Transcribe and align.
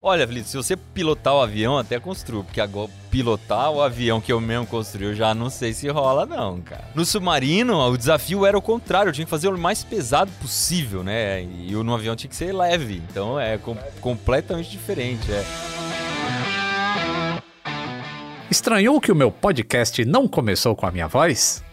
Olha, 0.00 0.28
Felipe, 0.28 0.48
se 0.48 0.56
você 0.56 0.76
pilotar 0.76 1.34
o 1.34 1.40
avião, 1.40 1.76
até 1.76 1.98
construo, 1.98 2.44
porque 2.44 2.60
agora 2.60 2.88
pilotar 3.10 3.72
o 3.72 3.82
avião 3.82 4.20
que 4.20 4.32
eu 4.32 4.40
mesmo 4.40 4.64
construí, 4.64 5.06
eu 5.06 5.14
já 5.14 5.34
não 5.34 5.50
sei 5.50 5.72
se 5.72 5.88
rola, 5.88 6.24
não, 6.24 6.60
cara. 6.60 6.84
No 6.94 7.04
submarino, 7.04 7.76
o 7.76 7.98
desafio 7.98 8.46
era 8.46 8.56
o 8.56 8.62
contrário, 8.62 9.10
eu 9.10 9.12
tinha 9.12 9.24
que 9.24 9.30
fazer 9.30 9.48
o 9.48 9.58
mais 9.58 9.82
pesado 9.82 10.30
possível, 10.40 11.02
né? 11.02 11.42
E 11.42 11.72
no 11.72 11.94
avião 11.94 12.14
tinha 12.14 12.30
que 12.30 12.36
ser 12.36 12.52
leve, 12.54 13.02
então 13.10 13.40
é 13.40 13.58
com 13.58 13.76
completamente 14.00 14.70
diferente, 14.70 15.32
é. 15.32 15.44
Estranhou 18.48 19.00
que 19.00 19.10
o 19.10 19.16
meu 19.16 19.32
podcast 19.32 20.04
não 20.04 20.28
começou 20.28 20.76
com 20.76 20.86
a 20.86 20.92
minha 20.92 21.08
voz? 21.08 21.64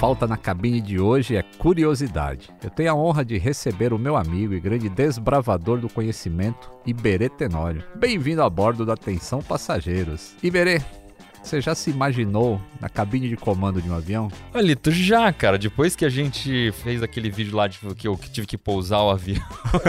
Falta 0.00 0.26
na 0.26 0.38
cabine 0.38 0.80
de 0.80 0.98
hoje 0.98 1.36
é 1.36 1.42
curiosidade. 1.42 2.48
Eu 2.64 2.70
tenho 2.70 2.90
a 2.90 2.94
honra 2.94 3.22
de 3.22 3.36
receber 3.36 3.92
o 3.92 3.98
meu 3.98 4.16
amigo 4.16 4.54
e 4.54 4.60
grande 4.60 4.88
desbravador 4.88 5.78
do 5.78 5.90
conhecimento, 5.90 6.70
Iberê 6.86 7.28
Tenório. 7.28 7.84
Bem-vindo 7.96 8.42
a 8.42 8.48
bordo 8.48 8.86
da 8.86 8.94
Atenção 8.94 9.42
Passageiros. 9.42 10.34
Iberê, 10.42 10.80
você 11.42 11.60
já 11.60 11.74
se 11.74 11.90
imaginou 11.90 12.60
na 12.80 12.88
cabine 12.88 13.28
de 13.28 13.36
comando 13.36 13.80
de 13.80 13.88
um 13.88 13.94
avião? 13.94 14.30
Olha, 14.54 14.76
tu 14.76 14.90
já, 14.90 15.32
cara. 15.32 15.58
Depois 15.58 15.96
que 15.96 16.04
a 16.04 16.08
gente 16.08 16.72
fez 16.82 17.02
aquele 17.02 17.30
vídeo 17.30 17.56
lá 17.56 17.66
de 17.66 17.78
que 17.94 18.06
eu 18.06 18.18
tive 18.32 18.46
que 18.46 18.58
pousar 18.58 19.02
o 19.02 19.10
avião 19.10 19.42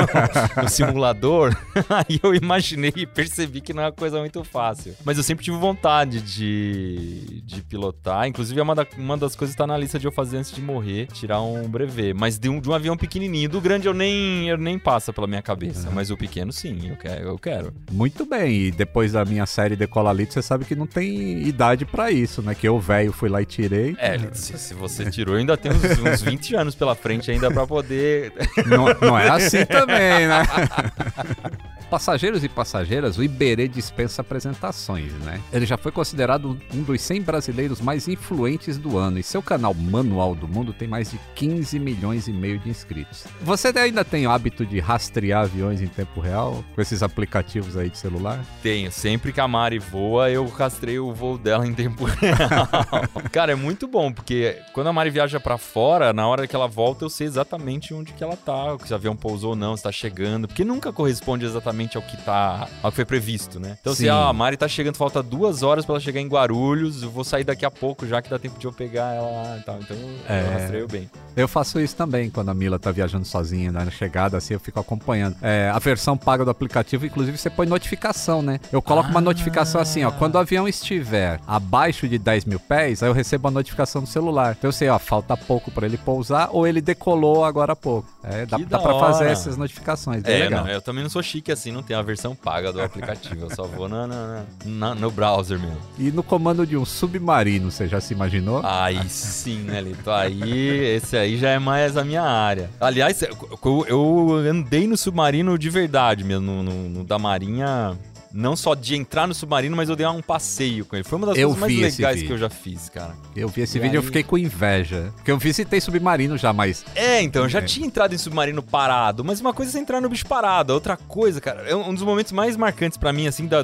no 0.61 0.69
simulador, 0.69 1.55
aí 1.89 2.19
eu 2.21 2.33
imaginei 2.33 2.93
e 2.95 3.05
percebi 3.05 3.61
que 3.61 3.73
não 3.73 3.83
é 3.83 3.85
uma 3.87 3.91
coisa 3.91 4.19
muito 4.19 4.43
fácil. 4.43 4.95
Mas 5.03 5.17
eu 5.17 5.23
sempre 5.23 5.43
tive 5.43 5.57
vontade 5.57 6.21
de, 6.21 7.41
de 7.43 7.61
pilotar. 7.61 8.27
Inclusive, 8.27 8.59
é 8.59 8.63
uma, 8.63 8.75
da, 8.75 8.85
uma 8.97 9.17
das 9.17 9.35
coisas 9.35 9.53
que 9.53 9.57
tá 9.57 9.67
na 9.67 9.77
lista 9.77 9.99
de 9.99 10.07
eu 10.07 10.11
fazer 10.11 10.37
antes 10.37 10.51
de 10.51 10.61
morrer, 10.61 11.07
tirar 11.07 11.41
um 11.41 11.67
brevet. 11.67 12.13
Mas 12.13 12.39
de 12.39 12.49
um, 12.49 12.59
de 12.59 12.69
um 12.69 12.73
avião 12.73 12.97
pequenininho. 12.97 13.49
Do 13.49 13.61
grande 13.61 13.87
eu 13.87 13.93
nem, 13.93 14.47
eu 14.47 14.57
nem 14.57 14.79
passa 14.79 15.13
pela 15.13 15.27
minha 15.27 15.41
cabeça. 15.41 15.89
Uhum. 15.89 15.95
Mas 15.95 16.11
o 16.11 16.17
pequeno, 16.17 16.51
sim, 16.51 16.89
eu 16.89 16.95
quero, 16.95 17.27
eu 17.27 17.37
quero. 17.37 17.73
Muito 17.91 18.25
bem. 18.25 18.67
E 18.67 18.71
depois 18.71 19.13
da 19.13 19.25
minha 19.25 19.45
série 19.45 19.75
Decolalito, 19.75 20.33
você 20.33 20.41
sabe 20.41 20.65
que 20.65 20.75
não 20.75 20.87
tem 20.87 21.40
idade 21.41 21.85
para 21.85 22.11
isso, 22.11 22.41
né? 22.41 22.55
Que 22.55 22.67
eu, 22.67 22.79
velho, 22.79 23.11
fui 23.11 23.29
lá 23.29 23.41
e 23.41 23.45
tirei. 23.45 23.95
É, 23.97 24.17
se, 24.33 24.57
se 24.57 24.73
você 24.73 25.09
tirou, 25.09 25.35
ainda 25.35 25.57
tem 25.57 25.71
uns, 25.71 25.83
uns 25.83 26.21
20 26.21 26.55
anos 26.55 26.75
pela 26.75 26.95
frente 26.95 27.31
ainda 27.31 27.51
para 27.51 27.65
poder. 27.67 28.33
Não, 28.65 28.85
não 29.01 29.17
é 29.17 29.29
assim 29.29 29.65
também, 29.65 30.27
né? 30.27 30.43
Passageiros 31.91 32.41
e 32.41 32.47
passageiras, 32.47 33.17
o 33.17 33.23
Iberê 33.23 33.67
dispensa 33.67 34.21
apresentações, 34.21 35.11
né? 35.25 35.41
Ele 35.51 35.65
já 35.65 35.75
foi 35.75 35.91
considerado 35.91 36.57
um 36.73 36.83
dos 36.83 37.01
100 37.01 37.21
brasileiros 37.21 37.81
mais 37.81 38.07
influentes 38.07 38.77
do 38.77 38.97
ano 38.97 39.19
e 39.19 39.23
seu 39.23 39.41
canal 39.41 39.73
Manual 39.73 40.33
do 40.33 40.47
Mundo 40.47 40.71
tem 40.71 40.87
mais 40.87 41.11
de 41.11 41.19
15 41.35 41.77
milhões 41.79 42.29
e 42.29 42.31
meio 42.31 42.57
de 42.59 42.69
inscritos. 42.69 43.25
Você 43.41 43.73
ainda 43.75 44.05
tem 44.05 44.25
o 44.25 44.31
hábito 44.31 44.65
de 44.65 44.79
rastrear 44.79 45.43
aviões 45.43 45.81
em 45.81 45.87
tempo 45.87 46.21
real 46.21 46.63
com 46.73 46.81
esses 46.81 47.03
aplicativos 47.03 47.75
aí 47.75 47.89
de 47.89 47.97
celular? 47.97 48.39
Tenho. 48.63 48.89
Sempre 48.89 49.33
que 49.33 49.41
a 49.41 49.47
Mari 49.47 49.77
voa, 49.77 50.29
eu 50.29 50.47
rastreio 50.47 51.07
o 51.07 51.13
voo 51.13 51.37
dela 51.37 51.67
em 51.67 51.73
tempo 51.73 52.05
real. 52.05 52.69
Cara, 53.33 53.51
é 53.51 53.55
muito 53.55 53.85
bom, 53.85 54.13
porque 54.13 54.57
quando 54.71 54.87
a 54.87 54.93
Mari 54.93 55.09
viaja 55.09 55.41
para 55.41 55.57
fora, 55.57 56.13
na 56.13 56.25
hora 56.25 56.47
que 56.47 56.55
ela 56.55 56.69
volta, 56.69 57.03
eu 57.03 57.09
sei 57.09 57.27
exatamente 57.27 57.93
onde 57.93 58.13
que 58.13 58.23
ela 58.23 58.37
tá, 58.37 58.77
se 58.85 58.93
o 58.93 58.95
avião 58.95 59.13
pousou 59.13 59.49
ou 59.49 59.55
não, 59.57 59.75
se 59.75 59.83
tá 59.83 59.91
chegando, 59.91 60.47
porque 60.47 60.63
nunca 60.63 60.93
corresponde 60.93 61.45
exatamente 61.45 61.80
exatamente 61.81 61.97
ao 61.97 62.03
que 62.03 62.17
tá, 62.17 62.67
ao 62.81 62.91
que 62.91 62.95
foi 62.95 63.05
previsto, 63.05 63.59
né? 63.59 63.77
Então, 63.81 63.93
Sim. 63.93 64.03
se 64.03 64.09
ah, 64.09 64.27
a 64.27 64.33
Mari 64.33 64.57
tá 64.57 64.67
chegando, 64.67 64.95
falta 64.95 65.21
duas 65.23 65.63
horas 65.63 65.85
para 65.85 65.95
ela 65.95 65.99
chegar 65.99 66.21
em 66.21 66.27
Guarulhos, 66.27 67.03
eu 67.03 67.09
vou 67.09 67.23
sair 67.23 67.43
daqui 67.43 67.65
a 67.65 67.71
pouco 67.71 68.05
já 68.05 68.21
que 68.21 68.29
dá 68.29 68.37
tempo 68.37 68.59
de 68.59 68.65
eu 68.65 68.71
pegar 68.71 69.13
ela 69.13 69.29
lá 69.29 69.57
e 69.57 69.61
tal. 69.61 69.79
Então, 69.79 69.97
é... 70.29 70.41
eu 70.41 70.51
rastreio 70.59 70.87
bem. 70.87 71.09
Eu 71.35 71.47
faço 71.47 71.79
isso 71.79 71.95
também 71.95 72.29
quando 72.29 72.49
a 72.49 72.53
Mila 72.53 72.77
tá 72.77 72.91
viajando 72.91 73.25
sozinha, 73.25 73.71
né? 73.71 73.83
na 73.83 73.91
chegada, 73.91 74.37
assim, 74.37 74.53
eu 74.53 74.59
fico 74.59 74.79
acompanhando. 74.79 75.35
É, 75.41 75.71
a 75.73 75.79
versão 75.79 76.17
paga 76.17 76.45
do 76.45 76.51
aplicativo, 76.51 77.05
inclusive, 77.05 77.37
você 77.37 77.49
põe 77.49 77.65
notificação, 77.65 78.41
né? 78.41 78.59
Eu 78.71 78.81
coloco 78.81 79.07
ah. 79.07 79.11
uma 79.11 79.21
notificação 79.21 79.81
assim, 79.81 80.03
ó, 80.03 80.11
quando 80.11 80.35
o 80.35 80.37
avião 80.37 80.67
estiver 80.67 81.39
abaixo 81.47 82.07
de 82.07 82.17
10 82.17 82.45
mil 82.45 82.59
pés, 82.59 83.01
aí 83.01 83.09
eu 83.09 83.13
recebo 83.13 83.47
a 83.47 83.51
notificação 83.51 84.01
no 84.01 84.07
celular. 84.07 84.55
Então 84.57 84.67
eu 84.67 84.71
sei, 84.73 84.89
ó, 84.89 84.99
falta 84.99 85.35
pouco 85.35 85.71
para 85.71 85.85
ele 85.85 85.97
pousar 85.97 86.49
ou 86.51 86.67
ele 86.67 86.81
decolou 86.81 87.43
agora 87.43 87.73
há 87.73 87.75
pouco. 87.75 88.07
É, 88.23 88.45
dá, 88.45 88.57
dá 88.57 88.79
pra 88.79 88.99
fazer 88.99 89.25
essas 89.25 89.57
notificações. 89.57 90.23
É, 90.25 90.43
legal. 90.43 90.65
Não, 90.65 90.71
eu 90.71 90.81
também 90.81 91.03
não 91.03 91.09
sou 91.09 91.23
chique 91.23 91.51
assim, 91.51 91.70
não 91.71 91.83
tem 91.83 91.95
a 91.95 92.01
versão 92.01 92.35
paga 92.35 92.71
do 92.71 92.81
aplicativo. 92.81 93.45
Eu 93.45 93.55
só 93.55 93.63
vou 93.63 93.87
na, 93.87 94.07
na, 94.07 94.43
na, 94.65 94.95
no 94.95 95.11
browser 95.11 95.59
mesmo. 95.59 95.77
E 95.97 96.11
no 96.11 96.23
comando 96.23 96.65
de 96.65 96.77
um 96.77 96.85
submarino, 96.85 97.71
você 97.71 97.87
já 97.87 97.99
se 97.99 98.13
imaginou? 98.13 98.61
Aí 98.63 99.09
sim, 99.09 99.59
né, 99.59 99.81
Lito? 99.81 100.09
Aí, 100.09 100.95
esse 100.95 101.17
aí 101.17 101.37
já 101.37 101.49
é 101.49 101.59
mais 101.59 101.97
a 101.97 102.03
minha 102.03 102.23
área. 102.23 102.69
Aliás, 102.79 103.21
eu, 103.21 103.85
eu 103.87 104.35
andei 104.49 104.87
no 104.87 104.97
submarino 104.97 105.57
de 105.57 105.69
verdade 105.69 106.23
mesmo, 106.23 106.45
no, 106.45 106.63
no, 106.63 106.89
no 106.89 107.03
da 107.03 107.17
Marinha 107.17 107.97
não 108.33 108.55
só 108.55 108.75
de 108.75 108.95
entrar 108.95 109.27
no 109.27 109.33
submarino, 109.33 109.75
mas 109.75 109.89
eu 109.89 109.95
dei 109.95 110.05
um 110.05 110.21
passeio 110.21 110.85
com 110.85 110.95
ele. 110.95 111.03
Foi 111.03 111.17
uma 111.17 111.27
das 111.27 111.37
eu 111.37 111.49
coisas 111.49 111.59
mais 111.59 111.97
legais 111.97 112.23
que 112.23 112.31
eu 112.31 112.37
já 112.37 112.49
fiz, 112.49 112.89
cara. 112.89 113.15
Eu 113.35 113.47
vi 113.47 113.61
esse 113.61 113.77
e 113.77 113.81
vídeo 113.81 113.95
e 113.95 113.97
aí... 113.97 114.03
eu 114.03 114.03
fiquei 114.03 114.23
com 114.23 114.37
inveja. 114.37 115.11
Porque 115.15 115.31
eu 115.31 115.37
visitei 115.37 115.81
submarino 115.81 116.37
já, 116.37 116.53
mas. 116.53 116.85
É, 116.95 117.21
então, 117.21 117.43
eu 117.43 117.49
já 117.49 117.59
é. 117.59 117.63
tinha 117.63 117.85
entrado 117.85 118.13
em 118.13 118.17
submarino 118.17 118.63
parado, 118.63 119.23
mas 119.23 119.41
uma 119.41 119.53
coisa 119.53 119.77
é 119.77 119.81
entrar 119.81 120.01
no 120.01 120.09
bicho 120.09 120.25
parado, 120.25 120.73
outra 120.73 120.95
coisa, 120.95 121.41
cara. 121.41 121.61
É 121.69 121.75
um 121.75 121.93
dos 121.93 122.03
momentos 122.03 122.31
mais 122.31 122.55
marcantes 122.55 122.97
para 122.97 123.11
mim, 123.11 123.27
assim, 123.27 123.47
da, 123.47 123.63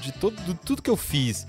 de 0.00 0.12
todo, 0.12 0.36
de 0.42 0.54
tudo 0.54 0.82
que 0.82 0.90
eu 0.90 0.96
fiz. 0.96 1.46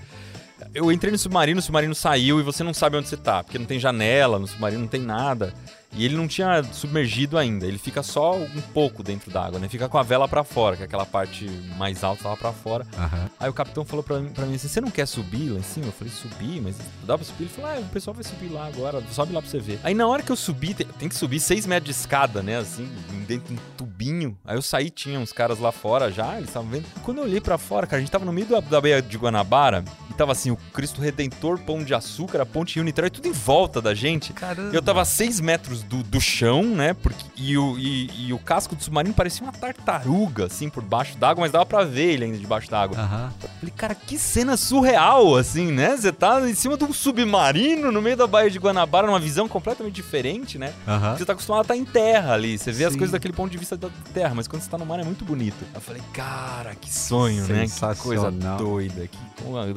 Eu 0.74 0.92
entrei 0.92 1.10
no 1.10 1.18
submarino, 1.18 1.58
o 1.58 1.62
submarino 1.62 1.94
saiu 1.94 2.38
e 2.38 2.42
você 2.42 2.62
não 2.62 2.72
sabe 2.72 2.96
onde 2.96 3.08
você 3.08 3.16
tá, 3.16 3.42
porque 3.42 3.58
não 3.58 3.66
tem 3.66 3.78
janela, 3.78 4.38
no 4.38 4.46
submarino 4.46 4.82
não 4.82 4.88
tem 4.88 5.00
nada. 5.00 5.52
E 5.92 6.04
ele 6.04 6.16
não 6.16 6.28
tinha 6.28 6.62
submergido 6.62 7.36
ainda, 7.36 7.66
ele 7.66 7.78
fica 7.78 8.02
só 8.02 8.36
um 8.36 8.60
pouco 8.72 9.02
dentro 9.02 9.30
d'água, 9.30 9.58
né? 9.58 9.68
Fica 9.68 9.88
com 9.88 9.98
a 9.98 10.02
vela 10.02 10.28
para 10.28 10.44
fora, 10.44 10.76
que 10.76 10.82
é 10.82 10.86
aquela 10.86 11.04
parte 11.04 11.46
mais 11.76 12.04
alta 12.04 12.28
lá 12.28 12.36
para 12.36 12.52
fora. 12.52 12.86
Uhum. 12.96 13.28
Aí 13.38 13.48
o 13.50 13.52
capitão 13.52 13.84
falou 13.84 14.02
para 14.02 14.20
mim, 14.20 14.28
pra 14.30 14.46
mim 14.46 14.54
assim: 14.54 14.68
você 14.68 14.80
não 14.80 14.90
quer 14.90 15.06
subir 15.06 15.50
lá 15.50 15.58
em 15.58 15.62
cima? 15.62 15.86
Eu 15.86 15.92
falei: 15.92 16.12
subir, 16.12 16.60
mas 16.60 16.76
dá 17.04 17.16
pra 17.16 17.24
subir? 17.24 17.44
Ele 17.44 17.50
falou: 17.50 17.70
ah, 17.70 17.80
o 17.80 17.84
pessoal 17.86 18.14
vai 18.14 18.24
subir 18.24 18.48
lá 18.48 18.66
agora, 18.66 19.02
sobe 19.10 19.32
lá 19.32 19.42
pra 19.42 19.50
você 19.50 19.58
ver. 19.58 19.80
Aí 19.82 19.94
na 19.94 20.06
hora 20.06 20.22
que 20.22 20.30
eu 20.30 20.36
subi, 20.36 20.74
tem, 20.74 20.86
tem 20.86 21.08
que 21.08 21.14
subir 21.14 21.40
6 21.40 21.66
metros 21.66 21.86
de 21.86 22.00
escada, 22.00 22.42
né? 22.42 22.58
Assim, 22.58 22.88
dentro 23.26 23.48
de 23.48 23.54
um 23.54 23.62
tubinho. 23.76 24.38
Aí 24.44 24.56
eu 24.56 24.62
saí, 24.62 24.90
tinha 24.90 25.18
uns 25.18 25.32
caras 25.32 25.58
lá 25.58 25.72
fora 25.72 26.10
já, 26.10 26.36
eles 26.36 26.48
estavam 26.48 26.68
vendo. 26.68 26.84
E 26.96 27.00
quando 27.00 27.18
eu 27.18 27.24
olhei 27.24 27.40
para 27.40 27.58
fora, 27.58 27.86
cara, 27.86 27.98
a 27.98 28.00
gente 28.00 28.12
tava 28.12 28.24
no 28.24 28.32
meio 28.32 28.46
da, 28.46 28.60
da 28.60 28.80
Baía 28.80 29.02
de 29.02 29.16
Guanabara 29.16 29.84
e 30.08 30.14
tava 30.14 30.32
assim: 30.32 30.50
o 30.50 30.56
Cristo 30.72 31.00
Redentor, 31.00 31.58
Pão 31.58 31.82
de 31.82 31.94
Açúcar, 31.94 32.40
a 32.40 32.46
Ponte 32.46 32.76
Rio 32.76 32.84
Niterói, 32.84 33.10
tudo 33.10 33.26
em 33.26 33.32
volta 33.32 33.80
da 33.80 33.94
gente. 33.94 34.32
Caramba. 34.32 34.74
Eu 34.74 34.82
tava 34.82 35.04
6 35.04 35.40
metros 35.40 35.79
do, 35.82 36.02
do 36.02 36.20
chão 36.20 36.60
né? 36.62 36.94
Porque, 36.94 37.24
e, 37.36 37.56
o, 37.56 37.78
e, 37.78 38.26
e, 38.26 38.32
o 38.32 38.38
casco 38.38 38.74
do 38.74 38.82
submarino 38.82 39.14
parecia 39.14 39.44
uma 39.44 39.52
tartaruga, 39.52 40.46
assim, 40.46 40.68
por 40.68 40.82
baixo 40.82 41.16
d'água, 41.16 41.42
mas 41.42 41.52
dava 41.52 41.66
pra 41.66 41.84
ver 41.84 42.12
ele 42.12 42.24
ainda 42.24 42.38
debaixo 42.38 42.70
d'água. 42.70 42.98
Uhum. 42.98 43.48
Falei, 43.60 43.74
cara, 43.76 43.94
que 43.94 44.18
cena 44.18 44.56
surreal, 44.56 45.36
assim, 45.36 45.70
né? 45.72 45.96
Você 45.96 46.12
tá 46.12 46.48
em 46.48 46.54
cima 46.54 46.76
de 46.76 46.84
um 46.84 46.92
submarino 46.92 47.90
no 47.90 48.02
meio 48.02 48.16
da 48.16 48.26
Baía 48.26 48.50
de 48.50 48.58
Guanabara, 48.58 49.06
numa 49.06 49.20
visão 49.20 49.48
completamente 49.48 49.94
diferente, 49.94 50.58
né? 50.58 50.72
Aham. 50.86 51.16
Você 51.16 51.24
tá 51.24 51.32
acostumado 51.32 51.60
a 51.60 51.62
estar 51.62 51.76
em 51.76 51.84
terra 51.84 52.34
ali, 52.34 52.58
você 52.58 52.72
vê 52.72 52.84
as 52.84 52.92
Sim. 52.92 52.98
coisas 52.98 53.12
daquele 53.12 53.34
ponto 53.34 53.50
de 53.50 53.58
vista 53.58 53.76
da 53.76 53.88
terra, 54.12 54.34
mas 54.34 54.46
quando 54.46 54.62
você 54.62 54.70
tá 54.70 54.78
no 54.78 54.86
mar 54.86 55.00
é 55.00 55.04
muito 55.04 55.24
bonito. 55.24 55.64
Eu 55.74 55.80
falei, 55.80 56.02
cara, 56.12 56.74
que 56.74 56.92
sonho, 56.92 57.46
né? 57.46 57.66
Que 57.66 58.02
coisa 58.02 58.30
doida. 58.30 59.06
Que, 59.06 59.18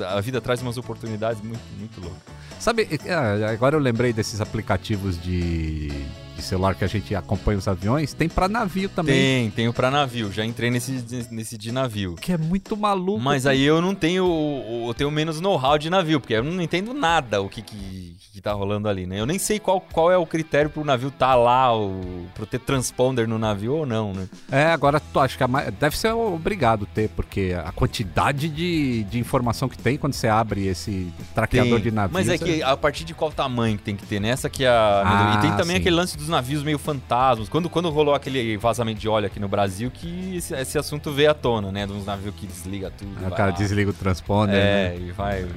a 0.05 0.21
vida 0.21 0.41
traz 0.41 0.61
umas 0.61 0.77
oportunidades 0.77 1.41
muito, 1.41 1.61
muito 1.77 2.01
loucas. 2.01 2.33
Sabe, 2.63 2.87
é, 3.05 3.13
agora 3.51 3.75
eu 3.75 3.79
lembrei 3.79 4.13
desses 4.13 4.39
aplicativos 4.39 5.21
de, 5.21 5.89
de 6.35 6.41
celular 6.41 6.75
que 6.75 6.83
a 6.83 6.87
gente 6.87 7.13
acompanha 7.15 7.57
os 7.57 7.67
aviões. 7.67 8.13
Tem 8.13 8.27
pra 8.29 8.47
navio 8.47 8.89
também. 8.89 9.13
Tem, 9.15 9.49
tenho 9.51 9.73
pra 9.73 9.89
navio, 9.91 10.31
já 10.31 10.43
entrei 10.45 10.69
nesse, 10.71 11.03
nesse 11.31 11.57
de 11.57 11.71
navio. 11.71 12.15
Que 12.15 12.33
é 12.33 12.37
muito 12.37 12.75
maluco. 12.75 13.19
Mas 13.19 13.45
aí 13.45 13.61
eu 13.63 13.81
não 13.81 13.93
tenho, 13.95 14.25
o- 14.25 14.85
eu 14.89 14.93
tenho 14.93 15.09
menos 15.11 15.39
know-how 15.39 15.77
de 15.77 15.89
navio, 15.89 16.19
porque 16.19 16.33
eu 16.33 16.43
não 16.43 16.61
entendo 16.61 16.93
nada 16.93 17.41
o 17.41 17.49
que, 17.49 17.61
que, 17.61 18.15
que 18.33 18.41
tá 18.41 18.51
rolando 18.53 18.87
ali, 18.89 19.05
né? 19.05 19.19
Eu 19.19 19.25
nem 19.25 19.37
sei 19.39 19.59
qual, 19.59 19.79
qual 19.81 20.11
é 20.11 20.17
o 20.17 20.25
critério 20.25 20.69
pro 20.69 20.83
navio 20.83 21.11
tá 21.11 21.35
lá, 21.35 21.75
o, 21.77 22.25
pro 22.33 22.45
ter 22.45 22.59
transponder 22.59 23.27
no 23.27 23.37
navio 23.37 23.73
ou 23.75 23.85
não, 23.85 24.13
né? 24.13 24.27
É, 24.51 24.65
agora 24.65 24.99
tu 24.99 25.19
acho 25.19 25.37
que 25.37 25.43
a 25.43 25.47
ma- 25.47 25.63
deve 25.69 25.97
ser 25.97 26.11
obrigado 26.13 26.85
ter, 26.85 27.09
porque 27.09 27.55
a 27.65 27.71
quantidade 27.71 28.49
de, 28.49 29.03
de 29.05 29.19
informação 29.19 29.69
que 29.69 29.77
tem 29.77 29.97
quando 29.97 30.13
você 30.13 30.27
abre 30.27 30.65
esse 30.67 31.11
traqueador 31.35 31.79
de 31.79 31.91
navio. 31.91 32.13
Mas 32.13 32.27
é 32.29 32.37
você- 32.37 32.43
que 32.45 32.63
a 32.63 32.75
partir 32.75 33.03
de 33.03 33.13
qual 33.13 33.31
tamanho 33.31 33.77
que 33.77 33.83
tem 33.83 33.95
que 33.95 34.05
ter, 34.05 34.19
né? 34.19 34.29
Essa 34.29 34.49
que 34.49 34.63
é 34.63 34.67
a... 34.69 35.03
Ah, 35.05 35.35
e 35.37 35.41
tem 35.41 35.51
também 35.51 35.75
sim. 35.75 35.81
aquele 35.81 35.95
lance 35.95 36.17
dos 36.23 36.29
navios 36.29 36.63
meio 36.63 36.79
fantasmas. 36.79 37.49
Quando, 37.49 37.69
quando 37.69 37.89
rolou 37.89 38.15
aquele 38.15 38.57
vazamento 38.57 38.99
de 38.99 39.07
óleo 39.07 39.27
aqui 39.27 39.39
no 39.39 39.47
Brasil, 39.47 39.91
que 39.91 40.37
esse, 40.37 40.53
esse 40.55 40.77
assunto 40.77 41.11
veio 41.11 41.31
à 41.31 41.33
tona, 41.33 41.71
né? 41.71 41.85
De 41.85 41.93
uns 41.93 42.05
navios 42.05 42.33
que 42.35 42.47
desliga 42.47 42.89
tudo. 42.89 43.11
O 43.27 43.31
cara 43.31 43.51
lá. 43.51 43.57
desliga 43.57 43.91
o 43.91 43.93
transponder. 43.93 44.55
É, 44.55 44.89
né? 44.89 44.97
e 44.99 45.11
vai 45.11 45.47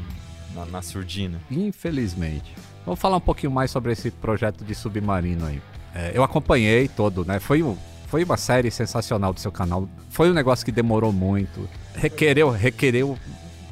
na, 0.54 0.66
na 0.66 0.82
surdina. 0.82 1.40
Infelizmente. 1.50 2.54
Vamos 2.84 3.00
falar 3.00 3.16
um 3.16 3.20
pouquinho 3.20 3.52
mais 3.52 3.70
sobre 3.70 3.92
esse 3.92 4.10
projeto 4.10 4.64
de 4.64 4.74
submarino 4.74 5.46
aí. 5.46 5.60
É, 5.94 6.12
eu 6.14 6.22
acompanhei 6.22 6.88
todo, 6.88 7.24
né? 7.24 7.40
Foi, 7.40 7.62
um, 7.62 7.76
foi 8.06 8.22
uma 8.22 8.36
série 8.36 8.70
sensacional 8.70 9.32
do 9.32 9.40
seu 9.40 9.50
canal. 9.50 9.88
Foi 10.10 10.30
um 10.30 10.34
negócio 10.34 10.64
que 10.64 10.72
demorou 10.72 11.12
muito. 11.12 11.68
Requereu, 11.94 12.50
requereu 12.50 13.18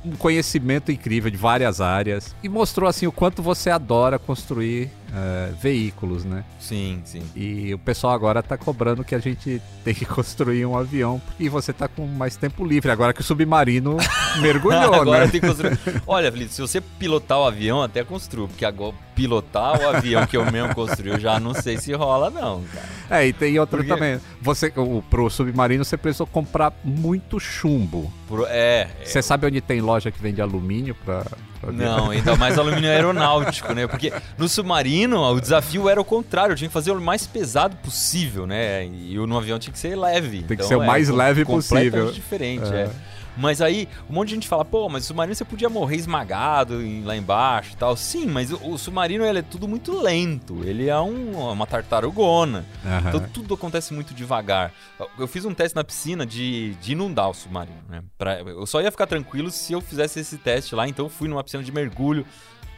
um 0.05 0.13
conhecimento 0.17 0.93
incrível 0.93 1.31
de 1.31 1.37
várias 1.37 1.81
áreas. 1.81 2.35
E 2.43 2.49
mostrou 2.49 2.89
assim 2.89 3.07
o 3.07 3.13
quanto 3.13 3.43
você 3.43 3.71
adora 3.71 4.19
construir 4.19 4.91
é, 5.17 5.53
veículos, 5.61 6.25
né? 6.25 6.45
Sim, 6.59 7.01
sim. 7.05 7.23
E 7.37 7.73
o 7.73 7.79
pessoal 7.79 8.13
agora 8.13 8.43
tá 8.43 8.57
cobrando 8.59 9.05
que 9.05 9.15
a 9.15 9.19
gente 9.19 9.61
tem 9.85 9.95
que 9.95 10.05
construir 10.07 10.67
um 10.67 10.77
avião. 10.77 11.21
E 11.39 11.49
você 11.49 11.73
tá 11.73 11.87
com 11.89 12.07
mais 12.07 12.37
tempo 12.37 12.65
livre, 12.65 12.91
agora 12.91 13.13
que 13.13 13.21
o 13.21 13.25
submarino 13.25 13.97
mergulhou, 14.43 14.95
agora 14.95 15.27
né? 15.27 15.31
tem 15.31 15.41
que 15.41 15.47
construir. 15.47 15.79
Olha, 16.07 16.31
Felipe, 16.33 16.53
se 16.53 16.61
você 16.61 16.81
pilotar 16.81 17.39
o 17.39 17.45
avião, 17.45 17.83
até 17.83 18.03
construo. 18.03 18.49
Porque 18.49 18.65
agora 18.65 18.95
pilotar 19.15 19.81
o 19.81 19.89
avião 19.89 20.27
que 20.27 20.37
eu 20.37 20.51
mesmo 20.51 20.75
construí, 20.75 21.11
eu 21.11 21.21
já 21.21 21.39
não 21.39 21.55
sei 21.55 21.77
se 21.79 21.93
rola, 21.93 22.31
não, 22.31 22.63
cara. 22.65 23.21
É, 23.23 23.27
e 23.29 23.33
tem 23.33 23.57
outra 23.61 23.77
Porque- 23.79 23.93
também. 23.93 24.19
Você, 24.43 24.73
o, 24.77 25.03
pro 25.09 25.31
submarino 25.31 25.85
você 25.85 25.97
precisou 25.97 26.27
comprar 26.27 26.73
muito 26.83 27.39
chumbo. 27.39 28.13
Por- 28.27 28.47
é. 28.49 28.89
é, 29.01 29.05
Você 29.05 29.23
sabe 29.23 29.47
onde 29.47 29.61
tem 29.61 29.81
loja 29.81 30.11
que 30.11 30.21
vende 30.21 30.41
alumínio 30.43 30.97
pra. 31.05 31.25
Não, 31.73 32.11
ainda 32.11 32.37
mais 32.37 32.59
alumínio 32.59 32.91
aeronáutico, 32.91 33.73
né? 33.73 33.87
Porque 33.87 34.13
no 34.39 34.49
submarino 34.49 35.21
o 35.21 35.41
desafio 35.41 35.89
era 35.89 36.01
o 36.01 36.05
contrário, 36.05 36.53
eu 36.53 36.57
tinha 36.57 36.69
que 36.69 36.75
fazer 36.75 36.91
o 36.93 37.01
mais 37.01 37.27
pesado 37.27 37.77
possível, 37.77 38.47
né? 38.47 38.85
E 38.87 39.15
no 39.17 39.37
avião 39.39 39.59
tinha 39.59 39.73
que 39.73 39.79
ser 39.79 39.97
leve. 39.97 40.39
Tem 40.43 40.47
que 40.49 40.55
Então, 40.55 40.67
ser 40.69 40.77
o 40.77 40.83
é 40.83 40.87
mais 40.87 41.09
com- 41.11 41.17
leve 41.17 41.45
completamente 41.45 41.91
possível. 41.91 42.13
diferente, 42.13 42.73
É. 42.73 42.77
é. 42.83 42.91
Mas 43.37 43.61
aí, 43.61 43.89
um 44.09 44.13
monte 44.13 44.29
de 44.29 44.35
gente 44.35 44.49
fala, 44.49 44.65
pô, 44.65 44.89
mas 44.89 45.05
o 45.05 45.07
submarino 45.09 45.35
você 45.35 45.45
podia 45.45 45.69
morrer 45.69 45.97
esmagado 45.97 46.81
em- 46.83 47.03
lá 47.03 47.17
embaixo 47.17 47.73
e 47.73 47.77
tal. 47.77 47.97
Sim, 47.97 48.27
mas 48.27 48.53
o, 48.53 48.79
submarino 48.79 49.25
ele 49.25 49.41
é 49.41 49.43
tudo 49.43 49.67
muito 49.67 49.93
lento. 50.01 50.63
Ele 50.65 50.89
é 50.89 50.99
um- 51.01 51.51
uma 51.51 51.67
tartarugona. 51.67 52.65
Aham. 52.85 53.09
Então 53.09 53.21
tudo 53.33 53.55
acontece 53.55 53.93
muito 53.93 54.15
devagar. 54.15 54.73
Eu 55.19 55.27
fiz 55.27 55.45
um 55.45 55.53
teste 55.55 55.75
na 55.75 55.83
piscina 55.85 56.25
de, 56.25 56.75
de 56.77 56.93
inundar 56.93 57.29
o 57.31 57.35
submarino, 57.35 57.83
né? 57.89 58.03
Pra- 58.17 58.41
eu 58.41 58.67
só 58.67 58.81
ia 58.81 58.91
ficar 58.91 59.07
tranquilo 59.07 59.51
se 59.51 59.73
eu 59.73 59.81
fizesse 59.81 60.21
esse 60.21 60.39
teste 60.39 60.75
lá, 60.75 60.87
então 60.89 61.07
eu 61.07 61.11
fui 61.11 61.29
numa 61.29 61.43
piscina 61.43 61.63
de 61.63 61.73
mergulho. 61.73 62.25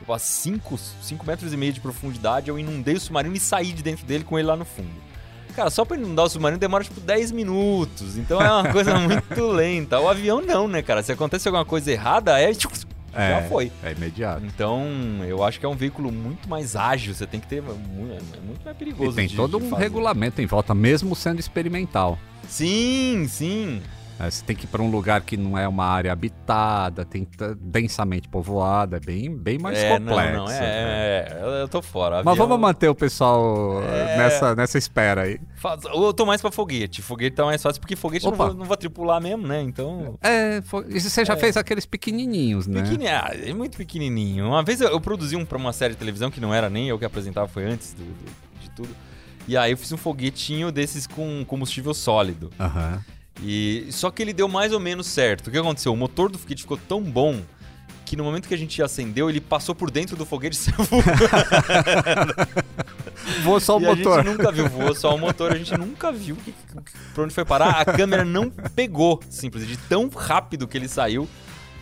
A 0.09 0.19
5 0.19 0.79
metros 1.27 1.53
e 1.53 1.57
meio 1.57 1.73
de 1.73 1.81
profundidade, 1.81 2.49
eu 2.51 2.59
inundei 2.59 2.95
o 2.95 3.01
submarino 3.01 3.35
e 3.35 3.41
saí 3.41 3.73
de 3.73 3.83
dentro 3.83 4.05
dele 4.05 4.25
com 4.25 4.39
ele 4.39 4.47
lá 4.47 4.55
no 4.55 4.65
fundo. 4.65 4.91
Cara, 5.57 5.71
só 5.71 5.85
pra 5.85 5.97
inundar 5.97 6.27
o 6.27 6.29
submarino 6.29 6.61
demora 6.61 6.85
tipo 6.85 7.01
10 7.01 7.33
minutos. 7.33 8.17
Então 8.19 8.41
é 8.41 8.53
uma 8.53 8.69
coisa 8.73 8.95
muito 8.99 9.47
lenta. 9.49 9.99
O 9.99 10.09
avião 10.09 10.41
não, 10.43 10.69
né, 10.69 10.83
cara? 10.83 11.03
Se 11.03 11.11
acontece 11.11 11.49
alguma 11.49 11.65
coisa 11.65 11.91
errada, 11.91 12.39
é. 12.39 12.53
Já 12.53 12.69
É, 13.15 13.49
foi. 13.49 13.73
É 13.83 13.93
imediato. 13.93 14.45
Então, 14.45 14.85
eu 15.27 15.43
acho 15.43 15.59
que 15.59 15.65
é 15.65 15.69
um 15.69 15.75
veículo 15.75 16.13
muito 16.13 16.47
mais 16.51 16.77
ágil. 16.77 17.15
Você 17.15 17.27
tem 17.27 17.41
que 17.41 17.47
ter. 17.47 17.63
mu- 17.63 17.73
É 18.13 18.41
muito 18.47 18.63
mais 18.63 18.77
perigoso. 18.77 19.13
E 19.13 19.15
tem 19.15 19.27
de- 19.27 19.35
todo 19.37 19.59
de 19.59 19.65
um 19.65 19.71
fazer. 19.71 19.83
regulamento 19.85 20.43
em 20.43 20.47
volta, 20.47 20.75
mesmo 20.75 21.17
sendo 21.17 21.41
experimental. 21.41 22.19
Sim, 22.47 23.27
sim. 23.29 23.81
É, 24.19 24.31
Você 24.31 24.43
tem 24.45 24.57
que 24.57 24.65
ir 24.65 24.69
pra 24.69 24.81
um 24.81 24.91
lugar 24.91 25.21
que 25.21 25.37
não 25.37 25.59
é 25.59 25.69
uma 25.69 25.85
área 25.85 26.11
habitada, 26.11 27.05
tem 27.05 27.29
densamente 27.61 28.29
povoada, 28.29 28.97
é 28.97 29.01
bem, 29.01 29.37
bem 29.37 29.59
mais 29.59 29.77
é, 29.79 29.91
complexo. 29.99 30.33
Não, 30.33 30.39
não, 30.39 30.47
né? 30.47 30.59
é, 30.59 31.39
é, 31.43 31.63
eu- 31.63 31.69
tô 31.69 31.83
fora. 31.83 32.17
Mas 32.25 32.29
Avião- 32.33 32.49
vamos 32.49 32.61
manter 32.61 32.89
o 32.89 32.95
pessoal 32.95 33.83
É. 33.83 34.17
nessa, 34.17 34.55
nessa 34.55 34.79
espera 34.79 35.23
aí. 35.23 35.39
Eu 35.93 36.15
tô 36.15 36.25
mais 36.25 36.41
pra 36.41 36.51
foguete. 36.51 37.03
Foguete 37.03 37.37
tá 37.37 37.45
mais 37.45 37.63
fácil, 37.63 37.81
porque 37.81 37.95
foguete 37.95 38.25
não 38.25 38.33
vou, 38.33 38.55
não 38.55 38.65
vou 38.65 38.77
tripular 38.77 39.21
mesmo, 39.21 39.47
né? 39.47 39.61
Então. 39.61 40.19
É, 40.23 40.63
e 40.89 41.01
você 41.01 41.25
já 41.25 41.37
fez 41.37 41.57
aqueles 41.57 41.85
pequenininhos, 41.85 42.67
né? 42.67 42.83
Pequeni- 42.83 43.09
ah, 43.09 43.31
é 43.35 43.53
muito 43.53 43.77
pequenininho. 43.77 44.47
Uma 44.47 44.63
vez 44.63 44.81
eu, 44.81 44.89
eu 44.89 45.01
produzi 45.01 45.37
um 45.37 45.45
pra 45.45 45.59
uma 45.59 45.73
série 45.73 45.93
de 45.93 45.99
televisão 45.99 46.31
que 46.31 46.41
não 46.41 46.55
era 46.55 46.71
nem 46.71 46.89
eu 46.89 46.99
que 46.99 47.05
apresentava, 47.05 47.49
foi 47.49 47.65
antes 47.65 47.93
do- 47.93 48.03
do- 48.05 48.61
de 48.63 48.71
tudo. 48.71 48.89
E 49.49 49.57
aí 49.57 49.73
eu 49.73 49.77
fiz 49.77 49.93
um 49.93 49.97
foguetinho 49.97 50.73
desses 50.73 51.07
com 51.07 51.45
combustível 51.47 51.93
sólido. 51.93 52.51
Aham. 52.59 53.01
E 53.43 53.87
só 53.91 54.11
que 54.11 54.23
ele 54.23 54.33
deu 54.33 54.49
mais 54.49 54.73
ou 54.73 54.81
menos 54.81 55.07
certo. 55.07 55.49
O 55.49 55.51
que 55.51 55.59
aconteceu? 55.59 55.93
O 55.93 55.97
motor 55.97 56.31
do 56.31 56.39
foguete 56.39 56.63
ficou 56.63 56.77
tão 56.77 57.03
bom 57.03 57.41
que 58.05 58.17
no 58.17 58.23
momento 58.23 58.47
que 58.47 58.55
a 58.55 58.59
gente 58.59 58.81
acendeu, 58.83 59.29
ele 59.29 59.41
passou 59.41 59.75
por 59.75 59.91
dentro 59.91 60.17
do 60.17 60.25
foguete 60.25 60.57
e 60.57 60.61
saiu. 60.61 60.77
Vou 63.43 63.59
só 63.59 63.77
o 63.77 63.81
e 63.81 63.85
motor. 63.85 64.21
a 64.21 64.23
gente 64.23 64.33
nunca 64.33 64.53
viu, 64.53 64.69
voou 64.69 64.95
só 64.95 65.15
o 65.15 65.19
motor, 65.19 65.53
a 65.53 65.59
gente 65.59 65.77
nunca 65.77 66.13
viu 66.13 66.37
que, 66.37 66.55
pra 67.13 67.25
onde 67.25 67.35
foi 67.35 67.45
parar. 67.45 67.81
A 67.81 67.85
câmera 67.85 68.25
não 68.25 68.49
pegou, 68.49 69.21
simples, 69.29 69.67
de 69.67 69.77
tão 69.77 70.09
rápido 70.09 70.69
que 70.69 70.79
ele 70.79 70.89
saiu, 70.89 71.29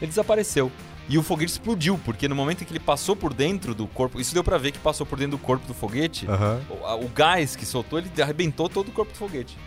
ele 0.01 0.09
desapareceu. 0.09 0.73
E 1.07 1.19
o 1.19 1.23
foguete 1.23 1.53
explodiu, 1.53 2.01
porque 2.03 2.27
no 2.27 2.35
momento 2.35 2.63
em 2.63 2.65
que 2.65 2.73
ele 2.73 2.81
passou 2.81 3.15
por 3.15 3.35
dentro 3.35 3.75
do 3.75 3.87
corpo, 3.87 4.19
isso 4.19 4.33
deu 4.33 4.43
pra 4.43 4.57
ver 4.57 4.73
que 4.73 4.79
passou 4.79 5.05
por 5.05 5.19
dentro 5.19 5.37
do 5.37 5.43
corpo 5.43 5.67
do 5.67 5.75
foguete, 5.75 6.27
Aham. 6.27 6.63
o, 6.71 7.05
o 7.05 7.09
gás 7.09 7.55
que 7.55 7.67
soltou, 7.67 7.99
ele 7.99 8.11
arrebentou 8.23 8.71
todo 8.71 8.89
o 8.89 8.93
corpo 8.93 9.13
do 9.13 9.19
foguete. 9.19 9.59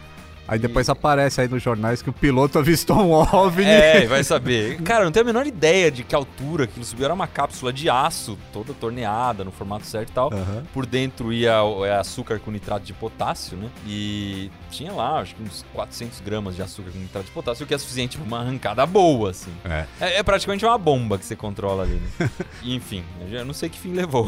Aí 0.47 0.57
depois 0.59 0.87
aparece 0.89 1.41
aí 1.41 1.47
nos 1.47 1.61
jornais 1.61 2.01
que 2.01 2.09
o 2.09 2.13
piloto 2.13 2.57
avistou 2.59 2.97
um 2.97 3.11
OVNI. 3.11 3.65
É, 3.65 4.05
vai 4.07 4.23
saber. 4.23 4.81
Cara, 4.81 5.01
eu 5.01 5.05
não 5.05 5.11
tenho 5.11 5.25
a 5.25 5.27
menor 5.27 5.45
ideia 5.45 5.91
de 5.91 6.03
que 6.03 6.15
altura 6.15 6.63
aquilo 6.65 6.85
subiu. 6.85 7.05
Era 7.05 7.13
uma 7.13 7.27
cápsula 7.27 7.71
de 7.73 7.89
aço, 7.89 8.37
toda 8.53 8.73
torneada, 8.73 9.43
no 9.43 9.51
formato 9.51 9.85
certo 9.85 10.09
e 10.09 10.13
tal. 10.13 10.33
Aham. 10.33 10.63
Por 10.73 10.85
dentro 10.85 11.33
ia 11.33 11.57
é 11.85 11.95
açúcar 11.97 12.39
com 12.39 12.51
nitrato 12.51 12.85
de 12.85 12.93
potássio, 12.93 13.57
né? 13.57 13.69
E 13.85 14.49
tinha 14.71 14.91
lá, 14.91 15.19
acho 15.19 15.35
que 15.35 15.43
uns 15.43 15.65
400 15.73 16.19
gramas 16.21 16.55
de 16.55 16.61
açúcar 16.61 16.91
com 16.91 16.99
nitrato 16.99 17.25
de 17.25 17.31
potássio, 17.31 17.63
o 17.63 17.67
que 17.67 17.73
é 17.73 17.77
suficiente 17.77 18.17
pra 18.17 18.25
uma 18.25 18.39
arrancada 18.39 18.85
boa, 18.85 19.31
assim. 19.31 19.51
É. 19.65 19.85
É, 19.99 20.17
é 20.19 20.23
praticamente 20.23 20.65
uma 20.65 20.77
bomba 20.77 21.17
que 21.17 21.25
você 21.25 21.35
controla 21.35 21.83
ali, 21.83 22.01
né? 22.19 22.29
E, 22.63 22.75
Enfim, 22.75 23.03
eu 23.21 23.29
já 23.29 23.45
não 23.45 23.53
sei 23.53 23.69
que 23.69 23.77
fim 23.79 23.93
levou. 23.93 24.27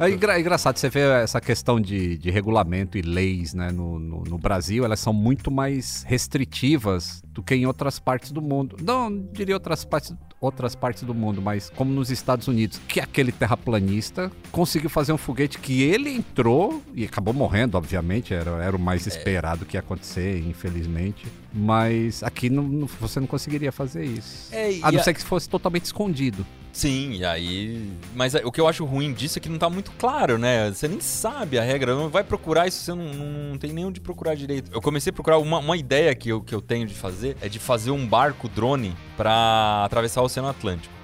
É 0.00 0.10
engra- 0.10 0.38
engraçado, 0.40 0.76
você 0.76 0.88
vê 0.88 1.00
essa 1.00 1.40
questão 1.40 1.80
de, 1.80 2.16
de 2.18 2.30
regulamento 2.30 2.98
e 2.98 3.02
leis 3.02 3.54
né, 3.54 3.70
no, 3.70 3.98
no, 3.98 4.24
no 4.24 4.38
Brasil, 4.38 4.84
elas 4.84 4.98
são 5.00 5.12
muito 5.12 5.50
mais 5.58 6.04
restritivas 6.06 7.20
do 7.32 7.42
que 7.42 7.54
em 7.54 7.66
outras 7.66 7.98
partes 7.98 8.30
do 8.30 8.40
mundo. 8.40 8.76
Não 8.80 9.10
diria 9.32 9.54
outras 9.56 9.84
partes, 9.84 10.14
outras 10.40 10.76
partes 10.76 11.02
do 11.02 11.12
mundo, 11.12 11.42
mas 11.42 11.68
como 11.70 11.92
nos 11.92 12.10
Estados 12.10 12.46
Unidos, 12.46 12.80
que 12.86 13.00
aquele 13.00 13.32
terraplanista 13.32 14.30
conseguiu 14.52 14.88
fazer 14.88 15.12
um 15.12 15.18
foguete 15.18 15.58
que 15.58 15.82
ele 15.82 16.10
entrou 16.10 16.80
e 16.94 17.04
acabou 17.04 17.34
morrendo, 17.34 17.76
obviamente, 17.76 18.32
era, 18.32 18.50
era 18.62 18.76
o 18.76 18.78
mais 18.80 19.06
esperado 19.06 19.66
que 19.66 19.76
ia 19.76 19.80
acontecer, 19.80 20.38
infelizmente. 20.46 21.26
Mas 21.52 22.22
aqui 22.22 22.48
não- 22.48 22.62
não- 22.62 22.86
você 22.86 23.18
não 23.18 23.26
conseguiria 23.26 23.72
fazer 23.72 24.04
isso. 24.04 24.54
É, 24.54 24.78
a 24.82 24.92
não 24.92 25.00
a- 25.00 25.02
ser 25.02 25.12
que 25.14 25.22
fosse 25.24 25.48
totalmente 25.48 25.86
escondido. 25.86 26.46
Sim, 26.72 27.14
e 27.14 27.24
aí. 27.24 27.90
Mas 28.14 28.34
o 28.34 28.52
que 28.52 28.60
eu 28.60 28.68
acho 28.68 28.84
ruim 28.84 29.12
disso 29.12 29.38
é 29.38 29.40
que 29.42 29.48
não 29.48 29.58
tá 29.58 29.68
muito 29.68 29.90
claro, 29.98 30.38
né? 30.38 30.70
Você 30.70 30.86
nem 30.86 31.00
sabe 31.00 31.58
a 31.58 31.62
regra, 31.62 31.94
não 31.94 32.08
vai 32.08 32.22
procurar 32.22 32.68
isso, 32.68 32.78
você 32.84 32.94
não, 32.94 33.04
não 33.50 33.58
tem 33.58 33.72
nem 33.72 33.84
onde 33.84 34.00
procurar 34.00 34.34
direito. 34.36 34.70
Eu 34.72 34.80
comecei 34.80 35.10
a 35.10 35.12
procurar 35.12 35.38
uma, 35.38 35.58
uma 35.58 35.76
ideia 35.76 36.14
que 36.14 36.28
eu, 36.28 36.40
que 36.40 36.54
eu 36.54 36.60
tenho 36.60 36.86
de 36.86 36.94
fazer 36.94 37.36
é 37.40 37.48
de 37.48 37.58
fazer 37.58 37.90
um 37.90 38.06
barco 38.06 38.48
drone 38.48 38.94
pra 39.16 39.82
atravessar 39.84 40.22
o 40.22 40.24
Oceano 40.26 40.48
Atlântico. 40.48 40.94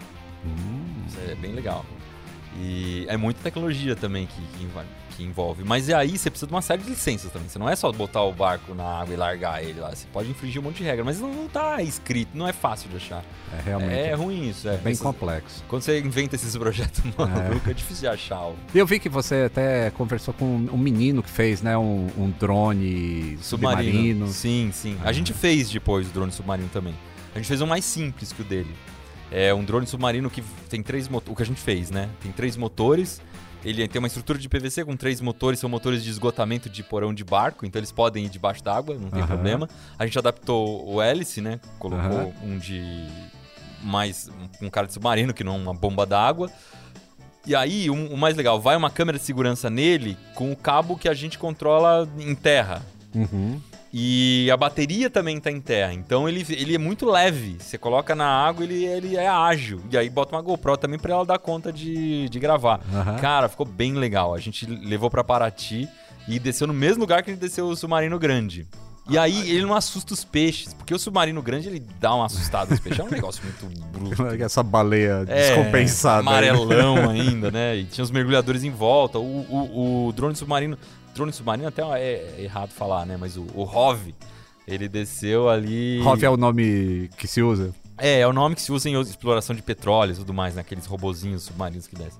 Isso 1.09 1.19
é 1.29 1.35
bem 1.35 1.53
legal. 1.53 1.85
E 2.61 3.05
é 3.09 3.17
muita 3.17 3.41
tecnologia 3.43 3.97
também 3.97 4.27
que, 4.27 4.41
que, 4.59 4.65
envolve- 4.65 4.89
que 5.17 5.23
envolve. 5.23 5.63
Mas 5.65 5.89
e 5.89 5.95
aí 5.95 6.17
você 6.19 6.29
precisa 6.31 6.47
de 6.47 6.53
uma 6.53 6.63
série 6.63 6.83
de 6.83 6.91
licenças 6.91 7.31
também. 7.31 7.49
Você 7.49 7.59
não 7.59 7.69
é 7.69 7.77
só 7.77 7.91
botar 7.93 8.23
o 8.23 8.33
barco 8.33 8.75
na 8.75 8.85
água 9.01 9.15
e 9.15 9.17
largar 9.17 9.63
ele 9.63 9.81
lá. 9.81 9.91
Você 9.95 10.07
pode 10.13 10.31
infringir 10.31 10.61
um 10.61 10.65
monte 10.65 10.79
de 10.79 10.85
regra, 10.85 11.05
mas 11.05 11.21
não, 11.21 11.33
não 11.33 11.49
tá 11.49 11.81
escrito, 11.83 12.31
não 12.37 12.47
é 12.49 12.53
fácil 12.53 12.89
de 12.91 12.97
achar. 12.97 13.25
É 13.57 13.63
realmente 13.65 13.93
É 13.95 14.15
ruim 14.15 14.49
isso, 14.49 14.69
é. 14.69 14.77
bem 14.77 14.93
Essas- 14.93 15.03
complexo. 15.05 15.65
Quando 15.69 15.83
você 15.83 16.01
inventa 16.01 16.35
esses 16.35 16.57
projetos 16.57 17.03
malucos, 17.17 17.69
é. 17.69 17.75
difícil 17.75 18.03
de 18.03 18.09
achar. 18.09 18.51
eu 18.75 18.87
vi 18.87 18.99
que 18.99 19.09
você 19.09 19.45
até 19.47 19.91
conversou 19.91 20.35
com 20.35 20.45
um 20.45 20.79
menino 20.79 21.23
que 21.23 21.31
fez, 21.31 21.63
né, 21.63 21.77
um, 21.79 22.09
um 22.19 22.31
drone 22.31 23.39
Submarino. 23.41 23.93
submarino. 23.93 24.29
Sim, 24.29 24.71
sim. 24.73 24.97
A 25.05 25.13
gente 25.13 25.33
fez 25.33 25.71
depois 25.71 26.09
o 26.09 26.11
drone 26.11 26.33
submarino 26.33 26.69
também. 26.71 26.95
A 27.35 27.39
gente 27.39 27.47
fez 27.49 27.61
um 27.61 27.67
mais 27.67 27.85
simples 27.85 28.33
que 28.33 28.43
o 28.43 28.45
dele. 28.45 28.75
É 29.31 29.53
um 29.53 29.65
drone 29.65 29.87
submarino 29.87 30.31
que 30.31 30.43
tem 30.69 30.83
três 30.83 31.09
motores. 31.09 31.33
O 31.33 31.37
que 31.37 31.43
a 31.43 31.47
gente 31.47 31.61
fez, 31.61 31.91
né? 31.91 32.09
Tem 32.23 32.31
três 32.31 32.57
motores. 32.57 33.21
Ele 33.65 33.89
tem 33.89 33.99
uma 33.99 34.09
estrutura 34.09 34.39
de 34.39 34.49
PVC 34.49 34.85
com 34.85 34.95
três 34.97 35.21
motores, 35.21 35.59
são 35.59 35.71
motores 35.71 36.05
de 36.05 36.11
esgotamento 36.11 36.69
de 36.69 36.83
porão 36.83 37.15
de 37.15 37.25
barco, 37.25 37.65
então 37.65 37.81
eles 37.81 37.91
podem 37.91 38.27
ir 38.27 38.29
debaixo 38.29 38.63
d'água, 38.63 38.95
não 38.99 39.09
tem 39.09 39.21
Aham. 39.21 39.27
problema. 39.29 39.69
A 39.99 40.05
gente 40.05 40.19
adaptou 40.19 40.87
o 40.87 41.01
hélice, 41.01 41.41
né? 41.41 41.59
Colocou 41.79 42.19
Aham. 42.19 42.33
um 42.43 42.59
de 42.59 43.07
mais 43.83 44.31
um 44.61 44.69
cara 44.71 44.87
de 44.87 44.93
submarino 44.93 45.33
que 45.35 45.43
não 45.45 45.57
uma 45.57 45.73
bomba 45.75 46.05
d'água. 46.07 46.51
E 47.47 47.55
aí, 47.55 47.91
um- 47.91 48.07
o 48.13 48.17
mais 48.17 48.37
legal, 48.37 48.59
vai 48.61 48.75
uma 48.77 48.89
câmera 48.91 49.19
de 49.19 49.25
segurança 49.25 49.69
nele 49.69 50.17
com 50.35 50.51
o 50.51 50.57
cabo 50.57 50.97
que 50.97 51.09
a 51.09 51.15
gente 51.15 51.39
controla 51.39 52.09
em 52.19 52.35
terra. 52.35 52.83
Uhum. 53.15 53.61
E 53.97 54.51
a 54.51 54.57
bateria 54.57 55.09
também 55.09 55.39
tá 55.39 55.53
em 55.53 55.61
terra, 55.61 55.93
então 55.95 56.29
ele, 56.29 56.45
ele 56.51 56.75
é 56.75 56.79
muito 56.79 57.07
leve. 57.09 57.59
Você 57.61 57.79
coloca 57.79 58.13
na 58.13 58.27
água, 58.27 58.65
ele, 58.65 58.85
ele 58.85 59.17
é 59.17 59.29
ágil. 59.29 59.81
E 59.89 59.97
aí 59.97 60.11
bota 60.11 60.35
uma 60.35 60.43
GoPro 60.43 60.77
também 60.77 60.99
pra 60.99 61.15
ela 61.15 61.25
dar 61.25 61.39
conta 61.39 61.73
de, 61.73 62.29
de 62.29 62.41
gravar. 62.41 62.81
Aham. 62.93 63.17
Cara, 63.19 63.49
ficou 63.49 63.65
bem 63.65 63.93
legal. 63.95 64.35
A 64.35 64.41
gente 64.41 64.67
levou 64.67 65.09
pra 65.09 65.23
Paraty 65.23 65.89
e 66.27 66.41
desceu 66.41 66.67
no 66.67 66.75
mesmo 66.75 67.03
lugar 67.03 67.23
que 67.23 67.31
a 67.31 67.33
gente 67.35 67.41
desceu 67.41 67.67
o 67.69 67.77
submarino 67.77 68.19
grande. 68.19 68.67
E 69.09 69.17
aí 69.17 69.49
ele 69.51 69.63
não 69.65 69.77
assusta 69.77 70.13
os 70.13 70.25
peixes, 70.25 70.75
porque 70.75 70.93
o 70.93 70.99
submarino 70.99 71.41
grande 71.41 71.69
ele 71.69 71.79
dá 72.01 72.13
uma 72.17 72.27
assustada 72.27 72.71
nos 72.71 72.81
peixes. 72.81 72.99
É 72.99 73.05
um 73.05 73.11
negócio 73.11 73.45
muito 73.63 73.81
bruto. 73.93 74.43
Essa 74.43 74.65
baleia 74.65 75.25
É, 75.29 75.55
descompensada. 75.55 76.19
Amarelão 76.19 76.97
ainda, 77.11 77.49
né? 77.49 77.77
E 77.77 77.85
tinha 77.85 78.03
os 78.03 78.11
mergulhadores 78.11 78.65
em 78.65 78.71
volta. 78.71 79.21
O, 79.21 79.23
o, 79.23 80.07
o 80.09 80.13
drone 80.13 80.35
submarino. 80.35 80.77
Drone 81.15 81.33
submarino 81.33 81.69
até 81.69 81.83
é, 81.83 82.35
é 82.39 82.43
errado 82.43 82.71
falar, 82.71 83.07
né? 83.07 83.17
Mas 83.19 83.37
o, 83.37 83.47
o 83.55 83.63
ROV, 83.65 84.15
ele 84.67 84.89
desceu 84.89 85.49
ali. 85.49 86.01
Rov 86.03 86.23
é 86.23 86.31
o 86.31 86.37
nome 86.37 87.09
que 87.17 87.27
se 87.29 87.43
usa. 87.43 87.75
É, 87.97 88.21
é 88.21 88.27
o 88.27 88.33
nome 88.33 88.55
que 88.57 88.63
se 88.63 88.73
usa 88.73 88.89
em 88.89 89.01
exploração 89.01 89.55
de 89.55 89.63
petróleo 89.63 90.13
e 90.13 90.17
tudo 90.17 90.35
mais, 90.35 90.55
né? 90.55 90.61
Aqueles 90.63 90.87
robozinhos 90.87 91.45
submarinos 91.45 91.87
que 91.87 91.95
descem. 91.95 92.19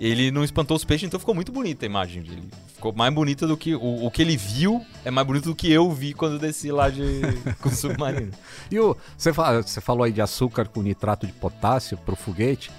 Ele 0.00 0.30
não 0.30 0.42
espantou 0.42 0.76
os 0.76 0.84
peixes, 0.84 1.06
então 1.06 1.20
ficou 1.20 1.34
muito 1.34 1.52
bonita 1.52 1.84
a 1.84 1.86
imagem 1.86 2.22
dele. 2.22 2.48
Ficou 2.74 2.92
mais 2.92 3.12
bonita 3.14 3.46
do 3.46 3.56
que. 3.56 3.74
O, 3.74 4.06
o 4.06 4.10
que 4.10 4.22
ele 4.22 4.36
viu 4.36 4.84
é 5.04 5.10
mais 5.10 5.26
bonito 5.26 5.44
do 5.50 5.54
que 5.54 5.70
eu 5.70 5.90
vi 5.92 6.14
quando 6.14 6.38
desci 6.38 6.72
lá 6.72 6.88
de, 6.88 7.20
com 7.60 7.68
o 7.68 7.72
submarino. 7.72 8.32
E 8.70 8.80
o, 8.80 8.96
você, 9.16 9.32
fa- 9.32 9.60
você 9.60 9.80
falou 9.80 10.02
aí 10.04 10.12
de 10.12 10.20
açúcar 10.22 10.66
com 10.66 10.82
nitrato 10.82 11.26
de 11.26 11.32
potássio 11.32 11.96
pro 11.98 12.16
foguete. 12.16 12.70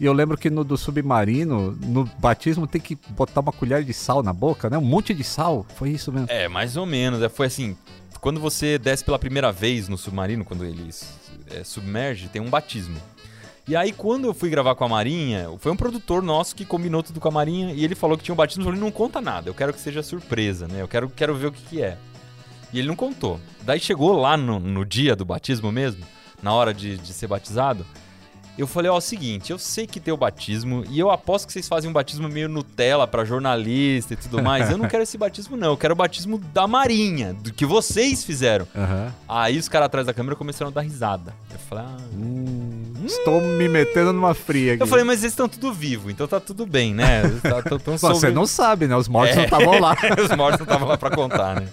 E 0.00 0.04
eu 0.04 0.12
lembro 0.12 0.36
que 0.36 0.50
no 0.50 0.64
do 0.64 0.76
submarino, 0.76 1.72
no 1.82 2.04
batismo, 2.18 2.66
tem 2.66 2.80
que 2.80 2.98
botar 3.10 3.40
uma 3.40 3.52
colher 3.52 3.84
de 3.84 3.92
sal 3.92 4.22
na 4.22 4.32
boca, 4.32 4.68
né? 4.68 4.76
Um 4.76 4.84
monte 4.84 5.14
de 5.14 5.22
sal. 5.22 5.64
Foi 5.76 5.90
isso 5.90 6.10
mesmo. 6.10 6.26
É, 6.28 6.48
mais 6.48 6.76
ou 6.76 6.84
menos. 6.84 7.22
É, 7.22 7.28
foi 7.28 7.46
assim, 7.46 7.76
quando 8.20 8.40
você 8.40 8.78
desce 8.78 9.04
pela 9.04 9.18
primeira 9.18 9.52
vez 9.52 9.88
no 9.88 9.96
submarino, 9.96 10.44
quando 10.44 10.64
ele 10.64 10.90
é, 11.50 11.62
submerge, 11.62 12.28
tem 12.28 12.42
um 12.42 12.50
batismo. 12.50 12.96
E 13.66 13.74
aí, 13.74 13.92
quando 13.92 14.26
eu 14.26 14.34
fui 14.34 14.50
gravar 14.50 14.74
com 14.74 14.84
a 14.84 14.88
Marinha, 14.88 15.48
foi 15.58 15.72
um 15.72 15.76
produtor 15.76 16.22
nosso 16.22 16.54
que 16.54 16.66
combinou 16.66 17.02
tudo 17.02 17.18
com 17.18 17.28
a 17.28 17.30
Marinha 17.30 17.72
e 17.72 17.82
ele 17.82 17.94
falou 17.94 18.18
que 18.18 18.24
tinha 18.24 18.34
um 18.34 18.36
batismo. 18.36 18.62
Eu 18.62 18.66
falei, 18.66 18.80
não 18.80 18.90
conta 18.90 19.20
nada, 19.22 19.48
eu 19.48 19.54
quero 19.54 19.72
que 19.72 19.80
seja 19.80 20.02
surpresa, 20.02 20.68
né? 20.68 20.82
Eu 20.82 20.88
quero, 20.88 21.08
quero 21.08 21.34
ver 21.34 21.46
o 21.46 21.52
que, 21.52 21.62
que 21.62 21.82
é. 21.82 21.96
E 22.72 22.78
ele 22.78 22.88
não 22.88 22.96
contou. 22.96 23.40
Daí 23.62 23.80
chegou 23.80 24.20
lá 24.20 24.36
no, 24.36 24.58
no 24.58 24.84
dia 24.84 25.16
do 25.16 25.24
batismo 25.24 25.72
mesmo, 25.72 26.04
na 26.42 26.52
hora 26.52 26.74
de, 26.74 26.98
de 26.98 27.12
ser 27.14 27.26
batizado. 27.26 27.86
Eu 28.56 28.68
falei, 28.68 28.88
ó, 28.88 28.94
é 28.94 28.98
o 28.98 29.00
seguinte, 29.00 29.50
eu 29.50 29.58
sei 29.58 29.84
que 29.84 29.98
tem 29.98 30.14
o 30.14 30.16
batismo 30.16 30.84
e 30.88 30.96
eu 31.00 31.10
aposto 31.10 31.46
que 31.48 31.52
vocês 31.52 31.66
fazem 31.66 31.90
um 31.90 31.92
batismo 31.92 32.28
meio 32.28 32.48
Nutella 32.48 33.04
pra 33.04 33.24
jornalista 33.24 34.14
e 34.14 34.16
tudo 34.16 34.40
mais. 34.40 34.70
Eu 34.70 34.78
não 34.78 34.86
quero 34.88 35.02
esse 35.02 35.18
batismo, 35.18 35.56
não. 35.56 35.70
Eu 35.70 35.76
quero 35.76 35.92
o 35.92 35.96
batismo 35.96 36.38
da 36.38 36.64
Marinha, 36.68 37.34
do 37.34 37.52
que 37.52 37.66
vocês 37.66 38.22
fizeram. 38.22 38.64
Aham. 38.76 39.12
Aí 39.28 39.58
os 39.58 39.68
caras 39.68 39.86
atrás 39.86 40.06
da 40.06 40.14
câmera 40.14 40.36
começaram 40.36 40.70
a 40.70 40.74
dar 40.74 40.82
risada. 40.82 41.34
Eu 41.50 41.58
falei, 41.68 41.84
ah. 41.84 41.96
Hum, 42.14 42.92
estou 43.04 43.40
me 43.40 43.68
metendo 43.68 44.12
numa 44.12 44.34
fria 44.34 44.74
aqui. 44.74 44.82
Eu 44.84 44.86
falei, 44.86 45.04
mas 45.04 45.20
eles 45.24 45.32
estão 45.32 45.48
tudo 45.48 45.72
vivo, 45.72 46.08
então 46.08 46.28
tá 46.28 46.38
tudo 46.38 46.64
bem, 46.64 46.94
né? 46.94 47.22
Tá- 47.42 47.60
tão- 47.60 47.78
tão 47.80 47.98
Você 47.98 48.06
sobre- 48.14 48.30
não 48.30 48.46
sabe, 48.46 48.86
né? 48.86 48.94
Os 48.96 49.08
mortos 49.08 49.32
É. 49.32 49.36
não 49.38 49.44
estavam 49.46 49.80
lá. 49.80 49.96
Os 50.22 50.36
mortos 50.36 50.60
não 50.60 50.64
estavam 50.64 50.86
lá 50.86 50.96
pra 50.96 51.10
contar, 51.10 51.60
né? 51.60 51.68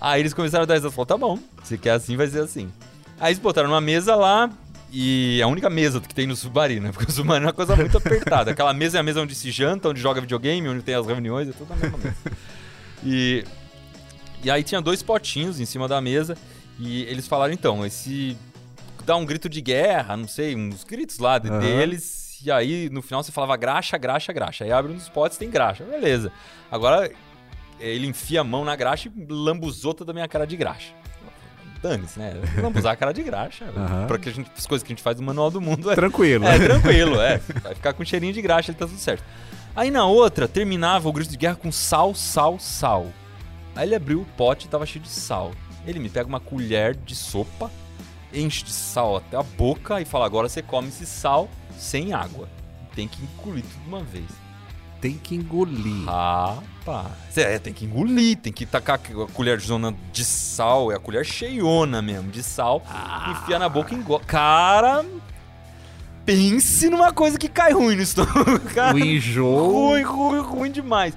Aí 0.00 0.20
eles 0.20 0.32
começaram 0.32 0.62
a 0.62 0.66
dar 0.66 0.74
risada. 0.74 0.92
Falou, 0.92 1.06
tá 1.06 1.16
bom, 1.18 1.38
se 1.64 1.76
quer 1.76 1.90
assim, 1.90 2.16
vai 2.16 2.28
ser 2.28 2.38
assim. 2.40 2.68
Aí 3.20 3.32
eles 3.32 3.40
botaram 3.40 3.68
uma 3.68 3.80
mesa 3.80 4.14
lá, 4.14 4.48
e 4.92 5.40
a 5.42 5.46
única 5.46 5.70
mesa 5.70 6.00
que 6.00 6.14
tem 6.14 6.26
no 6.26 6.36
submarino, 6.36 6.86
né? 6.86 6.92
Porque 6.94 7.10
o 7.10 7.14
submarino 7.14 7.46
é 7.46 7.48
uma 7.48 7.54
coisa 7.54 7.74
muito 7.74 7.96
apertada. 7.96 8.50
Aquela 8.50 8.74
mesa 8.74 8.98
é 8.98 9.00
a 9.00 9.02
mesa 9.02 9.22
onde 9.22 9.34
se 9.34 9.50
janta, 9.50 9.88
onde 9.88 10.00
joga 10.00 10.20
videogame, 10.20 10.68
onde 10.68 10.82
tem 10.82 10.94
as 10.94 11.06
reuniões, 11.06 11.48
é 11.48 11.52
tudo 11.52 11.70
na 11.70 11.76
mesma 11.76 11.98
mesa. 11.98 12.16
E, 13.04 13.44
e 14.44 14.50
aí 14.50 14.62
tinha 14.62 14.80
dois 14.80 15.02
potinhos 15.02 15.58
em 15.58 15.64
cima 15.64 15.88
da 15.88 16.00
mesa, 16.00 16.36
e 16.78 17.02
eles 17.04 17.26
falaram, 17.26 17.52
então, 17.52 17.84
esse... 17.84 18.36
Dá 19.04 19.16
um 19.16 19.26
grito 19.26 19.48
de 19.48 19.60
guerra, 19.60 20.16
não 20.16 20.28
sei, 20.28 20.54
uns 20.54 20.84
gritos 20.84 21.18
lá 21.18 21.36
Aham. 21.36 21.58
deles, 21.58 22.38
e 22.44 22.52
aí 22.52 22.88
no 22.90 23.02
final 23.02 23.22
você 23.22 23.32
falava 23.32 23.56
graxa, 23.56 23.98
graxa, 23.98 24.32
graxa. 24.32 24.64
Aí 24.64 24.70
abre 24.70 24.92
um 24.92 24.96
dos 24.96 25.08
potes 25.08 25.38
tem 25.38 25.50
graxa, 25.50 25.82
beleza. 25.82 26.30
Agora 26.70 27.10
ele 27.80 28.06
enfia 28.06 28.42
a 28.42 28.44
mão 28.44 28.64
na 28.64 28.76
graxa 28.76 29.08
e 29.08 29.26
lambuzou 29.32 29.92
toda 29.92 30.12
a 30.12 30.14
minha 30.14 30.28
cara 30.28 30.46
de 30.46 30.56
graxa. 30.56 30.94
Dane-se, 31.82 32.18
né? 32.18 32.34
Lambuzar 32.62 32.92
a 32.92 32.96
cara 32.96 33.12
de 33.12 33.22
graxa. 33.22 33.64
Aham. 33.76 34.06
Pra 34.06 34.18
que 34.18 34.28
a 34.28 34.32
gente, 34.32 34.50
as 34.56 34.66
coisas 34.66 34.86
que 34.86 34.92
a 34.92 34.94
gente 34.94 35.02
faz 35.02 35.18
no 35.18 35.26
manual 35.26 35.50
do 35.50 35.60
mundo 35.60 35.90
é, 35.90 35.94
Tranquilo. 35.94 36.46
é 36.46 36.58
tranquilo, 36.58 37.20
é. 37.20 37.38
Vai 37.62 37.74
ficar 37.74 37.92
com 37.92 38.04
cheirinho 38.04 38.32
de 38.32 38.40
graxa 38.40 38.70
e 38.70 38.74
tá 38.74 38.86
tudo 38.86 38.98
certo. 38.98 39.24
Aí 39.74 39.90
na 39.90 40.06
outra, 40.06 40.46
terminava 40.46 41.08
o 41.08 41.12
grito 41.12 41.30
de 41.30 41.36
guerra 41.36 41.56
com 41.56 41.72
sal, 41.72 42.14
sal, 42.14 42.58
sal. 42.58 43.06
Aí 43.74 43.88
ele 43.88 43.94
abriu 43.94 44.20
o 44.20 44.24
pote 44.36 44.66
e 44.66 44.68
tava 44.68 44.86
cheio 44.86 45.02
de 45.02 45.10
sal. 45.10 45.52
Ele 45.86 45.98
me 45.98 46.08
pega 46.08 46.28
uma 46.28 46.38
colher 46.38 46.94
de 46.94 47.16
sopa, 47.16 47.70
enche 48.32 48.62
de 48.64 48.70
sal 48.72 49.16
até 49.16 49.36
a 49.36 49.42
boca 49.42 50.00
e 50.00 50.04
fala: 50.04 50.24
agora 50.26 50.48
você 50.48 50.62
come 50.62 50.88
esse 50.88 51.06
sal 51.06 51.48
sem 51.76 52.12
água. 52.12 52.48
Tem 52.94 53.08
que 53.08 53.20
engolir 53.22 53.64
tudo 53.64 53.82
de 53.82 53.88
uma 53.88 54.04
vez. 54.04 54.24
Tem 55.02 55.18
que 55.18 55.34
engolir. 55.34 56.06
Rapaz. 56.06 57.36
É, 57.36 57.58
tem 57.58 57.72
que 57.72 57.84
engolir, 57.84 58.36
tem 58.36 58.52
que 58.52 58.64
tacar 58.64 59.00
a 59.00 59.32
colher 59.32 59.58
de 59.58 59.66
zona 59.66 59.92
de 60.12 60.24
sal, 60.24 60.92
é 60.92 60.94
a 60.94 60.98
colher 61.00 61.26
cheiona 61.26 62.00
mesmo, 62.00 62.30
de 62.30 62.40
sal, 62.40 62.80
enfiar 63.28 63.58
na 63.58 63.68
boca 63.68 63.92
e 63.92 63.98
engole. 63.98 64.24
Cara, 64.24 65.04
pense 66.24 66.88
numa 66.88 67.12
coisa 67.12 67.36
que 67.36 67.48
cai 67.48 67.72
ruim 67.72 67.96
no 67.96 68.02
estômago, 68.02 68.60
cara. 68.72 68.94
O 68.94 68.98
enjoo. 69.00 69.90
Ruim, 69.90 70.02
ruim, 70.02 70.38
ruim 70.40 70.70
demais. 70.70 71.14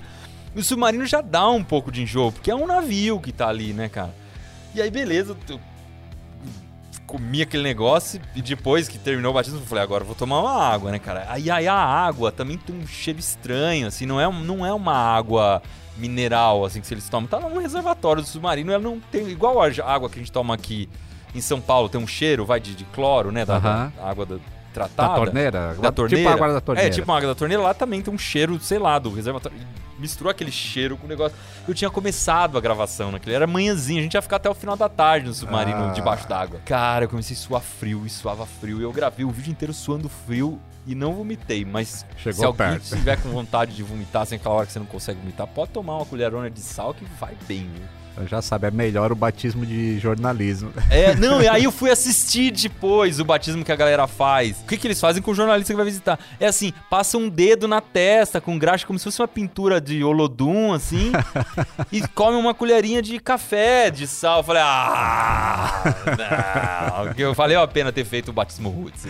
O 0.56 0.63
submarino 0.63 1.06
já 1.06 1.22
dá 1.22 1.48
um 1.48 1.63
pouco 1.63 1.92
de 1.92 2.01
enjoo, 2.01 2.32
porque 2.32 2.50
é 2.50 2.56
um 2.56 2.65
navio 2.65 3.20
que 3.20 3.32
tá 3.32 3.48
ali, 3.50 3.72
né, 3.72 3.88
cara? 3.88 4.15
E 4.74 4.82
aí, 4.82 4.89
beleza, 4.89 5.38
comi 7.15 7.41
aquele 7.41 7.63
negócio 7.63 8.19
e 8.36 8.41
depois 8.41 8.89
que 8.89 8.98
terminou 8.98 9.31
o 9.31 9.34
batismo, 9.34 9.60
eu 9.60 9.65
falei, 9.65 9.84
agora 9.84 10.03
eu 10.03 10.05
vou 10.05 10.15
tomar 10.15 10.41
uma 10.41 10.62
água, 10.62 10.91
né, 10.91 11.00
cara? 11.00 11.25
Aí, 11.29 11.50
aí 11.50 11.65
a 11.65 11.74
água 11.74 12.29
também 12.29 12.57
tem 12.57 12.75
um 12.75 12.86
cheiro 12.86 13.19
estranho, 13.19 13.88
assim, 13.88 14.05
não 14.05 14.19
é, 14.19 14.29
não 14.29 14.65
é 14.65 14.74
uma 14.74 14.93
água 14.93 15.62
mineral, 15.98 16.65
assim, 16.65 16.81
que 16.81 16.93
eles 16.93 17.07
tomam. 17.07 17.27
Tá 17.27 17.39
num 17.39 17.57
reservatório 17.57 18.22
do 18.22 18.27
submarino, 18.27 18.74
ela 18.74 18.84
não 18.84 19.00
tem... 19.00 19.29
Igual 19.29 19.62
a 19.62 19.67
água 19.86 20.10
que 20.10 20.15
a 20.15 20.19
gente 20.19 20.31
toma 20.31 20.53
aqui 20.53 20.89
em 21.34 21.39
São 21.39 21.62
Paulo, 21.62 21.88
tem 21.88 22.01
um 22.01 22.07
cheiro, 22.07 22.45
vai, 22.45 22.60
de, 22.60 22.75
de 22.75 22.84
cloro, 22.86 23.31
né, 23.31 23.45
da, 23.45 23.60
da 23.60 23.91
água 24.03 24.25
da, 24.25 24.38
Da 24.79 24.88
tratada. 24.88 25.15
torneira? 25.15 25.74
Da 25.82 25.91
torneira. 25.91 26.24
Tipo 26.24 26.29
a 26.29 26.34
água 26.46 26.53
da 26.53 26.62
torneira. 26.62 26.89
É, 26.89 26.91
tipo 26.91 27.10
uma 27.10 27.17
água 27.17 27.29
da 27.29 27.36
torneira. 27.36 27.63
Lá 27.63 27.74
também 27.74 28.01
tem 28.01 28.13
um 28.13 28.17
cheiro, 28.17 28.60
sei 28.60 28.77
lá, 28.79 29.00
do 29.00 29.12
reservatório. 29.13 29.58
Misturou 29.98 30.29
aquele 30.29 30.51
cheiro 30.51 30.98
com 30.98 31.05
o 31.05 31.10
negócio. 31.10 31.38
Eu 31.67 31.74
tinha 31.74 31.89
começado 31.89 32.58
a 32.58 32.62
gravação 32.62 33.12
naquele. 33.13 33.36
Era 33.36 33.48
manhãzinha, 33.48 34.01
a 34.01 34.03
gente 34.03 34.13
ia 34.15 34.22
ficar 34.22 34.36
até 34.36 34.50
o 34.50 34.53
final 34.53 34.75
da 34.75 34.89
tarde 34.89 35.27
no 35.27 35.34
submarino, 35.34 35.86
Ah. 35.86 35.94
debaixo 35.94 36.27
d'água. 36.27 36.60
Cara, 36.65 37.05
eu 37.05 37.10
comecei 37.10 37.36
a 37.36 37.39
suar 37.39 37.62
frio 37.62 38.05
e 38.05 38.10
suava 38.10 38.46
frio. 38.46 38.79
E 38.82 38.84
eu 38.84 38.91
gravei 38.91 39.25
o 39.25 39.29
vídeo 39.32 39.51
inteiro 39.51 39.74
suando 39.74 40.10
frio 40.10 40.60
e 40.86 40.94
não 40.94 41.13
vomitei. 41.13 41.63
Mas 41.63 42.05
Chegou 42.17 42.39
se 42.41 42.46
alguém 42.46 42.67
perto. 42.72 42.89
tiver 42.89 43.15
com 43.22 43.29
vontade 43.29 43.74
de 43.74 43.84
vomitar 43.84 44.25
sem 44.25 44.36
aquela 44.38 44.55
hora 44.55 44.65
que 44.65 44.74
você 44.74 44.79
não 44.79 44.86
consegue 44.86 45.20
vomitar, 45.22 45.48
pode 45.48 45.72
tomar 45.72 45.96
uma 45.96 46.05
colherona 46.05 46.50
de 46.50 46.60
sal 46.60 46.94
que 46.94 47.05
vai 47.20 47.34
bem, 47.48 47.70
viu? 47.74 47.86
Já 48.27 48.41
sabe, 48.41 48.67
é 48.67 48.72
melhor 48.72 49.12
o 49.12 49.15
batismo 49.15 49.65
de 49.65 50.00
jornalismo. 50.00 50.72
É, 50.89 51.13
não, 51.15 51.41
e 51.41 51.48
aí 51.48 51.65
eu 51.65 51.72
fui 51.72 51.91
assistir 51.91 52.51
depois 52.51 53.19
o 53.19 53.25
batismo 53.25 53.63
que 53.63 53.72
a 53.72 53.75
galera 53.75 54.07
faz. 54.07 54.62
O 54.62 54.65
que, 54.65 54.77
que 54.77 54.88
eles 54.88 55.00
fazem 55.00 55.22
com 55.22 55.31
o 55.31 55.36
jornalista 55.36 55.74
que 55.74 55.77
vai 55.77 55.86
visitar? 55.86 56.19
É 56.39 56.48
assim, 56.48 56.74
passa 56.89 57.17
um 57.17 57.27
dedo 57.27 57.67
na 57.67 57.81
testa 57.81 58.39
com 58.39 58.57
graxa, 58.57 58.86
como 58.86 58.98
se 58.98 59.05
fosse 59.05 59.22
uma 59.22 59.27
pintura 59.27 59.81
de 59.81 60.03
Olodum, 60.03 60.74
assim, 60.74 61.12
e 61.91 62.07
come 62.10 62.38
uma 62.38 62.53
colherinha 62.53 63.01
de 63.01 63.19
café, 63.19 63.89
de 63.89 64.07
sal. 64.07 64.39
Eu 64.39 64.43
falei, 64.43 64.62
ah, 64.63 65.84
não. 66.17 67.13
Eu 67.17 67.34
valeu 67.34 67.62
a 67.62 67.67
pena 67.67 67.91
ter 67.91 68.05
feito 68.05 68.29
o 68.29 68.34
batismo 68.34 68.69
roots. 68.69 69.05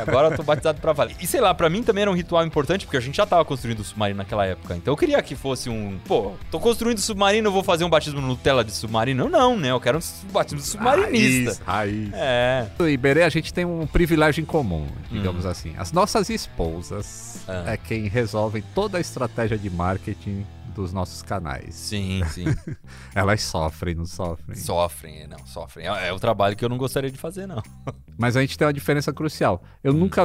Agora 0.00 0.28
eu 0.28 0.36
tô 0.36 0.42
batizado 0.42 0.80
pra 0.80 0.92
valer. 0.92 1.16
E 1.20 1.26
sei 1.26 1.40
lá, 1.40 1.52
pra 1.54 1.68
mim 1.68 1.82
também 1.82 2.02
era 2.02 2.10
um 2.10 2.14
ritual 2.14 2.44
importante, 2.44 2.86
porque 2.86 2.96
a 2.96 3.00
gente 3.00 3.16
já 3.16 3.26
tava 3.26 3.44
construindo 3.44 3.80
o 3.80 3.84
submarino 3.84 4.18
naquela 4.18 4.46
época. 4.46 4.76
Então 4.76 4.92
eu 4.92 4.96
queria 4.96 5.20
que 5.22 5.34
fosse 5.34 5.68
um, 5.68 5.98
pô, 6.06 6.32
tô 6.50 6.58
construindo 6.58 6.98
o 6.98 7.00
submarino, 7.00 7.50
vou 7.50 7.62
fazer 7.62 7.84
um 7.84 7.90
batismo 7.90 8.20
no 8.20 8.36
tela 8.46 8.64
de 8.64 8.70
submarino? 8.70 9.28
Não, 9.28 9.58
né? 9.58 9.72
Eu 9.72 9.80
quero 9.80 9.98
um 9.98 10.30
batismo 10.30 10.60
de 10.60 10.66
submarinista. 10.68 11.64
Raiz, 11.64 12.10
raiz. 12.10 12.10
É. 12.12 12.68
No 12.78 12.88
Iberê 12.88 13.24
a 13.24 13.28
gente 13.28 13.52
tem 13.52 13.64
um 13.64 13.88
privilégio 13.88 14.40
em 14.40 14.44
comum, 14.44 14.86
digamos 15.10 15.44
hum. 15.44 15.48
assim. 15.48 15.74
As 15.76 15.90
nossas 15.90 16.30
esposas 16.30 17.44
é. 17.48 17.72
é 17.72 17.76
quem 17.76 18.06
resolve 18.06 18.62
toda 18.72 18.98
a 18.98 19.00
estratégia 19.00 19.58
de 19.58 19.68
marketing 19.68 20.46
dos 20.76 20.92
nossos 20.92 21.22
canais. 21.22 21.74
Sim, 21.74 22.22
sim. 22.30 22.44
Elas 23.16 23.42
sofrem, 23.42 23.96
não 23.96 24.06
sofrem? 24.06 24.56
Sofrem, 24.56 25.26
não, 25.26 25.44
sofrem. 25.44 25.88
É, 25.88 26.06
é 26.06 26.12
o 26.12 26.20
trabalho 26.20 26.54
que 26.54 26.64
eu 26.64 26.68
não 26.68 26.78
gostaria 26.78 27.10
de 27.10 27.18
fazer, 27.18 27.48
não. 27.48 27.60
Mas 28.16 28.36
a 28.36 28.42
gente 28.42 28.56
tem 28.56 28.64
uma 28.64 28.72
diferença 28.72 29.12
crucial. 29.12 29.60
Eu 29.82 29.92
hum. 29.92 29.96
nunca 29.96 30.24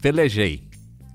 velejei. 0.00 0.62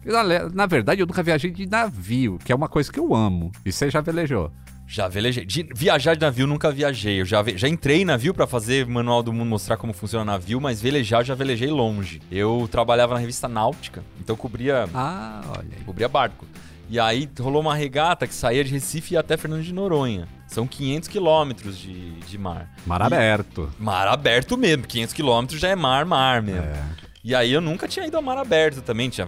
Na, 0.03 0.49
na, 0.49 0.65
verdade, 0.65 0.99
eu 0.99 1.07
nunca 1.07 1.23
viajei 1.23 1.51
de 1.51 1.65
navio, 1.65 2.37
que 2.43 2.51
é 2.51 2.55
uma 2.55 2.67
coisa 2.67 2.91
que 2.91 2.99
eu 2.99 3.15
amo. 3.15 3.49
E 3.65 3.71
você 3.71 3.89
já 3.89 4.01
velejou? 4.01 4.51
Já 4.87 5.07
velejei. 5.07 5.45
De 5.45 5.67
viajar 5.73 6.15
de 6.15 6.21
navio 6.21 6.45
nunca 6.45 6.71
viajei. 6.71 7.21
Eu 7.21 7.25
já, 7.25 7.43
já 7.55 7.67
entrei 7.67 8.01
em 8.01 8.05
navio 8.05 8.33
para 8.33 8.45
fazer 8.45 8.85
manual 8.85 9.23
do 9.23 9.33
mundo, 9.33 9.47
mostrar 9.47 9.77
como 9.77 9.93
funciona 9.93 10.23
o 10.23 10.25
navio, 10.25 10.61
mas 10.61 10.81
velejar 10.81 11.23
já 11.23 11.33
velejei 11.33 11.69
longe. 11.69 12.21
Eu 12.31 12.67
trabalhava 12.71 13.13
na 13.13 13.19
revista 13.19 13.47
Náutica, 13.47 14.03
então 14.19 14.35
cobria. 14.35 14.87
Ah, 14.93 15.41
olha. 15.47 15.77
Aí. 15.77 15.83
Cobria 15.83 16.07
barco. 16.07 16.45
E 16.89 16.99
aí 16.99 17.27
rolou 17.39 17.61
uma 17.61 17.73
regata 17.73 18.27
que 18.27 18.33
saía 18.35 18.63
de 18.63 18.71
Recife 18.71 19.17
até 19.17 19.37
Fernando 19.37 19.63
de 19.63 19.73
Noronha. 19.73 20.27
São 20.47 20.67
500 20.67 21.09
quilômetros 21.09 21.77
de, 21.77 22.11
de 22.19 22.37
mar. 22.37 22.69
Mar 22.85 23.01
e, 23.01 23.05
aberto. 23.05 23.71
Mar 23.79 24.07
aberto 24.07 24.55
mesmo. 24.55 24.83
500 24.85 25.13
quilômetros 25.13 25.59
já 25.59 25.69
é 25.69 25.75
mar, 25.75 26.05
mar 26.05 26.41
mesmo. 26.43 26.61
É. 26.61 26.83
E 27.23 27.33
aí 27.33 27.53
eu 27.53 27.61
nunca 27.61 27.87
tinha 27.87 28.05
ido 28.05 28.17
ao 28.17 28.23
mar 28.23 28.37
aberto 28.37 28.81
também. 28.81 29.09
Tinha 29.09 29.27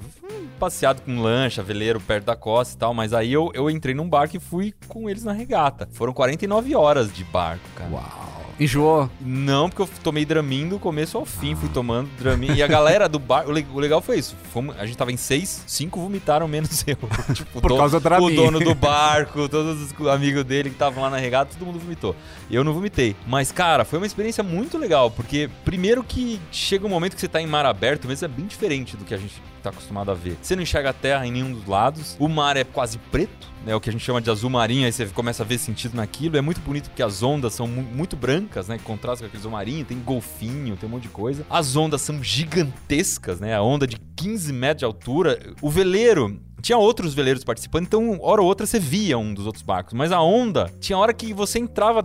passeado 0.59 1.01
com 1.01 1.21
lancha, 1.21 1.63
veleiro 1.63 1.99
perto 2.01 2.25
da 2.25 2.35
costa 2.35 2.75
e 2.75 2.77
tal. 2.77 2.93
Mas 2.93 3.13
aí 3.13 3.31
eu, 3.31 3.51
eu 3.53 3.69
entrei 3.69 3.95
num 3.95 4.09
barco 4.09 4.35
e 4.35 4.39
fui 4.39 4.73
com 4.87 5.09
eles 5.09 5.23
na 5.23 5.31
regata. 5.31 5.87
Foram 5.91 6.13
49 6.13 6.75
horas 6.75 7.13
de 7.13 7.23
barco, 7.23 7.63
cara. 7.75 7.91
Uau. 7.91 8.34
Enjoou? 8.59 9.09
Não, 9.19 9.69
porque 9.69 9.81
eu 9.81 9.89
tomei 10.01 10.25
Dramin 10.25 10.69
do 10.69 10.79
começo 10.79 11.17
ao 11.17 11.25
fim, 11.25 11.55
fui 11.55 11.67
tomando 11.69 12.09
Dramin. 12.17 12.53
E 12.55 12.63
a 12.63 12.67
galera 12.67 13.09
do 13.09 13.19
bar, 13.19 13.45
o 13.47 13.79
legal 13.79 14.01
foi 14.01 14.17
isso. 14.17 14.35
Fomos, 14.53 14.75
a 14.79 14.85
gente 14.85 14.97
tava 14.97 15.11
em 15.11 15.17
seis, 15.17 15.63
cinco 15.67 15.99
vomitaram 15.99 16.47
menos 16.47 16.83
eu. 16.87 16.97
tipo, 17.33 17.59
Por 17.59 17.77
causa 17.77 17.99
do 17.99 18.03
Dramin. 18.03 18.25
O 18.25 18.35
dono 18.35 18.59
do 18.59 18.73
barco, 18.73 19.49
todos 19.49 19.91
os 19.91 20.07
amigos 20.07 20.43
dele 20.45 20.69
que 20.69 20.75
estavam 20.75 21.03
lá 21.03 21.09
na 21.09 21.17
regata, 21.17 21.55
todo 21.57 21.65
mundo 21.65 21.79
vomitou. 21.79 22.15
Eu 22.49 22.63
não 22.63 22.73
vomitei. 22.73 23.15
Mas, 23.27 23.51
cara, 23.51 23.83
foi 23.83 23.99
uma 23.99 24.05
experiência 24.05 24.43
muito 24.43 24.77
legal, 24.77 25.11
porque 25.11 25.49
primeiro 25.65 26.03
que 26.03 26.39
chega 26.51 26.85
um 26.85 26.89
momento 26.89 27.15
que 27.15 27.21
você 27.21 27.27
tá 27.27 27.41
em 27.41 27.47
mar 27.47 27.65
aberto, 27.65 28.07
mesmo 28.07 28.25
é 28.25 28.29
bem 28.29 28.45
diferente 28.45 28.95
do 28.95 29.03
que 29.03 29.13
a 29.13 29.17
gente 29.17 29.41
tá 29.65 29.69
acostumado 29.71 30.11
a 30.11 30.13
ver. 30.13 30.37
Você 30.41 30.55
não 30.55 30.63
enxerga 30.63 30.89
a 30.89 30.93
terra 30.93 31.25
em 31.25 31.31
nenhum 31.31 31.51
dos 31.51 31.65
lados, 31.65 32.15
o 32.19 32.27
mar 32.27 32.57
é 32.57 32.63
quase 32.63 32.97
preto, 32.97 33.47
né, 33.65 33.75
o 33.75 33.81
que 33.81 33.89
a 33.89 33.91
gente 33.91 34.03
chama 34.03 34.21
de 34.21 34.29
azul 34.29 34.49
marinho, 34.49 34.85
aí 34.85 34.91
você 34.91 35.05
começa 35.07 35.43
a 35.43 35.45
ver 35.45 35.57
sentido 35.57 35.95
naquilo. 35.95 36.37
É 36.37 36.41
muito 36.41 36.61
bonito 36.61 36.89
porque 36.89 37.01
as 37.01 37.23
ondas 37.23 37.53
são 37.53 37.67
mu 37.67 37.81
muito 37.81 38.15
brancas, 38.15 38.67
né, 38.67 38.77
que 38.77 38.83
contrastam 38.83 39.25
com 39.25 39.27
aquele 39.27 39.41
azul 39.41 39.51
marinho, 39.51 39.85
tem 39.85 39.99
golfinho, 39.99 40.77
tem 40.77 40.87
um 40.87 40.91
monte 40.91 41.03
de 41.03 41.09
coisa. 41.09 41.45
As 41.49 41.75
ondas 41.75 42.01
são 42.01 42.23
gigantescas, 42.23 43.39
né, 43.39 43.55
a 43.55 43.61
onda 43.61 43.87
de 43.87 43.97
15 44.15 44.53
metros 44.53 44.79
de 44.79 44.85
altura. 44.85 45.39
O 45.61 45.69
veleiro, 45.69 46.39
tinha 46.61 46.77
outros 46.77 47.13
veleiros 47.13 47.43
participando, 47.43 47.83
então 47.83 48.17
hora 48.21 48.41
ou 48.41 48.47
outra 48.47 48.65
você 48.65 48.79
via 48.79 49.17
um 49.17 49.33
dos 49.33 49.45
outros 49.45 49.63
barcos. 49.63 49.93
Mas 49.93 50.11
a 50.11 50.21
onda, 50.21 50.71
tinha 50.79 50.97
hora 50.97 51.13
que 51.13 51.33
você 51.33 51.59
entrava 51.59 52.03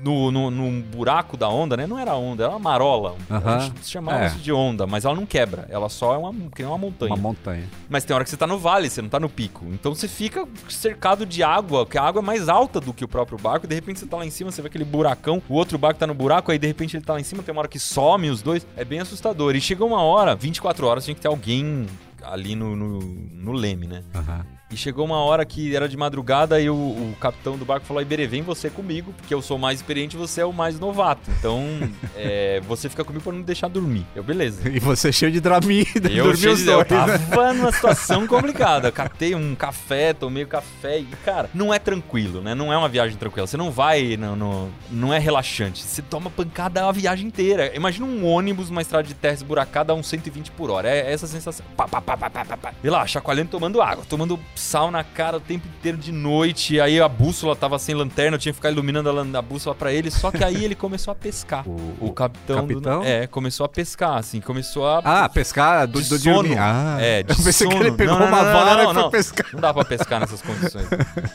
no, 0.00 0.30
no, 0.30 0.50
no, 0.50 0.82
buraco 0.82 1.36
da 1.36 1.48
onda, 1.48 1.76
né? 1.76 1.86
Não 1.86 1.98
era 1.98 2.14
onda, 2.14 2.44
era 2.44 2.52
uma 2.52 2.58
marola. 2.58 3.16
A 3.28 3.58
gente 3.60 3.86
chamava 3.86 4.24
é. 4.24 4.26
isso 4.28 4.38
de 4.38 4.52
onda, 4.52 4.86
mas 4.86 5.04
ela 5.04 5.14
não 5.14 5.26
quebra. 5.26 5.66
Ela 5.68 5.88
só 5.88 6.14
é 6.14 6.18
uma, 6.18 6.32
que 6.50 6.62
uma 6.62 6.78
montanha. 6.78 7.12
Uma 7.12 7.20
montanha. 7.20 7.64
Mas 7.88 8.04
tem 8.04 8.14
hora 8.14 8.24
que 8.24 8.30
você 8.30 8.36
tá 8.36 8.46
no 8.46 8.58
vale, 8.58 8.88
você 8.88 9.02
não 9.02 9.08
tá 9.08 9.18
no 9.18 9.28
pico. 9.28 9.66
Então 9.72 9.94
você 9.94 10.06
fica 10.06 10.46
cercado 10.68 11.26
de 11.26 11.42
água, 11.42 11.86
que 11.86 11.98
a 11.98 12.02
água 12.02 12.20
é 12.20 12.24
mais 12.24 12.48
alta 12.48 12.80
do 12.80 12.92
que 12.92 13.04
o 13.04 13.08
próprio 13.08 13.38
barco. 13.38 13.66
E 13.66 13.68
de 13.68 13.74
repente 13.74 14.00
você 14.00 14.06
tá 14.06 14.16
lá 14.16 14.26
em 14.26 14.30
cima, 14.30 14.50
você 14.50 14.62
vê 14.62 14.68
aquele 14.68 14.84
buracão. 14.84 15.42
O 15.48 15.54
outro 15.54 15.78
barco 15.78 15.98
tá 15.98 16.06
no 16.06 16.14
buraco, 16.14 16.52
aí 16.52 16.58
de 16.58 16.66
repente 16.66 16.96
ele 16.96 17.04
tá 17.04 17.14
lá 17.14 17.20
em 17.20 17.24
cima, 17.24 17.42
tem 17.42 17.52
uma 17.52 17.60
hora 17.60 17.68
que 17.68 17.78
some 17.78 18.30
os 18.30 18.42
dois. 18.42 18.66
É 18.76 18.84
bem 18.84 19.00
assustador. 19.00 19.56
E 19.56 19.60
chegou 19.60 19.88
uma 19.88 20.02
hora, 20.02 20.34
24 20.34 20.86
horas, 20.86 21.04
tinha 21.04 21.14
que 21.14 21.20
ter 21.20 21.28
alguém 21.28 21.86
ali 22.22 22.54
no, 22.54 22.76
no, 22.76 22.98
no 23.00 23.52
leme, 23.52 23.86
né? 23.86 24.04
Uhum. 24.14 24.57
E 24.70 24.76
chegou 24.76 25.04
uma 25.06 25.16
hora 25.16 25.46
que 25.46 25.74
era 25.74 25.88
de 25.88 25.96
madrugada 25.96 26.60
e 26.60 26.68
o, 26.68 26.74
o 26.74 27.16
capitão 27.18 27.56
do 27.56 27.64
barco 27.64 27.86
falou: 27.86 28.02
Iberê, 28.02 28.26
vem 28.26 28.42
você 28.42 28.68
comigo, 28.68 29.14
porque 29.16 29.32
eu 29.32 29.40
sou 29.40 29.58
mais 29.58 29.78
experiente 29.78 30.14
e 30.14 30.18
você 30.18 30.42
é 30.42 30.44
o 30.44 30.52
mais 30.52 30.78
novato. 30.78 31.30
Então, 31.38 31.64
é, 32.14 32.60
você 32.68 32.88
fica 32.88 33.02
comigo 33.02 33.22
pra 33.22 33.32
não 33.32 33.38
me 33.38 33.44
deixar 33.44 33.68
dormir. 33.68 34.04
Eu, 34.14 34.22
beleza. 34.22 34.68
E 34.68 34.78
você 34.78 35.10
cheio 35.10 35.32
de 35.32 35.40
Dramin, 35.40 35.86
eu 35.94 36.24
dormiu 36.24 36.52
os 36.52 36.64
dois, 36.64 36.66
Eu 36.66 36.84
tava 36.84 37.54
numa 37.54 37.72
situação 37.72 38.26
complicada. 38.26 38.92
Catei 38.92 39.34
um 39.34 39.54
café, 39.54 40.12
tomei 40.12 40.42
o 40.42 40.46
um 40.46 40.50
café 40.50 40.98
e, 40.98 41.04
cara, 41.24 41.48
não 41.54 41.72
é 41.72 41.78
tranquilo, 41.78 42.42
né? 42.42 42.54
Não 42.54 42.70
é 42.70 42.76
uma 42.76 42.88
viagem 42.88 43.16
tranquila. 43.16 43.46
Você 43.46 43.56
não 43.56 43.70
vai, 43.70 44.18
no, 44.18 44.36
no 44.36 44.70
não 44.90 45.14
é 45.14 45.18
relaxante. 45.18 45.82
Você 45.82 46.02
toma 46.02 46.28
pancada 46.28 46.86
a 46.86 46.92
viagem 46.92 47.26
inteira. 47.26 47.74
Imagina 47.74 48.04
um 48.04 48.26
ônibus, 48.26 48.68
uma 48.68 48.82
estrada 48.82 49.08
de 49.08 49.14
terra 49.14 49.34
esburacada 49.34 49.94
a 49.94 49.96
uns 49.96 50.08
120 50.08 50.50
por 50.50 50.70
hora. 50.70 50.90
É 50.90 51.10
essa 51.10 51.26
sensação. 51.26 51.64
Pá, 51.74 51.88
pá, 51.88 52.02
pá, 52.02 52.16
pá, 52.18 52.28
pá, 52.30 52.56
pá. 52.56 52.74
E 52.84 52.90
lá, 52.90 53.06
chacoalhando, 53.06 53.50
tomando 53.50 53.80
água, 53.80 54.04
tomando 54.06 54.38
sal 54.58 54.90
na 54.90 55.02
cara 55.02 55.36
o 55.36 55.40
tempo 55.40 55.66
inteiro 55.66 55.96
de 55.96 56.12
noite. 56.12 56.80
Aí 56.80 57.00
a 57.00 57.08
bússola 57.08 57.56
tava 57.56 57.78
sem 57.78 57.94
lanterna, 57.94 58.36
eu 58.36 58.38
tinha 58.38 58.52
que 58.52 58.56
ficar 58.56 58.70
iluminando 58.70 59.08
a, 59.08 59.38
a 59.38 59.42
bússola 59.42 59.74
para 59.74 59.92
ele. 59.92 60.10
Só 60.10 60.30
que 60.30 60.44
aí 60.44 60.64
ele 60.64 60.74
começou 60.74 61.12
a 61.12 61.14
pescar. 61.14 61.66
O, 61.68 61.96
o 62.00 62.12
capitão, 62.12 62.66
capitão? 62.66 63.00
Do, 63.00 63.06
é, 63.06 63.26
começou 63.26 63.64
a 63.64 63.68
pescar, 63.68 64.16
assim, 64.16 64.40
começou 64.40 64.86
a. 64.86 64.98
Ah, 65.04 65.28
pescar 65.28 65.86
do, 65.86 66.02
de 66.02 66.08
do 66.08 66.18
sono. 66.18 66.54
Ah, 66.58 66.98
é, 67.00 67.22
de 67.24 67.30
eu 67.30 67.36
pensei 67.36 67.66
sono. 67.66 67.70
que 67.70 67.76
ele 67.76 67.92
pegou 67.92 68.18
não, 68.18 68.26
uma 68.26 68.42
não, 68.42 68.52
vara 68.52 68.82
não, 68.84 68.90
e 68.90 68.94
foi 68.94 69.10
pescar. 69.10 69.46
Não 69.52 69.60
dá 69.60 69.72
pra 69.72 69.84
pescar 69.84 70.20
nessas 70.20 70.42
condições. 70.42 70.88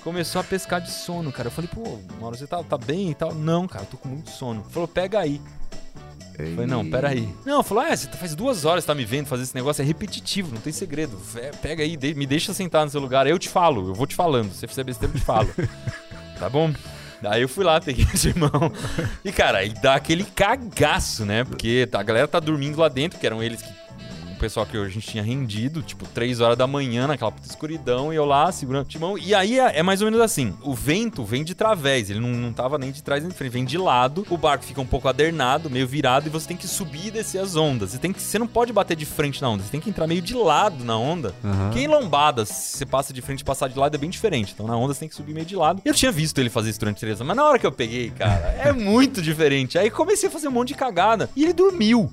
começou 0.04 0.42
a 0.42 0.44
pescar 0.44 0.82
de 0.82 0.92
sono, 0.92 1.32
cara. 1.32 1.48
Eu 1.48 1.52
falei, 1.52 1.70
pô, 1.74 2.00
Mauro, 2.20 2.38
você 2.38 2.46
tá, 2.46 2.62
tá 2.64 2.78
bem 2.78 3.12
e 3.12 3.16
tal? 3.16 3.34
Não, 3.34 3.68
cara, 3.68 3.86
eu 3.86 3.88
tô 3.88 3.98
com 3.98 4.10
muito 4.10 4.30
sono. 4.30 4.62
Ele 4.62 4.70
falou, 4.70 4.88
pega 4.88 5.20
aí. 5.20 5.42
Eu 6.38 6.52
falei, 6.54 6.66
não, 6.66 6.90
peraí. 6.90 7.30
Não, 7.46 7.62
falou, 7.62 7.84
é, 7.84 7.96
você 7.96 8.08
tá, 8.08 8.18
faz 8.18 8.34
duas 8.34 8.66
horas 8.66 8.84
que 8.84 8.88
tá 8.88 8.96
me 8.96 9.06
vendo 9.06 9.28
fazer 9.28 9.44
esse 9.44 9.56
negócio, 9.56 9.82
é 9.82 9.86
repetitivo, 9.86 10.54
não 10.54 10.62
tem 10.62 10.74
segredo. 10.74 11.20
Pega 11.62 11.84
aí, 11.84 11.98
me 12.16 12.26
deixa 12.26 12.54
sentar 12.54 12.84
no 12.84 12.92
seu 12.92 13.00
lugar, 13.00 13.28
eu 13.28 13.38
te 13.38 13.50
falo, 13.50 13.90
eu 13.90 13.94
vou 13.94 14.08
te 14.08 14.16
falando. 14.16 14.52
Se 14.52 14.60
você 14.60 14.68
fizer 14.68 14.84
besteira, 14.84 15.14
eu 15.14 15.20
te 15.20 15.26
falo. 15.26 15.50
tá 16.40 16.50
bom? 16.50 16.74
Aí 17.24 17.42
eu 17.42 17.48
fui 17.50 17.64
lá, 17.64 17.80
peguei 17.80 18.06
de 18.06 18.38
mão. 18.38 18.72
E, 19.24 19.32
cara, 19.32 19.60
aí 19.60 19.70
dá 19.70 19.96
aquele 19.96 20.24
cagaço, 20.24 21.26
né? 21.26 21.44
Porque 21.44 21.88
a 21.92 22.04
galera 22.04 22.28
tá 22.28 22.40
dormindo 22.40 22.80
lá 22.80 22.90
dentro, 22.90 23.20
que 23.20 23.26
eram 23.26 23.42
eles 23.42 23.62
que 23.62 23.83
pessoal 24.44 24.66
que 24.66 24.76
a 24.76 24.90
gente 24.90 25.08
tinha 25.08 25.24
rendido, 25.24 25.82
tipo, 25.82 26.06
3 26.06 26.42
horas 26.42 26.58
da 26.58 26.68
manhã, 26.68 27.08
naquela 27.08 27.32
puta 27.32 27.48
escuridão, 27.48 28.12
e 28.12 28.18
eu 28.18 28.26
lá 28.26 28.52
segurando 28.52 28.84
o 28.84 28.90
timão. 28.90 29.18
E 29.18 29.34
aí 29.34 29.58
é, 29.58 29.80
é, 29.80 29.84
mais 29.84 30.02
ou 30.02 30.06
menos 30.06 30.20
assim: 30.20 30.54
o 30.62 30.74
vento 30.74 31.24
vem 31.24 31.46
de 31.46 31.56
través, 31.56 32.10
ele 32.10 32.20
não, 32.20 32.28
não 32.28 32.52
tava 32.52 32.78
nem 32.78 32.92
de 32.92 33.02
trás 33.02 33.24
nem 33.24 33.32
de 33.32 33.38
frente, 33.38 33.54
vem 33.54 33.64
de 33.64 33.78
lado, 33.78 34.28
o 34.30 34.38
barco 34.38 34.66
fica 34.66 34.82
um 34.82 34.86
pouco 34.86 35.08
adernado, 35.08 35.70
meio 35.70 35.88
virado, 35.88 36.28
e 36.28 36.30
você 36.30 36.46
tem 36.46 36.58
que 36.58 36.68
subir 36.68 37.08
e 37.08 37.12
descer 37.12 37.40
as 37.40 37.56
ondas. 37.56 37.92
Você, 37.92 37.98
tem 37.98 38.12
que, 38.12 38.22
você 38.22 38.38
não 38.38 38.46
pode 38.46 38.74
bater 38.74 38.98
de 38.98 39.06
frente 39.06 39.42
na 39.42 39.50
onda, 39.50 39.64
você 39.64 39.72
tem 39.72 39.80
que 39.80 39.90
entrar 39.90 40.08
meio 40.08 40.22
de 40.22 40.34
lado 40.34 40.84
na 40.84 40.98
onda. 40.98 41.34
Uhum. 41.42 41.70
Que 41.72 41.80
em 41.80 41.88
lombadas, 41.88 42.50
se 42.50 42.80
você 42.80 42.86
passa 42.86 43.14
de 43.14 43.22
frente 43.22 43.40
e 43.40 43.46
passar 43.46 43.70
de 43.70 43.80
lado 43.80 43.96
é 43.96 43.98
bem 43.98 44.10
diferente. 44.10 44.52
Então 44.54 44.68
na 44.68 44.76
onda 44.76 44.94
você 44.94 45.00
tem 45.00 45.10
que 45.10 45.16
subir 45.16 45.34
meio 45.34 45.46
de 45.46 45.56
lado. 45.56 45.82
Eu 45.86 45.94
tinha 45.94 46.12
visto 46.12 46.38
ele 46.40 46.50
fazer 46.50 46.70
isso 46.70 46.82
durante 46.82 47.00
três 47.00 47.16
anos, 47.22 47.28
mas 47.28 47.38
na 47.38 47.46
hora 47.46 47.58
que 47.58 47.66
eu 47.66 47.72
peguei, 47.72 48.10
cara, 48.10 48.54
é 48.62 48.74
muito 48.74 49.22
diferente. 49.24 49.80
Aí 49.80 49.90
comecei 49.90 50.28
a 50.28 50.32
fazer 50.32 50.50
um 50.50 50.52
monte 50.52 50.70
de 50.70 50.76
cagada. 50.76 51.30
E 51.34 51.46
ele 51.46 51.54
dormiu. 51.54 52.12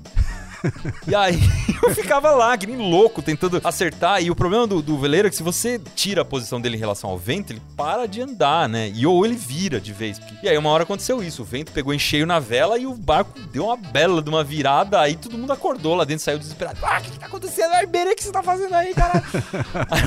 e 1.07 1.15
aí 1.15 1.39
eu 1.83 1.93
ficava 1.95 2.31
lá, 2.31 2.57
que 2.57 2.67
nem 2.67 2.77
louco, 2.77 3.21
tentando 3.21 3.59
acertar. 3.63 4.21
E 4.21 4.29
o 4.29 4.35
problema 4.35 4.67
do, 4.67 4.81
do, 4.81 4.97
veleiro 4.97 5.27
é 5.27 5.29
que 5.29 5.35
se 5.35 5.43
você 5.43 5.79
tira 5.95 6.21
a 6.21 6.25
posição 6.25 6.61
dele 6.61 6.75
em 6.75 6.79
relação 6.79 7.09
ao 7.09 7.17
vento, 7.17 7.51
ele 7.51 7.61
para 7.75 8.07
de 8.07 8.21
andar, 8.21 8.69
né? 8.69 8.91
E 8.93 9.05
ou 9.05 9.25
ele 9.25 9.35
vira 9.35 9.79
de 9.79 9.93
vez. 9.93 10.19
E 10.43 10.49
aí 10.49 10.57
uma 10.57 10.69
hora 10.69 10.83
aconteceu 10.83 11.23
isso. 11.23 11.41
O 11.41 11.45
vento 11.45 11.71
pegou 11.71 11.93
em 11.93 11.99
cheio 11.99 12.25
na 12.25 12.39
vela 12.39 12.77
e 12.77 12.85
o 12.85 12.93
barco 12.93 13.39
deu 13.51 13.65
uma 13.65 13.77
bela 13.77 14.21
de 14.21 14.29
uma 14.29 14.43
virada. 14.43 14.99
Aí 14.99 15.15
todo 15.15 15.37
mundo 15.37 15.51
acordou 15.51 15.95
lá 15.95 16.03
dentro, 16.03 16.23
saiu 16.23 16.39
desesperado. 16.39 16.79
Ah, 16.83 16.99
o 16.99 17.01
que, 17.01 17.11
que 17.11 17.19
tá 17.19 17.25
acontecendo? 17.25 17.73
Ai, 17.73 17.85
Berê, 17.85 18.11
o 18.11 18.15
que 18.15 18.23
você 18.23 18.31
tá 18.31 18.43
fazendo 18.43 18.73
aí, 18.73 18.93
cara? 18.93 19.23
aí 19.89 20.01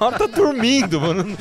hora 0.00 0.18
tá 0.18 0.26
dormindo, 0.26 1.00
mano. 1.00 1.36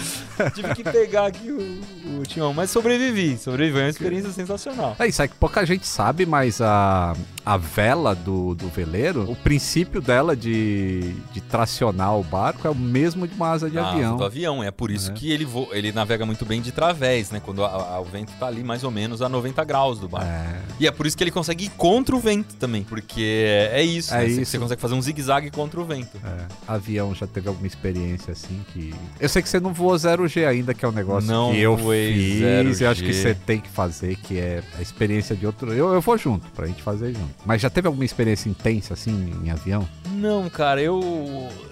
Tive 0.54 0.76
que 0.76 0.84
pegar 0.84 1.28
aqui 1.28 1.52
o 1.52 1.97
o 2.20 2.24
timão. 2.24 2.54
Mas 2.54 2.70
sobrevivi, 2.72 3.38
sobrevivi. 3.38 3.74
Foi 3.74 3.84
uma 3.84 3.90
experiência 3.90 4.32
sensacional. 4.32 4.96
É 5.00 5.08
isso, 5.08 5.22
é 5.22 5.28
que 5.28 5.36
pouca 5.36 5.66
gente 5.66 5.86
sabe, 5.88 6.26
mas 6.26 6.62
a, 6.62 7.16
a 7.46 7.58
vela 7.58 8.14
do, 8.16 8.56
do 8.56 8.68
veleiro, 8.70 9.30
o 9.30 9.36
princípio 9.36 10.02
dela 10.02 10.36
de, 10.36 11.14
de 11.34 11.42
tracionar 11.42 12.18
o 12.18 12.24
barco 12.24 12.68
é 12.68 12.72
o 12.72 12.76
mesmo 12.76 13.28
de 13.28 13.36
uma 13.36 13.50
asa 13.52 13.70
de 13.70 13.78
Ah, 13.78 13.90
avião. 13.92 14.18
do 14.18 14.24
avião. 14.24 14.64
É 14.64 14.72
por 14.72 14.92
isso 14.92 15.12
É. 15.12 15.14
que 15.14 15.32
ele, 15.32 15.46
vo- 15.46 15.68
ele 15.72 15.92
navega 15.92 16.26
muito 16.26 16.46
bem 16.46 16.62
de 16.62 16.72
través, 16.72 17.32
né? 17.32 17.42
Quando 17.44 17.64
a- 17.64 17.68
a- 17.96 18.00
o 18.00 18.06
vento 18.06 18.32
tá 18.40 18.48
ali 18.48 18.64
mais 18.64 18.84
ou 18.84 18.92
menos 18.92 19.22
a 19.22 19.30
90 19.30 19.64
graus 19.64 20.00
do 20.00 20.08
barco. 20.08 20.28
É. 20.28 20.62
E 20.80 20.88
é 20.88 20.92
por 20.92 21.06
isso 21.06 21.18
que 21.18 21.24
ele 21.24 21.32
consegue 21.32 21.66
ir 21.66 21.70
contra 21.72 22.16
o 22.16 22.20
vento 22.20 22.56
também. 22.56 22.84
Porque 22.84 23.68
é 23.72 23.84
isso, 23.84 24.14
É 24.14 24.20
né? 24.20 24.30
Você- 24.30 24.42
isso. 24.42 24.52
Você 24.52 24.60
consegue 24.60 24.82
fazer 24.82 24.94
um 24.96 25.02
zigue-zague 25.02 25.52
contra 25.52 25.80
o 25.80 25.86
vento. 25.86 26.18
É, 26.24 26.46
avião 26.68 27.14
já 27.16 27.26
teve 27.28 27.48
alguma 27.48 27.68
experiência 27.68 28.32
assim 28.32 28.60
que. 28.74 28.94
Eu 29.20 29.28
sei 29.30 29.42
que 29.42 29.50
você 29.50 29.60
não 29.60 29.74
voou 29.74 29.96
0G 29.98 30.46
ainda, 30.46 30.74
que 30.74 30.86
é 30.86 30.88
um 30.88 30.92
negócio 30.92 31.30
Não 31.30 31.52
que 31.52 31.60
eu 31.60 31.76
voei 31.76 31.97
fiz. 32.14 32.42
0G. 32.42 32.82
Eu 32.82 32.90
acho 32.90 33.04
que 33.04 33.14
você 33.14 33.34
tem 33.34 33.60
que 33.60 33.70
fazer, 33.70 34.16
que 34.18 34.38
é 34.38 34.62
a 34.78 34.82
experiência 34.82 35.36
de 35.36 35.46
outro. 35.46 35.74
Eu, 35.74 35.94
eu 35.94 36.02
vou 36.02 36.18
junto, 36.18 36.48
pra 36.52 36.68
gente 36.68 36.82
fazer 36.82 37.14
junto. 37.14 37.34
Mas 37.46 37.62
já 37.62 37.70
teve 37.70 37.88
alguma 37.88 38.06
experiência 38.06 38.50
intensa 38.50 38.94
assim 38.94 39.34
em 39.44 39.50
avião? 39.50 39.88
Não, 40.12 40.50
cara, 40.50 40.82
eu 40.82 41.00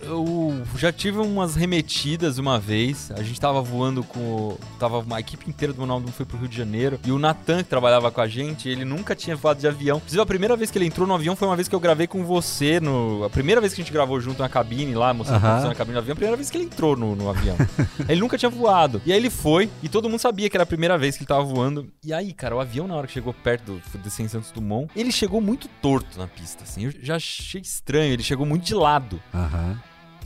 eu 0.06 0.64
já 0.78 0.92
tive 0.92 1.20
umas 1.20 1.56
remetidas 1.56 2.38
uma 2.38 2.60
vez. 2.60 3.12
A 3.12 3.24
gente 3.24 3.40
tava 3.40 3.62
voando 3.62 4.04
com. 4.04 4.58
Tava 4.80 5.00
uma 5.00 5.20
equipe 5.20 5.50
inteira 5.50 5.74
do 5.74 5.82
Ronaldo 5.82 6.12
foi 6.12 6.26
pro 6.26 6.38
Rio 6.38 6.48
de 6.48 6.56
Janeiro. 6.56 7.00
E 7.04 7.12
o 7.12 7.20
Natan, 7.20 7.64
que 7.64 7.70
trabalhava 7.70 8.12
com 8.12 8.22
a 8.22 8.28
gente, 8.28 8.70
ele 8.70 8.86
nunca 8.86 9.16
tinha 9.16 9.36
voado 9.36 9.60
de 9.60 9.68
avião. 9.68 9.98
Inclusive, 9.98 10.22
a 10.22 10.26
primeira 10.26 10.56
vez 10.56 10.72
que 10.72 10.78
ele 10.78 10.86
entrou 10.86 11.08
no 11.08 11.14
avião 11.14 11.36
foi 11.36 11.48
uma 11.48 11.56
vez 11.56 11.68
que 11.68 11.76
eu 11.76 11.80
gravei 11.80 12.08
com 12.08 12.24
você. 12.24 12.80
No, 12.80 13.24
a 13.24 13.30
primeira 13.30 13.60
vez 13.60 13.74
que 13.74 13.82
a 13.82 13.84
gente 13.84 13.94
gravou 13.94 14.20
junto 14.20 14.42
na 14.42 14.50
cabine 14.50 14.94
lá, 14.94 15.14
mostrando 15.14 15.42
funciona 15.42 15.72
a 15.72 15.76
cabine 15.76 15.94
do 15.94 16.00
avião, 16.00 16.14
a 16.14 16.16
primeira 16.16 16.38
vez 16.38 16.50
que 16.50 16.58
ele 16.58 16.66
entrou 16.66 16.96
no, 16.96 17.16
no 17.16 17.30
avião. 17.30 17.56
ele 18.08 18.20
nunca 18.20 18.38
tinha 18.38 18.50
voado. 18.50 19.02
E 19.06 19.12
aí 19.12 19.18
ele 19.18 19.30
foi, 19.30 19.70
e 19.82 19.90
todo 19.90 20.10
mundo 20.10 20.15
sabia 20.18 20.50
que 20.50 20.58
era 20.58 20.64
a 20.64 20.68
primeira 20.68 20.98
vez 20.98 21.16
que 21.16 21.24
ele 21.24 21.28
tava 21.28 21.44
voando. 21.44 21.92
E 22.04 22.14
aí, 22.14 22.34
cara, 22.34 22.56
o 22.56 22.60
avião, 22.60 22.88
na 22.88 22.96
hora 22.96 23.08
que 23.08 23.14
chegou 23.14 23.34
perto 23.34 23.74
do 23.74 23.98
desse 24.00 24.24
em 24.24 24.28
Santos 24.28 24.52
Dumont, 24.52 24.90
ele 24.96 25.12
chegou 25.12 25.42
muito 25.42 25.68
torto 25.82 26.18
na 26.18 26.28
pista, 26.28 26.64
assim. 26.64 26.86
Eu 26.86 26.94
já 27.02 27.16
achei 27.16 27.62
estranho, 27.62 28.14
ele 28.14 28.24
chegou 28.24 28.46
muito 28.46 28.64
de 28.64 28.74
lado. 28.74 29.22
Aham. 29.34 29.80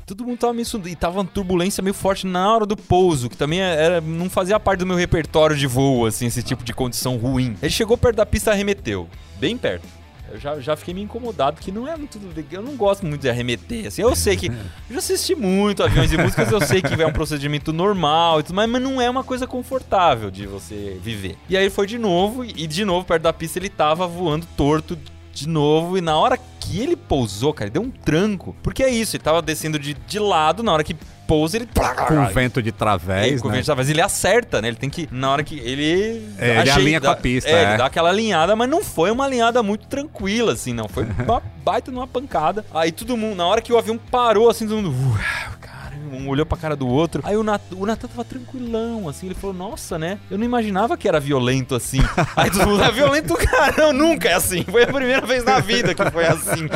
Todo 0.06 0.26
mundo 0.26 0.40
tava 0.40 0.54
meio. 0.54 0.66
E 0.86 0.96
tava 0.96 1.20
uma 1.20 1.26
turbulência 1.26 1.84
meio 1.84 1.94
forte 1.94 2.26
na 2.26 2.52
hora 2.52 2.66
do 2.66 2.76
pouso, 2.76 3.30
que 3.30 3.38
também 3.38 3.62
era, 3.62 4.02
não 4.02 4.28
fazia 4.28 4.60
parte 4.60 4.80
do 4.80 4.86
meu 4.86 4.98
repertório 4.98 5.56
de 5.56 5.68
voo, 5.68 6.08
assim, 6.08 6.26
esse 6.26 6.42
tipo 6.42 6.64
de 6.64 6.74
condição 6.74 7.16
ruim. 7.18 7.56
Ele 7.62 7.72
chegou 7.72 7.96
perto 7.96 8.16
da 8.16 8.26
pista 8.26 8.50
e 8.50 8.54
arremeteu. 8.54 9.08
Bem 9.40 9.56
perto. 9.56 9.99
Eu 10.32 10.40
já, 10.40 10.60
já 10.60 10.76
fiquei 10.76 10.94
meio 10.94 11.06
incomodado, 11.06 11.58
porque 11.58 11.72
não 11.72 11.88
é 11.88 11.96
muito. 11.96 12.20
Eu 12.52 12.62
não 12.62 12.76
gosto 12.76 13.06
muito 13.06 13.22
de 13.22 13.30
arremeter. 13.30 13.88
Assim, 13.88 14.02
eu 14.02 14.16
sei 14.16 14.36
que. 14.36 14.48
Eu 14.48 14.54
já 14.92 14.98
assisti 15.00 15.36
muito 15.36 15.84
aviões 15.84 16.12
e 16.12 16.18
músicas, 16.18 16.52
eu 16.52 16.62
sei 16.62 16.82
que 16.82 17.02
é 17.02 17.06
um 17.06 17.14
procedimento 17.14 17.72
normal 17.72 18.40
e 18.40 18.44
tudo 18.44 18.56
mas 18.56 18.82
não 18.82 19.02
é 19.02 19.10
uma 19.10 19.24
coisa 19.24 19.48
confortável 19.48 20.30
de 20.30 20.46
você 20.46 21.00
viver. 21.02 21.38
E 21.50 21.56
aí 21.56 21.70
foi 21.70 21.88
de 21.88 21.98
novo, 21.98 22.44
e 22.44 22.68
de 22.68 22.86
novo, 22.86 23.06
perto 23.06 23.24
da 23.24 23.34
pista, 23.34 23.60
ele 23.60 23.70
tava 23.70 24.08
voando 24.08 24.46
torto 24.58 24.98
de 25.34 25.48
novo, 25.48 25.98
e 25.98 26.02
na 26.02 26.18
hora 26.18 26.38
que 26.60 26.80
ele 26.80 26.96
pousou, 26.96 27.54
cara, 27.54 27.68
ele 27.68 27.74
deu 27.74 27.82
um 27.82 27.90
tranco. 27.90 28.56
Porque 28.62 28.84
é 28.84 28.90
isso, 28.90 29.16
ele 29.16 29.24
tava 29.24 29.42
descendo 29.42 29.80
de, 29.80 29.94
de 29.94 30.20
lado, 30.20 30.62
na 30.62 30.74
hora 30.74 30.84
que 30.84 30.96
pousa, 31.30 31.58
ele. 31.58 31.70
Com 32.08 32.26
vento 32.34 32.62
de 32.62 32.70
É, 32.70 32.72
través, 32.72 33.42
com 33.42 33.48
o 33.48 33.52
né? 33.52 33.58
vento 33.58 33.64
de 33.64 33.68
través, 33.68 33.90
ele 33.90 34.02
acerta, 34.02 34.62
né? 34.62 34.68
Ele 34.70 34.78
tem 34.78 34.90
que. 34.90 35.08
Na 35.12 35.32
hora 35.32 35.44
que. 35.44 35.60
Ele. 35.60 36.26
É, 36.40 36.60
ele 36.62 36.70
alinha 36.72 37.00
com 37.00 37.08
a 37.10 37.16
pista, 37.16 37.50
É, 37.50 37.54
é. 37.54 37.68
ele 37.70 37.78
dá 37.78 37.86
aquela 37.86 38.10
alinhada, 38.10 38.56
mas 38.56 38.68
não 38.68 38.84
foi 38.84 39.12
uma 39.12 39.26
alinhada 39.26 39.62
muito 39.62 39.86
tranquila, 39.88 40.54
assim, 40.54 40.74
não. 40.74 40.88
Foi 40.90 41.06
uma 41.06 41.42
baita 41.64 41.92
numa 41.92 42.08
pancada. 42.08 42.66
Aí 42.74 42.92
todo 42.92 43.16
mundo, 43.16 43.36
na 43.38 43.46
hora 43.46 43.62
que 43.62 43.72
o 43.72 43.78
avião 43.78 43.98
parou, 43.98 44.50
assim, 44.50 44.68
todo 44.68 44.82
mundo. 44.82 44.90
"Uau, 44.92 45.60
Cara, 45.62 45.96
um 46.12 46.28
olhou 46.28 46.46
pra 46.46 46.58
cara 46.58 46.76
do 46.76 46.88
outro. 46.88 47.22
Aí 47.24 47.38
o 47.38 47.44
Natan, 47.44 47.76
o 47.76 47.86
Natan 47.86 48.08
tava 48.08 48.24
tranquilão, 48.26 49.08
assim. 49.08 49.28
Ele 49.28 49.36
falou, 49.36 49.56
nossa, 49.56 50.00
né? 50.00 50.18
Eu 50.32 50.38
não 50.38 50.46
imaginava 50.46 50.98
que 50.98 51.08
era 51.08 51.20
violento 51.20 51.76
assim. 51.76 52.00
Aí 52.36 52.50
todo 52.50 52.68
mundo, 52.68 52.84
é 52.84 52.92
violento, 52.92 53.36
cara. 53.46 53.76
Não, 53.78 53.94
nunca 53.94 54.30
é 54.30 54.34
assim. 54.34 54.64
Foi 54.64 54.84
a 54.84 54.88
primeira 54.88 55.26
vez 55.28 55.44
na 55.44 55.60
vida 55.60 55.94
que 55.94 56.10
foi 56.12 56.26
assim. 56.26 56.68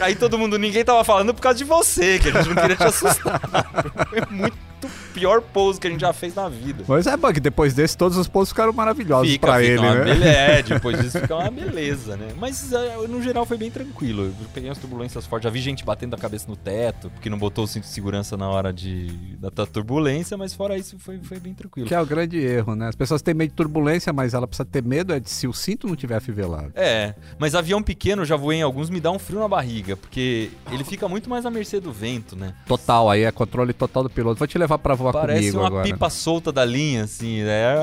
Aí 0.00 0.14
todo 0.14 0.38
mundo, 0.38 0.58
ninguém 0.58 0.84
tava 0.84 1.04
falando 1.04 1.34
por 1.34 1.40
causa 1.40 1.58
de 1.58 1.64
você, 1.64 2.18
que 2.18 2.28
a 2.28 2.32
gente 2.32 2.48
não 2.48 2.62
queria 2.62 2.76
te 2.76 2.84
assustar. 2.84 3.40
Foi 4.08 4.20
muito 4.30 4.70
pior 5.12 5.42
pouso 5.42 5.80
que 5.80 5.86
a 5.86 5.90
gente 5.90 6.00
já 6.00 6.12
fez 6.12 6.34
na 6.34 6.48
vida. 6.48 6.84
Mas 6.86 7.06
é 7.06 7.16
bom 7.16 7.32
que 7.32 7.40
depois 7.40 7.74
desse 7.74 7.96
todos 7.96 8.16
os 8.16 8.28
pontos 8.28 8.50
ficaram 8.50 8.72
maravilhosos 8.72 9.30
Fica, 9.30 9.46
pra 9.46 9.62
ele, 9.62 9.80
né? 9.80 10.04
beleza. 10.04 10.24
É, 10.24 10.62
depois 10.64 11.00
disso 11.00 11.20
fica 11.20 11.36
uma 11.36 11.50
beleza, 11.50 12.16
né? 12.16 12.28
Mas 12.38 12.72
é, 12.72 12.96
no 13.06 13.22
geral 13.22 13.44
foi 13.44 13.58
bem 13.58 13.70
tranquilo. 13.70 14.24
Eu 14.24 14.34
peguei 14.54 14.68
umas 14.68 14.78
turbulências 14.78 15.26
fortes. 15.26 15.44
Já 15.44 15.50
vi 15.50 15.60
gente 15.60 15.84
batendo 15.84 16.14
a 16.14 16.18
cabeça 16.18 16.46
no 16.48 16.56
teto, 16.56 17.10
porque 17.10 17.28
não 17.28 17.38
botou 17.38 17.64
o 17.64 17.66
cinto 17.66 17.84
de 17.84 17.90
segurança 17.90 18.36
na 18.36 18.48
hora 18.48 18.72
de, 18.72 19.08
da, 19.36 19.50
da 19.50 19.66
turbulência, 19.66 20.36
mas 20.36 20.54
fora 20.54 20.78
isso 20.78 20.98
foi, 20.98 21.18
foi 21.22 21.38
bem 21.38 21.54
tranquilo. 21.54 21.88
Que 21.88 21.94
é 21.94 22.00
o 22.00 22.06
grande 22.06 22.38
erro, 22.38 22.74
né? 22.74 22.88
As 22.88 22.96
pessoas 22.96 23.20
têm 23.20 23.34
medo 23.34 23.50
de 23.50 23.56
turbulência, 23.56 24.12
mas 24.12 24.34
ela 24.34 24.46
precisa 24.46 24.64
ter 24.64 24.82
medo 24.82 25.12
é 25.12 25.20
de 25.20 25.28
se 25.28 25.46
o 25.46 25.52
cinto 25.52 25.86
não 25.86 25.96
tiver 25.96 26.16
afivelado. 26.16 26.72
É, 26.74 27.14
mas 27.38 27.54
avião 27.54 27.82
pequeno, 27.82 28.24
já 28.24 28.36
voei 28.36 28.58
em 28.58 28.62
alguns, 28.62 28.88
me 28.88 29.00
dá 29.00 29.10
um 29.10 29.18
frio 29.18 29.40
na 29.40 29.48
barriga, 29.48 29.89
porque 29.96 30.50
ele 30.70 30.84
fica 30.84 31.08
muito 31.08 31.28
mais 31.28 31.44
à 31.46 31.50
mercê 31.50 31.80
do 31.80 31.92
vento, 31.92 32.36
né? 32.36 32.54
Total, 32.66 33.08
aí 33.10 33.22
é 33.22 33.32
controle 33.32 33.72
total 33.72 34.02
do 34.02 34.10
piloto. 34.10 34.38
Vou 34.38 34.48
te 34.48 34.58
levar 34.58 34.78
pra 34.78 34.94
voar 34.94 35.12
Parece 35.12 35.40
comigo 35.40 35.58
uma 35.58 35.66
agora. 35.66 35.84
pipa 35.84 36.10
solta 36.10 36.52
da 36.52 36.64
linha, 36.64 37.04
assim, 37.04 37.42
né? 37.42 37.74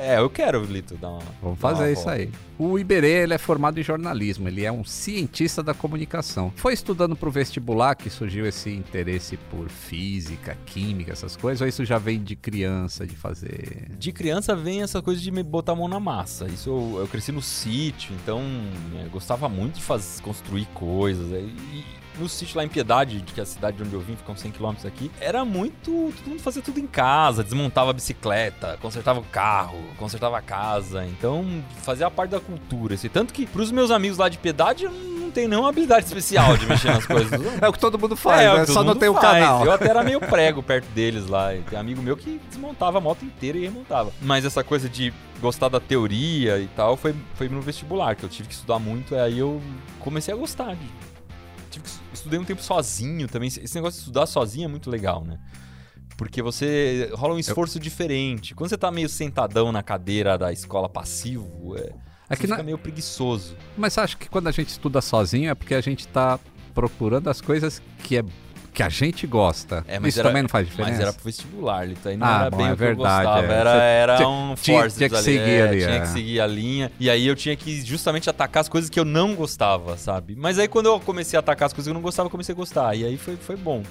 É, 0.00 0.16
eu 0.18 0.28
quero, 0.30 0.62
Lito, 0.64 0.96
dar 0.96 1.10
uma. 1.10 1.18
Vamos 1.42 1.58
dar 1.58 1.68
uma 1.68 1.76
fazer 1.76 1.92
isso 1.92 2.02
volta. 2.04 2.18
aí. 2.20 2.30
O 2.56 2.78
Iberê 2.78 3.24
ele 3.24 3.34
é 3.34 3.38
formado 3.38 3.80
em 3.80 3.82
jornalismo, 3.82 4.46
ele 4.46 4.64
é 4.64 4.70
um 4.70 4.84
cientista 4.84 5.60
da 5.60 5.74
comunicação. 5.74 6.52
Foi 6.54 6.72
estudando 6.72 7.16
pro 7.16 7.28
vestibular 7.28 7.96
que 7.96 8.08
surgiu 8.08 8.46
esse 8.46 8.70
interesse 8.70 9.36
por 9.50 9.68
física, 9.68 10.56
química, 10.64 11.12
essas 11.12 11.34
coisas, 11.36 11.60
ou 11.60 11.66
isso 11.66 11.84
já 11.84 11.98
vem 11.98 12.22
de 12.22 12.36
criança, 12.36 13.04
de 13.04 13.16
fazer. 13.16 13.88
De 13.98 14.12
criança 14.12 14.54
vem 14.54 14.82
essa 14.82 15.02
coisa 15.02 15.20
de 15.20 15.32
me 15.32 15.42
botar 15.42 15.72
a 15.72 15.74
mão 15.76 15.88
na 15.88 15.98
massa. 15.98 16.46
Isso 16.46 16.70
eu, 16.70 17.00
eu 17.00 17.08
cresci 17.08 17.32
no 17.32 17.42
sítio, 17.42 18.14
então 18.22 18.40
eu 19.02 19.10
gostava 19.10 19.48
muito 19.48 19.80
de 19.80 20.22
construir 20.22 20.66
coisas. 20.74 21.26
E, 21.32 21.53
e 21.72 21.84
no 22.18 22.28
sítio 22.28 22.56
lá 22.56 22.64
em 22.64 22.68
Piedade, 22.68 23.24
que 23.34 23.40
é 23.40 23.42
a 23.42 23.46
cidade 23.46 23.76
de 23.76 23.82
onde 23.82 23.92
eu 23.92 24.00
vim, 24.00 24.16
ficam 24.16 24.36
100 24.36 24.52
km 24.52 24.74
aqui, 24.86 25.10
era 25.20 25.44
muito. 25.44 26.12
Todo 26.16 26.28
mundo 26.28 26.40
fazia 26.40 26.62
tudo 26.62 26.78
em 26.78 26.86
casa, 26.86 27.42
desmontava 27.42 27.90
a 27.90 27.92
bicicleta, 27.92 28.78
consertava 28.80 29.20
o 29.20 29.24
carro, 29.24 29.78
consertava 29.98 30.38
a 30.38 30.42
casa. 30.42 31.04
Então 31.06 31.44
fazia 31.82 32.10
parte 32.10 32.30
da 32.30 32.40
cultura. 32.40 32.94
Assim. 32.94 33.08
Tanto 33.08 33.32
que 33.32 33.46
pros 33.46 33.70
meus 33.70 33.90
amigos 33.90 34.18
lá 34.18 34.28
de 34.28 34.38
Piedade, 34.38 34.84
eu 34.84 34.90
não 34.92 35.30
tenho 35.30 35.48
nenhuma 35.48 35.68
habilidade 35.68 36.06
especial 36.06 36.56
de 36.56 36.66
mexer 36.66 36.88
nas 36.88 37.06
coisas. 37.06 37.34
É 37.60 37.68
o 37.68 37.72
que 37.72 37.78
todo 37.78 37.98
mundo 37.98 38.16
faz, 38.16 38.42
É, 38.42 38.52
o 38.52 38.56
né? 38.58 38.66
Só 38.66 38.82
não 38.84 38.94
tem 38.94 39.08
o 39.08 39.14
canal. 39.14 39.64
Eu 39.64 39.72
até 39.72 39.88
era 39.88 40.02
meio 40.02 40.20
prego 40.20 40.62
perto 40.62 40.86
deles 40.90 41.26
lá. 41.26 41.50
Tem 41.68 41.78
amigo 41.78 42.02
meu 42.02 42.16
que 42.16 42.40
desmontava 42.48 42.98
a 42.98 43.00
moto 43.00 43.24
inteira 43.24 43.58
e 43.58 43.62
remontava. 43.62 44.12
Mas 44.20 44.44
essa 44.44 44.62
coisa 44.62 44.88
de 44.88 45.12
gostar 45.40 45.68
da 45.68 45.80
teoria 45.80 46.58
e 46.58 46.66
tal 46.68 46.96
foi, 46.96 47.14
foi 47.34 47.48
no 47.48 47.60
vestibular, 47.60 48.14
que 48.14 48.24
eu 48.24 48.28
tive 48.28 48.48
que 48.48 48.54
estudar 48.54 48.78
muito. 48.78 49.14
E 49.14 49.18
aí 49.18 49.38
eu 49.38 49.60
comecei 50.00 50.32
a 50.32 50.36
gostar. 50.36 50.74
De, 50.74 51.13
tive 51.74 51.84
que, 51.84 51.90
estudei 52.12 52.38
um 52.38 52.44
tempo 52.44 52.62
sozinho 52.62 53.28
também. 53.28 53.48
Esse 53.48 53.74
negócio 53.74 53.98
de 53.98 54.02
estudar 54.02 54.26
sozinho 54.26 54.64
é 54.64 54.68
muito 54.68 54.90
legal, 54.90 55.24
né? 55.24 55.38
Porque 56.16 56.40
você 56.42 57.10
rola 57.14 57.34
um 57.34 57.38
esforço 57.38 57.78
diferente. 57.80 58.54
Quando 58.54 58.70
você 58.70 58.78
tá 58.78 58.90
meio 58.90 59.08
sentadão 59.08 59.72
na 59.72 59.82
cadeira 59.82 60.38
da 60.38 60.52
escola 60.52 60.88
passivo, 60.88 61.76
é, 61.76 61.92
É 62.30 62.36
fica 62.36 62.56
na- 62.56 62.62
meio 62.62 62.78
preguiçoso. 62.78 63.56
Mas 63.76 63.98
acho 63.98 64.16
que 64.16 64.28
quando 64.28 64.46
a 64.48 64.52
gente 64.52 64.68
estuda 64.68 65.00
sozinho 65.00 65.50
é 65.50 65.54
porque 65.54 65.74
a 65.74 65.80
gente 65.80 66.06
tá 66.08 66.38
procurando 66.72 67.28
as 67.28 67.40
coisas 67.40 67.82
que, 68.02 68.16
é, 68.18 68.24
que 68.74 68.82
a 68.82 68.88
gente 68.90 69.26
gosta. 69.26 69.84
É, 69.88 69.98
mas 69.98 70.08
isso 70.10 70.20
era- 70.20 70.28
também 70.28 70.42
não 70.42 70.48
faz 70.48 70.66
diferença. 70.68 70.90
Mas 70.92 71.00
era 71.00 71.12
pro 71.12 71.24
vestibular, 71.24 71.86
Lito. 71.88 72.08
Aí 72.08 72.16
não 72.16 72.26
Ah, 72.26 72.40
era 72.42 72.50
bom, 72.50 72.56
bem 72.58 72.66
é 72.66 72.72
o 72.72 72.76
que 72.76 72.82
eu 72.82 72.86
verdade, 72.88 73.24
gostava. 73.24 73.46
é. 73.46 73.56
Era, 73.56 73.70
era 73.82 74.16
tinha- 74.16 74.28
um 74.28 74.54
tinha- 74.54 74.80
force 74.80 74.96
tinha 74.98 75.08
que 75.08 75.16
seguir 75.18 75.62
ali, 75.62 75.78
Tinha 75.78 75.90
é. 75.96 76.00
que 76.00 76.08
seguir 76.08 76.40
a 76.40 76.46
linha. 76.46 76.92
E 77.00 77.08
aí 77.08 77.26
eu 77.26 77.34
tinha 77.36 77.54
que 77.56 77.80
justamente 77.82 78.28
atacar 78.28 78.60
as 78.62 78.68
coisas 78.68 78.90
que 78.90 78.98
eu 79.00 79.04
não 79.04 79.34
gostava, 79.34 79.96
sabe? 79.96 80.34
Mas 80.36 80.58
aí 80.58 80.66
quando 80.68 80.86
eu 80.86 80.98
comecei 81.00 81.36
a 81.36 81.40
atacar 81.40 81.66
as 81.66 81.72
coisas 81.72 81.86
que 81.86 81.90
eu 81.90 81.94
não 81.94 82.02
gostava, 82.02 82.26
eu 82.26 82.30
comecei 82.30 82.52
a 82.52 82.56
gostar. 82.56 82.94
E 82.96 83.04
aí 83.06 83.16
foi, 83.16 83.36
foi 83.36 83.56
bom. 83.56 83.82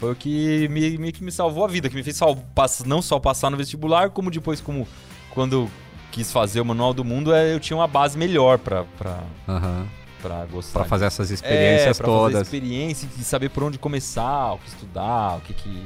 Foi 0.00 0.10
o 0.10 0.16
que 0.16 0.66
me, 0.68 0.98
me, 0.98 1.12
que 1.12 1.22
me 1.22 1.30
salvou 1.30 1.64
a 1.64 1.68
vida, 1.68 1.88
que 1.88 1.94
me 1.94 2.02
fez 2.02 2.16
sal, 2.16 2.36
pass- 2.54 2.82
não 2.84 3.00
só 3.00 3.20
passar 3.20 3.48
no 3.50 3.56
vestibular, 3.56 4.10
como 4.10 4.28
depois, 4.30 4.60
como 4.60 4.88
quando 5.30 5.52
eu 5.52 5.70
quis 6.10 6.32
fazer 6.32 6.60
o 6.60 6.64
Manual 6.64 6.92
do 6.92 7.04
Mundo, 7.04 7.32
é, 7.32 7.54
eu 7.54 7.60
tinha 7.60 7.76
uma 7.76 7.86
base 7.86 8.18
melhor 8.18 8.58
pra, 8.58 8.84
pra, 8.98 9.20
Aham. 9.48 9.86
Pra 10.24 10.46
gostar. 10.46 10.80
Pra 10.80 10.88
fazer 10.88 11.04
essas 11.04 11.30
experiências 11.30 11.98
é, 11.98 12.02
pra 12.02 12.06
fazer 12.06 12.32
todas. 12.32 12.42
experiência 12.42 13.06
e 13.18 13.22
saber 13.22 13.50
por 13.50 13.62
onde 13.62 13.78
começar, 13.78 14.54
o 14.54 14.58
que 14.58 14.68
estudar, 14.68 15.36
o 15.36 15.40
que, 15.42 15.52
que, 15.52 15.84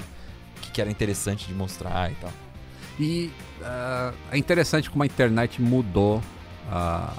que, 0.61 0.71
que 0.71 0.81
era 0.81 0.89
interessante 0.89 1.45
de 1.49 1.55
mostrar 1.55 2.13
e 2.13 2.15
tal. 2.15 2.31
E 3.01 3.33
ah, 3.63 4.13
é 4.31 4.39
interessante 4.39 4.89
como 4.89 5.03
a 5.03 5.07
internet 5.07 5.61
mudou 5.61 6.23
ah, 6.71 7.13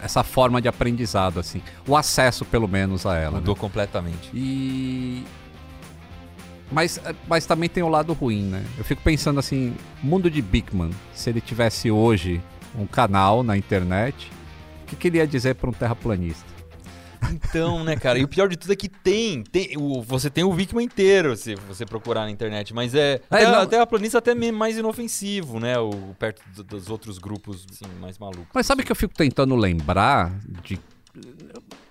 essa 0.00 0.22
forma 0.22 0.62
de 0.62 0.68
aprendizado, 0.68 1.40
assim. 1.40 1.60
O 1.86 1.96
acesso, 1.96 2.44
pelo 2.44 2.68
menos, 2.68 3.06
a 3.06 3.16
ela. 3.16 3.38
Mudou 3.38 3.56
né? 3.56 3.60
completamente. 3.60 4.30
E. 4.32 5.24
Mas, 6.70 6.98
mas 7.28 7.44
também 7.44 7.68
tem 7.68 7.82
o 7.82 7.88
lado 7.88 8.12
ruim, 8.12 8.44
né? 8.44 8.64
Eu 8.78 8.84
fico 8.84 9.02
pensando 9.02 9.38
assim, 9.38 9.74
mundo 10.02 10.30
de 10.30 10.40
Bigman, 10.40 10.90
se 11.12 11.28
ele 11.28 11.40
tivesse 11.40 11.90
hoje 11.90 12.40
um 12.74 12.86
canal 12.86 13.42
na 13.42 13.58
internet, 13.58 14.32
o 14.82 14.86
que, 14.86 14.96
que 14.96 15.08
ele 15.08 15.18
ia 15.18 15.26
dizer 15.26 15.54
para 15.56 15.68
um 15.68 15.72
terraplanista? 15.72 16.51
Então, 17.30 17.84
né, 17.84 17.96
cara? 17.96 18.18
E 18.18 18.24
o 18.24 18.28
pior 18.28 18.48
de 18.48 18.56
tudo 18.56 18.72
é 18.72 18.76
que 18.76 18.88
tem. 18.88 19.42
tem 19.44 19.76
o, 19.76 20.02
você 20.02 20.28
tem 20.30 20.42
o 20.44 20.50
Wikman 20.50 20.84
inteiro, 20.84 21.36
se 21.36 21.54
você 21.54 21.84
procurar 21.86 22.22
na 22.22 22.30
internet. 22.30 22.72
Mas 22.74 22.94
é. 22.94 23.20
Até, 23.30 23.46
não- 23.50 23.60
até 23.60 23.80
a 23.80 23.86
planista 23.86 24.18
até 24.18 24.34
me- 24.34 24.52
mais 24.52 24.76
inofensivo, 24.76 25.60
né? 25.60 25.78
O, 25.78 25.90
perto 26.18 26.42
do- 26.54 26.64
dos 26.64 26.88
outros 26.90 27.18
grupos, 27.18 27.66
assim, 27.70 27.84
mais 28.00 28.18
malucos. 28.18 28.46
Mas 28.54 28.66
sabe 28.66 28.82
que 28.82 28.90
eu 28.92 28.96
fico 28.96 29.14
tentando 29.14 29.54
lembrar 29.54 30.32
de. 30.64 30.78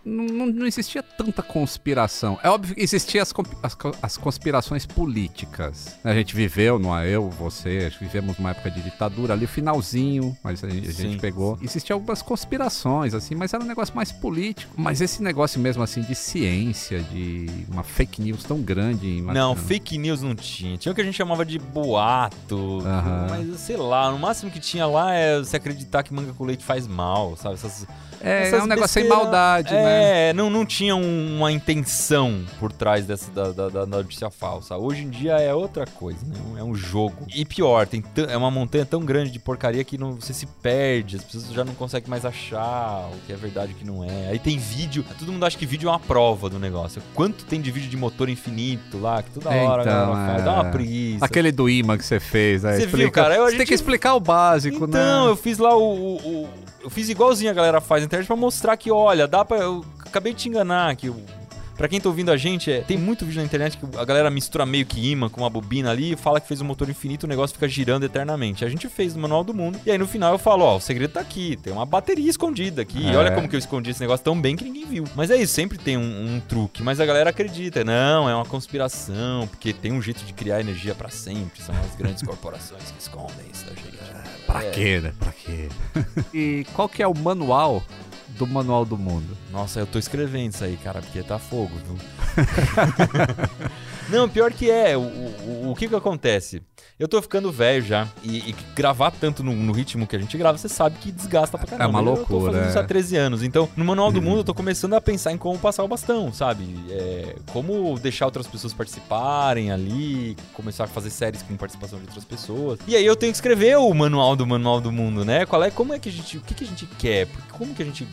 Não, 0.04 0.24
não- 0.26 0.46
não 0.48 0.66
existia 0.66 1.04
tanta 1.04 1.42
conspiração. 1.44 2.40
É 2.44 2.50
óbvio 2.50 2.76
que 2.76 2.82
existiam 2.82 3.22
as, 3.22 3.34
as 3.64 3.78
as 4.02 4.18
conspirações 4.18 4.86
políticas. 4.86 5.98
A 6.04 6.14
gente 6.14 6.36
viveu, 6.36 6.80
não 6.80 6.98
é 6.98 7.08
eu, 7.10 7.30
você, 7.30 7.92
vivemos 8.00 8.38
uma 8.40 8.52
época 8.52 8.72
de 8.72 8.82
ditadura 8.82 9.34
ali, 9.34 9.46
finalzinho, 9.48 10.36
mas 10.44 10.64
a, 10.64 10.70
gente- 10.70 10.90
a 10.90 10.92
gente 10.92 11.20
pegou. 11.20 11.58
Existiam 11.62 11.96
algumas 11.98 12.22
conspirações, 12.22 13.14
assim, 13.14 13.36
mas 13.36 13.54
era 13.54 13.64
um 13.64 13.68
negócio 13.68 13.96
mais 13.96 14.12
político. 14.12 14.74
Mas 14.78 15.02
esse 15.02 15.22
negócio 15.22 15.60
mesmo, 15.60 15.84
assim, 15.84 16.02
de 16.02 16.16
ciência, 16.16 17.00
de 17.02 17.48
uma 17.72 17.84
fake 17.84 18.22
news 18.22 18.44
tão 18.44 18.60
grande. 18.62 19.22
uma- 19.22 19.34
Não, 19.34 19.56
fake 19.56 19.98
news 19.98 20.22
não 20.22 20.36
tinha. 20.36 20.78
Tinha 20.78 20.92
o 20.92 20.96
que 20.96 21.02
a 21.02 21.04
gente 21.04 21.16
chamava 21.16 21.46
de 21.46 21.60
boato. 21.60 22.80
Aham. 22.86 23.28
Mas 23.30 23.60
sei 23.60 23.78
lá, 23.78 24.12
no 24.12 24.20
máximo 24.20 24.50
que 24.52 24.60
tinha 24.60 24.86
lá 24.86 25.14
é 25.14 25.40
você 25.40 25.58
acreditar 25.58 26.04
que 26.04 26.14
manga 26.14 26.34
com 26.34 26.44
leite 26.46 26.64
faz 26.64 26.88
mal, 26.88 27.36
sabe? 27.38 27.56
Essas, 27.56 27.86
É, 28.24 28.50
é 28.50 28.62
um 28.62 28.68
negócio 28.68 28.94
sem 29.02 29.08
maldade, 29.08 29.74
né? 29.74 30.30
É, 30.30 30.34
não, 30.34 30.50
não 30.50 30.66
tinha 30.66 30.96
um- 30.96 31.38
uma 31.38 31.52
intenção 31.52 32.44
por 32.60 32.72
trás 32.72 33.06
dessa 33.06 33.32
da, 33.32 33.52
da, 33.52 33.70
da 33.70 33.86
notícia 33.86 34.30
falsa. 34.30 34.78
Hoje 34.78 35.04
em 35.04 35.10
dia 35.10 35.34
é 35.40 35.54
outra 35.54 35.86
coisa, 35.86 36.20
né? 36.26 36.36
É 36.60 36.64
um 36.64 36.76
jogo. 36.76 37.26
E 37.34 37.44
pior, 37.46 37.88
tem 37.88 38.04
é 38.30 38.38
uma 38.38 38.52
montanha 38.52 38.86
tão 38.86 39.02
grande 39.04 39.32
de 39.32 39.40
porcaria 39.40 39.84
que 39.84 39.98
não, 39.98 40.14
você 40.16 40.34
se 40.34 40.46
perde, 40.46 41.16
as 41.18 41.24
pessoas 41.24 41.48
já 41.54 41.64
não 41.64 41.74
conseguem 41.74 42.10
mais 42.10 42.26
achar 42.26 43.10
o 43.12 43.18
que 43.26 43.34
é 43.34 43.36
verdade 43.36 43.72
e 43.72 43.76
o 43.76 43.78
que 43.78 43.86
não 43.86 44.04
é. 44.04 44.30
Aí 44.30 44.40
tem 44.40 44.58
vídeo, 44.58 45.04
todo 45.18 45.32
mundo 45.32 45.46
acha 45.46 45.58
que 45.58 45.66
vídeo 45.66 45.88
é 45.88 45.92
uma 45.92 46.00
prova 46.00 46.50
do 46.50 46.60
negócio. 46.60 47.02
Quanto 47.16 47.44
tem 47.46 47.60
de 47.62 47.72
vídeo 47.72 47.90
de 47.90 47.98
motor 47.98 48.30
infinito 48.30 48.98
lá, 49.00 49.22
que 49.24 49.32
toda 49.32 49.50
hora 49.50 49.82
a 49.82 49.86
Então, 49.86 50.30
é. 50.36 50.42
dá 50.42 50.54
uma 50.54 50.66
preguiça. 50.72 51.26
Aquele 51.26 51.52
do 51.52 51.70
imã 51.70 51.98
que 51.98 52.06
você 52.06 52.20
fez, 52.20 52.64
né? 52.64 52.74
Você 52.74 52.78
viu, 52.80 52.88
Explica- 52.88 53.22
cara? 53.24 53.36
Eu- 53.36 53.44
a 53.44 53.46
Você 53.46 53.52
tem 53.52 53.60
gente- 53.60 53.68
que 53.70 53.74
explicar 53.74 54.16
o 54.16 54.20
básico, 54.20 54.86
Então, 54.86 55.26
né? 55.26 55.32
eu 55.32 55.36
fiz 55.36 55.58
lá 55.58 55.76
o, 55.76 55.82
o- 55.82 56.16
o- 56.44 56.50
Eu 56.84 56.90
fiz 56.90 57.10
igualzinho 57.10 57.52
a 57.52 57.54
galera 57.54 57.80
faz 57.80 58.04
internet 58.12 58.28
pra 58.28 58.36
mostrar 58.36 58.76
que, 58.78 58.92
olha, 58.92 59.28
dá 59.28 59.44
pra. 59.46 59.58
Eu 59.58 59.86
acabei 60.06 60.34
de 60.34 60.40
te 60.44 60.50
enganar, 60.50 60.96
que. 60.96 61.10
o- 61.10 61.42
Pra 61.78 61.88
quem 61.88 62.00
tá 62.00 62.08
ouvindo 62.10 62.32
a 62.32 62.38
gente, 62.38 62.72
é, 62.72 62.82
tem 62.82 62.96
muito 62.96 63.26
vídeo 63.26 63.40
na 63.40 63.46
internet 63.46 63.76
que 63.76 63.98
a 63.98 64.06
galera 64.06 64.30
mistura 64.30 64.68
meio 64.68 64.86
que 64.86 65.10
imã 65.10 65.28
com 65.30 65.42
uma 65.42 65.50
bobina 65.50 65.90
ali 65.90 66.12
e 66.12 66.16
fala 66.16 66.40
que 66.40 66.48
fez 66.48 66.62
um 66.62 66.66
motor 66.66 66.88
infinito, 66.88 67.24
o 67.24 67.28
negócio 67.28 67.56
fica 67.56 67.68
girando 67.68 68.04
eternamente. 68.04 68.64
A 68.64 68.70
gente 68.70 68.88
fez 68.88 69.16
no 69.16 69.22
Manual 69.22 69.44
do 69.44 69.52
Mundo. 69.52 69.80
E 69.84 69.90
aí 69.90 69.98
no 69.98 70.06
final 70.06 70.32
eu 70.34 70.38
falo, 70.38 70.64
ó, 70.64 70.76
o 70.76 70.80
segredo 70.80 71.14
tá 71.14 71.22
aqui, 71.22 71.58
tem 71.64 71.74
uma 71.74 71.84
bateria 71.86 72.30
escondida 72.30 72.84
aqui. 72.84 73.08
É. 73.10 73.16
Olha 73.18 73.32
como 73.32 73.50
que 73.50 73.56
eu 73.56 73.58
escondi 73.58 73.90
esse 73.90 74.00
negócio 74.02 74.24
tão 74.24 74.40
bem 74.40 74.56
que 74.56 74.64
ninguém 74.64 74.86
viu. 74.86 75.06
Mas 75.16 75.32
é 75.32 75.38
isso, 75.38 75.54
sempre 75.56 75.80
tem 75.80 75.98
um, 75.98 76.36
um 76.36 76.40
truque. 76.42 76.84
Mas 76.84 77.00
a 77.00 77.06
galera 77.06 77.32
acredita, 77.32 77.84
não, 77.84 78.30
é 78.30 78.36
uma 78.36 78.46
conspiração, 78.46 79.48
porque 79.48 79.74
tem 79.74 79.92
um 79.92 80.02
jeito 80.04 80.24
de 80.24 80.34
criar 80.34 80.60
energia 80.60 80.94
pra 80.94 81.10
sempre. 81.10 81.64
São 81.64 81.74
as 81.80 81.96
grandes 81.96 82.22
corporações 82.28 82.92
que 82.92 83.02
escondem 83.02 83.46
isso 83.52 83.66
da 83.66 83.72
gente. 83.74 84.21
Pra 84.52 84.64
É. 84.66 84.70
quê, 84.72 85.00
né? 85.00 85.14
Pra 85.20 85.32
quê? 85.32 85.70
e 86.34 86.66
qual 86.74 86.90
que 86.90 87.02
é 87.02 87.08
o 87.08 87.16
manual 87.18 87.84
do 88.30 88.48
Manual 88.48 88.86
do 88.86 88.98
Mundo? 88.98 89.38
Nossa, 89.52 89.80
eu 89.80 89.86
tô 89.86 90.00
escrevendo 90.00 90.54
isso 90.54 90.64
aí, 90.64 90.78
cara, 90.78 91.02
porque 91.02 91.22
tá 91.22 91.38
fogo, 91.38 91.72
viu? 91.86 91.98
Não, 94.12 94.30
pior 94.30 94.52
que 94.52 94.70
é, 94.70 94.96
o, 94.98 95.02
o, 95.02 95.72
o 95.72 95.76
que 95.76 95.88
que 95.88 95.96
acontece? 95.96 96.62
Eu 97.00 97.08
tô 97.08 97.20
ficando 97.22 97.52
velho 97.52 97.84
já, 97.84 98.08
e, 98.24 98.50
e 98.50 98.56
gravar 98.76 99.10
tanto 99.10 99.44
no, 99.44 99.54
no 99.56 99.72
ritmo 99.74 100.06
que 100.06 100.16
a 100.16 100.20
gente 100.20 100.38
grava, 100.38 100.58
você 100.58 100.70
sabe 100.70 100.98
que 101.00 101.12
desgasta 101.12 101.58
pra 101.58 101.66
caramba. 101.66 101.90
uma 101.90 102.00
Eu 102.00 102.16
tô 102.16 102.34
loucura, 102.34 102.52
fazendo 102.54 102.70
isso 102.70 102.80
há 102.80 102.84
é. 102.84 102.86
13 102.86 103.18
anos, 103.18 103.44
então 103.44 103.68
no 103.76 103.84
Manual 103.84 104.12
do 104.12 104.22
Mundo 104.22 104.40
eu 104.40 104.44
tô 104.44 104.54
começando 104.54 104.94
a 104.94 105.02
pensar 105.02 105.32
em 105.32 105.38
como 105.38 105.58
passar 105.58 105.84
o 105.84 105.88
bastão, 105.88 106.32
sabe? 106.32 106.64
É, 106.92 107.36
como 107.52 107.98
deixar 107.98 108.26
outras 108.26 108.46
pessoas 108.46 108.72
participarem 108.74 109.72
ali, 109.72 110.38
começar 110.54 110.84
a 110.84 110.88
fazer 110.88 111.10
séries 111.10 111.42
com 111.42 111.56
participação 111.56 111.98
de 111.98 112.06
outras 112.06 112.24
pessoas. 112.24 112.80
E 112.88 112.96
aí 112.96 113.06
eu 113.06 113.16
tenho 113.16 113.32
que 113.32 113.38
escrever 113.38 113.78
o 113.78 113.92
Manual 113.94 114.36
do 114.36 114.46
Manual 114.46 114.80
do 114.80 114.92
Mundo, 114.92 115.26
né? 115.26 115.46
Qual 115.46 115.64
é, 115.64 115.72
como 115.72 115.94
é 115.94 116.00
que 116.00 116.10
a 116.10 116.12
gente, 116.12 116.38
o 116.38 116.42
que 116.42 116.54
que 116.54 116.64
a 116.64 116.68
gente 116.68 116.86
quer? 116.86 117.28
Como 117.52 117.74
que 117.74 117.82
a 117.82 117.86
gente 117.86 118.08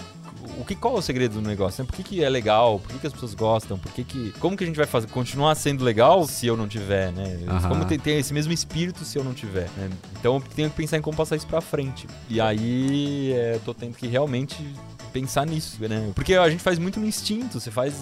o 0.60 0.64
que, 0.64 0.74
qual 0.74 0.96
é 0.96 0.98
o 0.98 1.02
segredo 1.02 1.40
do 1.40 1.46
negócio? 1.46 1.82
Né? 1.82 1.86
Por 1.86 1.94
que, 1.96 2.02
que 2.02 2.24
é 2.24 2.28
legal? 2.28 2.78
Por 2.80 2.90
que, 2.92 2.98
que 2.98 3.06
as 3.06 3.12
pessoas 3.12 3.34
gostam? 3.34 3.78
Por 3.78 3.92
que 3.92 4.02
que, 4.04 4.30
como 4.40 4.56
que 4.56 4.64
a 4.64 4.66
gente 4.66 4.76
vai 4.76 4.86
fazer? 4.86 5.06
Continuar 5.08 5.54
sendo 5.54 5.84
legal 5.84 6.26
se 6.26 6.46
eu 6.46 6.56
não 6.56 6.66
tiver, 6.68 7.12
né? 7.12 7.38
Como 7.68 7.84
tem, 7.84 7.98
tem 7.98 8.18
esse 8.18 8.32
mesmo 8.34 8.52
espírito 8.52 9.04
se 9.04 9.16
eu 9.18 9.24
não 9.24 9.32
tiver, 9.34 9.68
né? 9.76 9.88
Então 10.18 10.34
eu 10.36 10.42
tenho 10.54 10.68
que 10.70 10.76
pensar 10.76 10.96
em 10.98 11.00
como 11.02 11.16
passar 11.16 11.36
isso 11.36 11.46
pra 11.46 11.60
frente. 11.60 12.06
E 12.28 12.40
aí 12.40 13.32
é, 13.32 13.54
eu 13.54 13.60
tô 13.60 13.72
tendo 13.72 13.94
que 13.94 14.06
realmente 14.06 14.56
pensar 15.12 15.46
nisso, 15.46 15.76
né? 15.88 16.10
Porque 16.14 16.34
a 16.34 16.50
gente 16.50 16.62
faz 16.62 16.78
muito 16.78 16.98
no 17.00 17.06
instinto, 17.06 17.60
você 17.60 17.70
faz... 17.70 17.94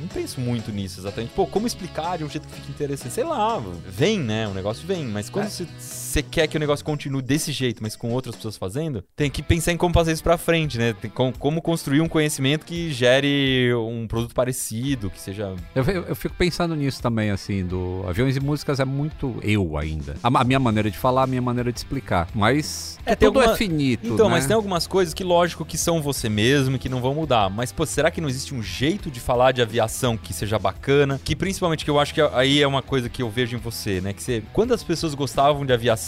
Não 0.00 0.08
penso 0.08 0.40
muito 0.40 0.72
nisso 0.72 0.98
exatamente. 0.98 1.32
Pô, 1.32 1.46
como 1.46 1.64
explicar 1.64 2.18
de 2.18 2.24
um 2.24 2.28
jeito 2.28 2.48
que 2.48 2.54
fique 2.54 2.70
interessante? 2.72 3.12
Sei 3.14 3.22
lá, 3.22 3.62
vem, 3.86 4.18
né? 4.18 4.48
O 4.48 4.52
negócio 4.52 4.84
vem. 4.84 5.04
Mas 5.06 5.30
quando 5.30 5.46
É. 5.46 5.48
você 5.48 5.64
você 6.12 6.22
quer 6.22 6.46
que 6.46 6.56
o 6.56 6.60
negócio 6.60 6.84
continue 6.84 7.22
desse 7.22 7.52
jeito, 7.52 7.82
mas 7.82 7.96
com 7.96 8.10
outras 8.12 8.36
pessoas 8.36 8.56
fazendo, 8.56 9.02
tem 9.16 9.30
que 9.30 9.42
pensar 9.42 9.72
em 9.72 9.76
como 9.76 9.94
fazer 9.94 10.12
isso 10.12 10.22
pra 10.22 10.36
frente, 10.36 10.78
né? 10.78 10.92
Tem 10.92 11.10
com- 11.10 11.32
como 11.32 11.60
construir 11.62 12.00
um 12.00 12.08
conhecimento 12.08 12.64
que 12.66 12.92
gere 12.92 13.72
um 13.74 14.06
produto 14.06 14.34
parecido, 14.34 15.10
que 15.10 15.20
seja. 15.20 15.54
Eu, 15.74 15.84
eu- 15.84 16.02
eu 16.04 16.16
fico 16.16 16.34
pensando 16.36 16.74
nisso 16.76 17.00
também, 17.02 17.30
assim, 17.30 17.64
do 17.64 18.04
Aviões 18.08 18.36
e 18.36 18.40
Músicas 18.40 18.80
é 18.80 18.84
muito 18.84 19.36
eu 19.42 19.76
ainda. 19.76 20.14
A, 20.22 20.28
a 20.40 20.44
minha 20.44 20.58
maneira 20.58 20.90
de 20.90 20.98
falar, 20.98 21.22
a 21.24 21.26
minha 21.26 21.42
maneira 21.42 21.72
de 21.72 21.78
explicar. 21.78 22.28
Mas 22.34 22.98
É, 23.06 23.14
tudo 23.14 23.38
alguma- 23.38 23.54
é 23.54 23.56
finito, 23.56 24.06
Então, 24.06 24.26
né? 24.28 24.34
mas 24.36 24.46
tem 24.46 24.54
algumas 24.54 24.86
coisas 24.86 25.14
que, 25.14 25.24
lógico, 25.24 25.64
que 25.64 25.78
são 25.78 26.02
você 26.02 26.28
mesmo 26.28 26.76
e 26.76 26.78
que 26.78 26.88
não 26.88 27.00
vão 27.00 27.14
mudar. 27.14 27.48
Mas, 27.50 27.72
pô, 27.72 27.86
será 27.86 28.10
que 28.10 28.20
não 28.20 28.28
existe 28.28 28.54
um 28.54 28.62
jeito 28.62 29.10
de 29.10 29.20
falar 29.20 29.52
de 29.52 29.62
aviação 29.62 30.16
que 30.16 30.32
seja 30.32 30.58
bacana? 30.58 31.20
Que 31.24 31.34
principalmente, 31.34 31.84
que 31.84 31.90
eu 31.90 31.98
acho 31.98 32.12
que 32.14 32.20
aí 32.20 32.60
é 32.62 32.66
uma 32.66 32.82
coisa 32.82 33.08
que 33.08 33.22
eu 33.22 33.30
vejo 33.30 33.56
em 33.56 33.58
você, 33.60 34.00
né? 34.00 34.12
Que 34.12 34.22
você. 34.22 34.42
Quantas 34.52 34.82
pessoas 34.82 35.14
gostavam 35.14 35.64
de 35.64 35.72
aviação 35.72 36.01